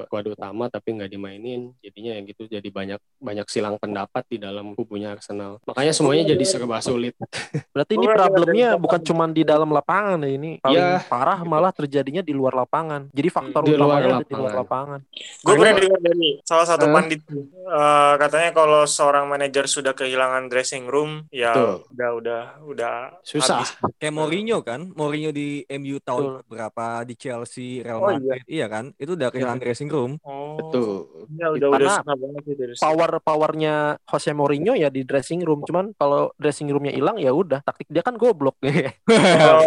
skuad 0.06 0.26
utama 0.28 0.68
tapi 0.68 0.96
nggak 0.96 1.10
dimainin. 1.10 1.72
Jadinya 1.80 2.12
ya 2.16 2.20
gitu. 2.24 2.42
Jadi 2.46 2.68
banyak 2.68 3.00
banyak 3.18 3.46
silang 3.48 3.76
pendapat 3.76 4.24
di 4.26 4.38
dalam 4.38 4.72
kubunya 4.72 5.12
Arsenal. 5.12 5.58
Makanya 5.64 5.92
semuanya 5.92 6.24
jadi 6.32 6.44
serba 6.44 6.78
sulit. 6.80 7.14
Berarti 7.74 7.92
ini 7.94 8.06
problemnya 8.06 8.68
bukan 8.76 9.00
cuma 9.02 9.24
di 9.26 9.42
dalam 9.42 9.70
lapangan 9.70 10.22
ya 10.22 10.30
ini 10.30 10.50
paling 10.60 10.74
Ya. 10.76 11.00
parah 11.02 11.40
malah 11.42 11.72
terjadinya 11.72 12.20
di 12.20 12.30
luar 12.30 12.52
lapangan. 12.54 13.08
Jadi 13.10 13.28
faktor 13.28 13.64
Di 13.64 13.74
luar 13.74 14.02
ada 14.02 14.20
di 14.20 14.30
luar 14.30 14.52
lapangan. 14.54 15.00
lapangan. 15.00 15.00
Gue 15.42 15.54
pernah 15.56 15.74
dengar 15.74 16.00
dari 16.02 16.28
salah 16.44 16.66
satu 16.68 16.84
Eh? 16.86 16.92
pandit 16.92 17.20
eh, 17.26 18.12
katanya 18.20 18.50
kalau 18.52 18.82
seorang 19.06 19.30
manajer 19.30 19.70
sudah 19.70 19.94
kehilangan 19.94 20.50
dressing 20.50 20.90
room 20.90 21.30
ya 21.30 21.54
Betul. 21.54 21.86
udah 21.94 22.10
udah 22.18 22.42
udah 22.66 22.94
Susah. 23.22 23.62
habis. 23.62 23.70
Kayak 24.02 24.18
Mourinho 24.18 24.58
kan, 24.66 24.90
Mourinho 24.98 25.30
di 25.30 25.62
MU 25.78 26.02
tahun 26.02 26.42
berapa 26.50 27.06
di 27.06 27.14
Chelsea, 27.14 27.86
Real 27.86 28.02
Oh, 28.02 28.10
iya. 28.10 28.18
Madrid, 28.18 28.42
iya. 28.50 28.66
kan? 28.66 28.90
Itu 28.98 29.14
udah 29.14 29.30
kehilangan 29.30 29.62
dressing 29.62 29.86
room. 29.86 30.18
Oh. 30.26 30.58
Betul. 30.58 30.90
Ya 31.38 31.46
udah 31.54 31.68
udah 31.70 31.88
susah 32.02 32.14
banget 32.18 32.42
sih. 32.42 32.54
Power 32.82 33.10
powernya 33.22 33.74
Jose 34.10 34.34
Mourinho 34.34 34.74
ya 34.74 34.90
di 34.90 35.06
dressing 35.06 35.46
room. 35.46 35.62
Cuman 35.62 35.94
kalau 35.94 36.34
dressing 36.34 36.66
roomnya 36.66 36.90
hilang 36.90 37.22
ya 37.22 37.30
udah 37.30 37.62
taktik 37.62 37.86
dia 37.86 38.02
kan 38.02 38.18
goblok. 38.18 38.58
Kalau 39.06 39.62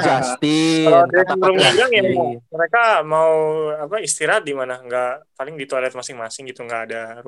Justin. 0.00 0.86
kalau 0.88 1.04
kata 1.04 1.12
dressing 1.12 1.40
room 1.44 1.56
Justin. 1.60 1.74
bilang 1.76 1.92
ya 1.92 2.02
mereka 2.48 2.82
mau 3.04 3.32
apa 3.76 4.00
istirahat 4.00 4.48
di 4.48 4.56
mana? 4.56 4.80
Nggak 4.80 5.12
paling 5.34 5.54
di 5.58 5.66
toilet 5.66 5.92
masing-masing 5.92 6.46
gitu 6.48 6.62
nggak 6.62 6.82
ada 6.88 7.02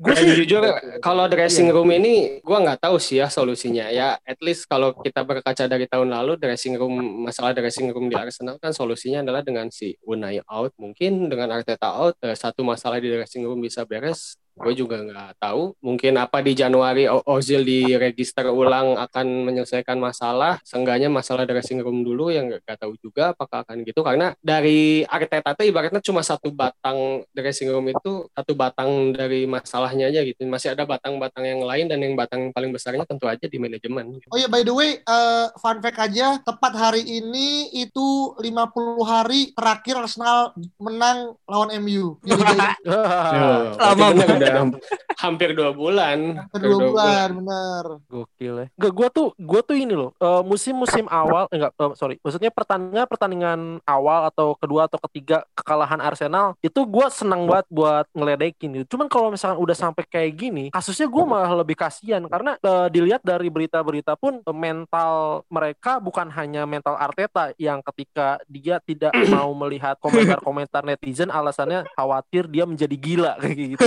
ruangannya. 0.00 0.34
Dan 0.34 0.38
jujur 0.38 0.62
kalau 1.00 1.24
dressing 1.28 1.68
room 1.70 1.90
ini 1.92 2.40
gua 2.40 2.62
nggak 2.64 2.88
tahu 2.88 2.96
sih 3.00 3.20
ya 3.20 3.28
solusinya 3.28 3.90
ya 3.90 4.16
at 4.22 4.38
least 4.40 4.66
kalau 4.68 4.94
kita 4.96 5.22
berkaca 5.22 5.64
dari 5.66 5.86
tahun 5.88 6.12
lalu 6.12 6.40
dressing 6.40 6.76
room 6.78 7.24
masalah 7.24 7.52
dressing 7.52 7.90
room 7.90 8.08
di 8.08 8.16
Arsenal 8.16 8.56
kan 8.58 8.72
solusinya 8.72 9.24
adalah 9.24 9.42
dengan 9.44 9.68
si 9.68 9.96
Unai 10.04 10.40
out 10.46 10.72
mungkin 10.80 11.28
dengan 11.28 11.52
Arteta 11.52 11.94
out 11.94 12.16
eh, 12.24 12.36
satu 12.36 12.64
masalah 12.64 13.00
di 13.00 13.08
dressing 13.12 13.44
room 13.44 13.60
bisa 13.60 13.84
beres 13.84 14.36
gue 14.54 14.72
juga 14.78 15.02
nggak 15.02 15.42
tahu. 15.42 15.74
Mungkin 15.82 16.14
apa 16.14 16.38
di 16.40 16.54
Januari 16.54 17.10
O- 17.10 17.26
Ozil 17.26 17.66
diregister 17.66 18.48
ulang 18.54 18.94
akan 18.94 19.26
menyelesaikan 19.50 19.98
masalah? 19.98 20.62
Seenggaknya 20.62 21.10
masalah 21.10 21.42
dressing 21.42 21.82
room 21.82 22.06
dulu 22.06 22.30
yang 22.30 22.46
nggak 22.46 22.78
tahu 22.78 22.94
juga 23.02 23.34
apakah 23.34 23.66
akan 23.66 23.82
gitu. 23.82 24.00
Karena 24.06 24.30
dari 24.38 25.02
Arteta 25.04 25.58
tuh 25.58 25.66
ibaratnya 25.66 25.98
cuma 25.98 26.22
satu 26.22 26.54
batang 26.54 27.26
dressing 27.34 27.68
room 27.74 27.90
itu 27.90 28.30
satu 28.30 28.52
batang 28.54 29.10
dari 29.10 29.44
masalahnya 29.44 30.08
aja 30.08 30.22
gitu. 30.22 30.46
Masih 30.46 30.72
ada 30.72 30.86
batang-batang 30.86 31.44
yang 31.44 31.60
lain 31.66 31.90
dan 31.90 31.98
yang 31.98 32.14
batang 32.14 32.48
yang 32.48 32.52
paling 32.54 32.70
besarnya 32.70 33.02
tentu 33.04 33.26
aja 33.26 33.50
di 33.50 33.58
manajemen. 33.58 34.22
Oh 34.30 34.38
ya 34.38 34.46
by 34.46 34.62
the 34.62 34.74
way, 34.74 35.02
eh, 35.02 35.46
fun 35.58 35.82
fact 35.82 35.98
aja, 35.98 36.38
tepat 36.38 36.72
hari 36.78 37.02
ini 37.02 37.74
itu 37.74 38.38
50 38.38 39.02
hari 39.02 39.50
terakhir 39.50 39.98
Arsenal 39.98 40.54
menang 40.78 41.34
lawan 41.50 41.74
MU. 41.82 42.16
Di 42.22 42.30
Lama 42.84 44.06
banget. 44.14 44.43
Udah 44.44 44.64
hampir 45.16 45.56
dua 45.56 45.70
bulan 45.72 46.36
Hampir 46.44 46.60
Kedua 46.60 46.80
bulan, 46.90 47.28
bener. 47.40 47.84
Gokil 48.10 48.54
ya. 48.54 48.66
Gak, 48.76 48.92
gua 48.92 49.08
tuh, 49.08 49.28
gua 49.38 49.60
tuh 49.64 49.76
ini 49.78 49.94
loh. 49.94 50.10
eh, 50.16 50.42
musim-musim 50.44 51.06
awal, 51.08 51.46
eh, 51.50 51.56
enggak, 51.58 51.72
eh, 51.76 51.92
sorry. 51.96 52.16
Maksudnya 52.20 52.50
pertandingan 52.50 53.06
pertandingan 53.06 53.60
awal 53.84 54.28
atau 54.28 54.54
kedua 54.56 54.86
atau 54.86 54.98
ketiga 55.08 55.42
kekalahan 55.54 56.00
Arsenal 56.00 56.54
itu 56.60 56.80
gua 56.84 57.08
senang 57.08 57.46
banget 57.48 57.66
buat 57.70 58.06
ngeledekin 58.12 58.68
gitu. 58.80 58.96
Cuman 58.96 59.06
kalau 59.08 59.32
misalkan 59.32 59.58
udah 59.60 59.76
sampai 59.76 60.04
kayak 60.06 60.32
gini, 60.36 60.64
kasusnya 60.70 61.06
gua 61.08 61.24
malah 61.24 61.52
lebih 61.62 61.76
kasihan 61.78 62.24
karena 62.26 62.56
eh, 62.58 62.88
dilihat 62.90 63.22
dari 63.24 63.48
berita-berita 63.48 64.16
pun 64.18 64.40
eh, 64.40 64.56
mental 64.56 65.44
mereka 65.48 65.98
bukan 65.98 66.28
hanya 66.32 66.64
mental 66.64 66.96
Arteta 66.96 67.52
yang 67.56 67.80
ketika 67.84 68.40
dia 68.48 68.80
tidak 68.82 69.12
mau 69.30 69.50
melihat 69.54 69.96
komentar-komentar 70.00 70.82
netizen 70.84 71.30
alasannya 71.30 71.86
khawatir 71.94 72.48
dia 72.48 72.64
menjadi 72.64 72.96
gila 72.96 73.32
kayak 73.42 73.56
gitu. 73.76 73.86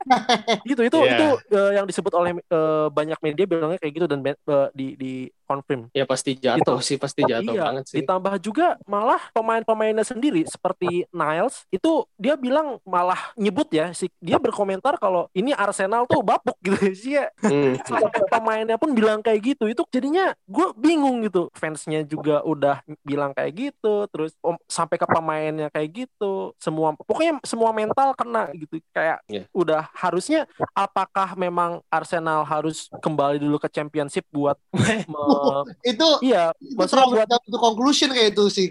gitu 0.70 0.80
itu 0.84 0.98
Iya. 1.00 1.16
itu 1.16 1.26
eh, 1.52 1.72
yang 1.80 1.86
disebut 1.88 2.12
oleh 2.12 2.30
eh, 2.36 2.86
banyak 2.90 3.18
media 3.20 3.44
bilangnya 3.46 3.78
kayak 3.80 3.94
gitu 3.96 4.06
dan 4.08 4.20
eh, 4.24 4.68
di 4.72 4.86
di 4.96 5.12
confirm. 5.44 5.90
Ya 5.90 6.06
pasti 6.06 6.38
jatuh 6.38 6.78
sih, 6.78 6.94
pasti 6.94 7.26
jatuh 7.26 7.50
iya, 7.58 7.66
banget 7.66 7.84
sih. 7.90 7.98
ditambah 8.00 8.38
juga 8.38 8.78
malah 8.86 9.18
pemain-pemainnya 9.34 10.06
sendiri 10.06 10.46
seperti 10.46 11.10
Niles 11.10 11.66
itu 11.74 12.06
dia 12.14 12.38
bilang 12.38 12.78
malah 12.86 13.34
nyebut 13.34 13.66
ya 13.74 13.90
si 13.90 14.06
dia 14.22 14.38
berkomentar 14.38 14.94
kalau 15.02 15.26
ini 15.34 15.50
Arsenal 15.50 16.06
tuh 16.06 16.22
bapuk 16.22 16.54
gitu 16.62 16.78
sih 17.02 17.18
ya. 17.18 17.26
Hmm. 17.42 17.74
Sampai 17.90 18.22
pemainnya 18.30 18.78
pun 18.78 18.94
bilang 18.94 19.18
kayak 19.20 19.58
gitu. 19.58 19.66
Itu 19.66 19.82
jadinya 19.90 20.30
gue 20.46 20.70
bingung 20.78 21.26
gitu. 21.26 21.50
Fansnya 21.50 22.06
juga 22.06 22.46
udah 22.46 22.86
bilang 23.02 23.34
kayak 23.34 23.50
gitu, 23.50 24.06
terus 24.14 24.38
om- 24.46 24.62
sampai 24.70 25.02
ke 25.02 25.06
pemainnya 25.10 25.66
kayak 25.74 26.06
gitu. 26.06 26.54
Semua 26.62 26.94
pokoknya 26.94 27.42
semua 27.42 27.74
mental 27.74 28.14
kena 28.14 28.54
gitu. 28.54 28.78
Kayak 28.94 29.18
Iya. 29.26 29.50
udah 29.50 29.89
harusnya 29.94 30.46
apakah 30.72 31.34
memang 31.34 31.80
Arsenal 31.88 32.42
harus 32.42 32.86
kembali 32.98 33.38
dulu 33.38 33.58
ke 33.58 33.68
championship 33.68 34.24
buat 34.30 34.56
me- 35.10 35.28
Itu 35.92 36.08
iya 36.22 36.52
itu 36.60 36.76
buat 36.76 37.28
untuk 37.46 37.60
conclusion 37.60 38.10
kayak 38.12 38.34
itu 38.36 38.44
sih 38.48 38.66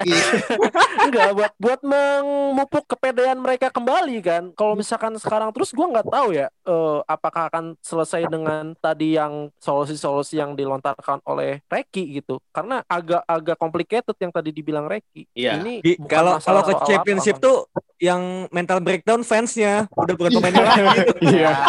enggak 1.05 1.31
buat 1.33 1.53
buat 1.57 1.79
memupuk 1.81 2.85
kepedean 2.89 3.37
mereka 3.39 3.69
kembali 3.69 4.17
kan 4.21 4.43
kalau 4.53 4.73
misalkan 4.75 5.15
sekarang 5.17 5.49
terus 5.51 5.71
gua 5.73 5.89
nggak 5.89 6.07
tahu 6.07 6.29
ya 6.33 6.47
eh, 6.49 6.99
apakah 7.05 7.49
akan 7.49 7.65
selesai 7.81 8.27
dengan 8.27 8.73
tadi 8.77 9.17
yang 9.17 9.49
solusi-solusi 9.57 10.39
yang 10.39 10.53
dilontarkan 10.53 11.19
oleh 11.25 11.59
Reki 11.65 12.21
gitu 12.21 12.39
karena 12.51 12.81
agak-agak 12.85 13.57
complicated 13.57 14.15
yang 14.19 14.31
tadi 14.31 14.49
dibilang 14.51 14.85
Reki 14.85 15.27
Iya. 15.33 15.61
ini 15.61 15.81
kalau 16.05 16.37
kalau 16.39 16.61
ke 16.63 16.73
championship 16.85 17.37
lapangan. 17.39 17.47
tuh 17.47 17.57
yang 17.99 18.47
mental 18.55 18.79
breakdown 18.79 19.21
fansnya 19.21 19.91
udah 19.91 20.15
bukan 20.15 20.31
pemainnya 20.39 20.63
lagi. 20.63 21.08
Iya. 21.17 21.51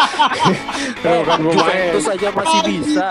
Eh, 1.01 1.21
Bukan 1.25 1.39
pemain. 1.49 1.57
Juventus 1.57 2.07
aja 2.13 2.29
masih 2.29 2.61
bisa 2.69 3.07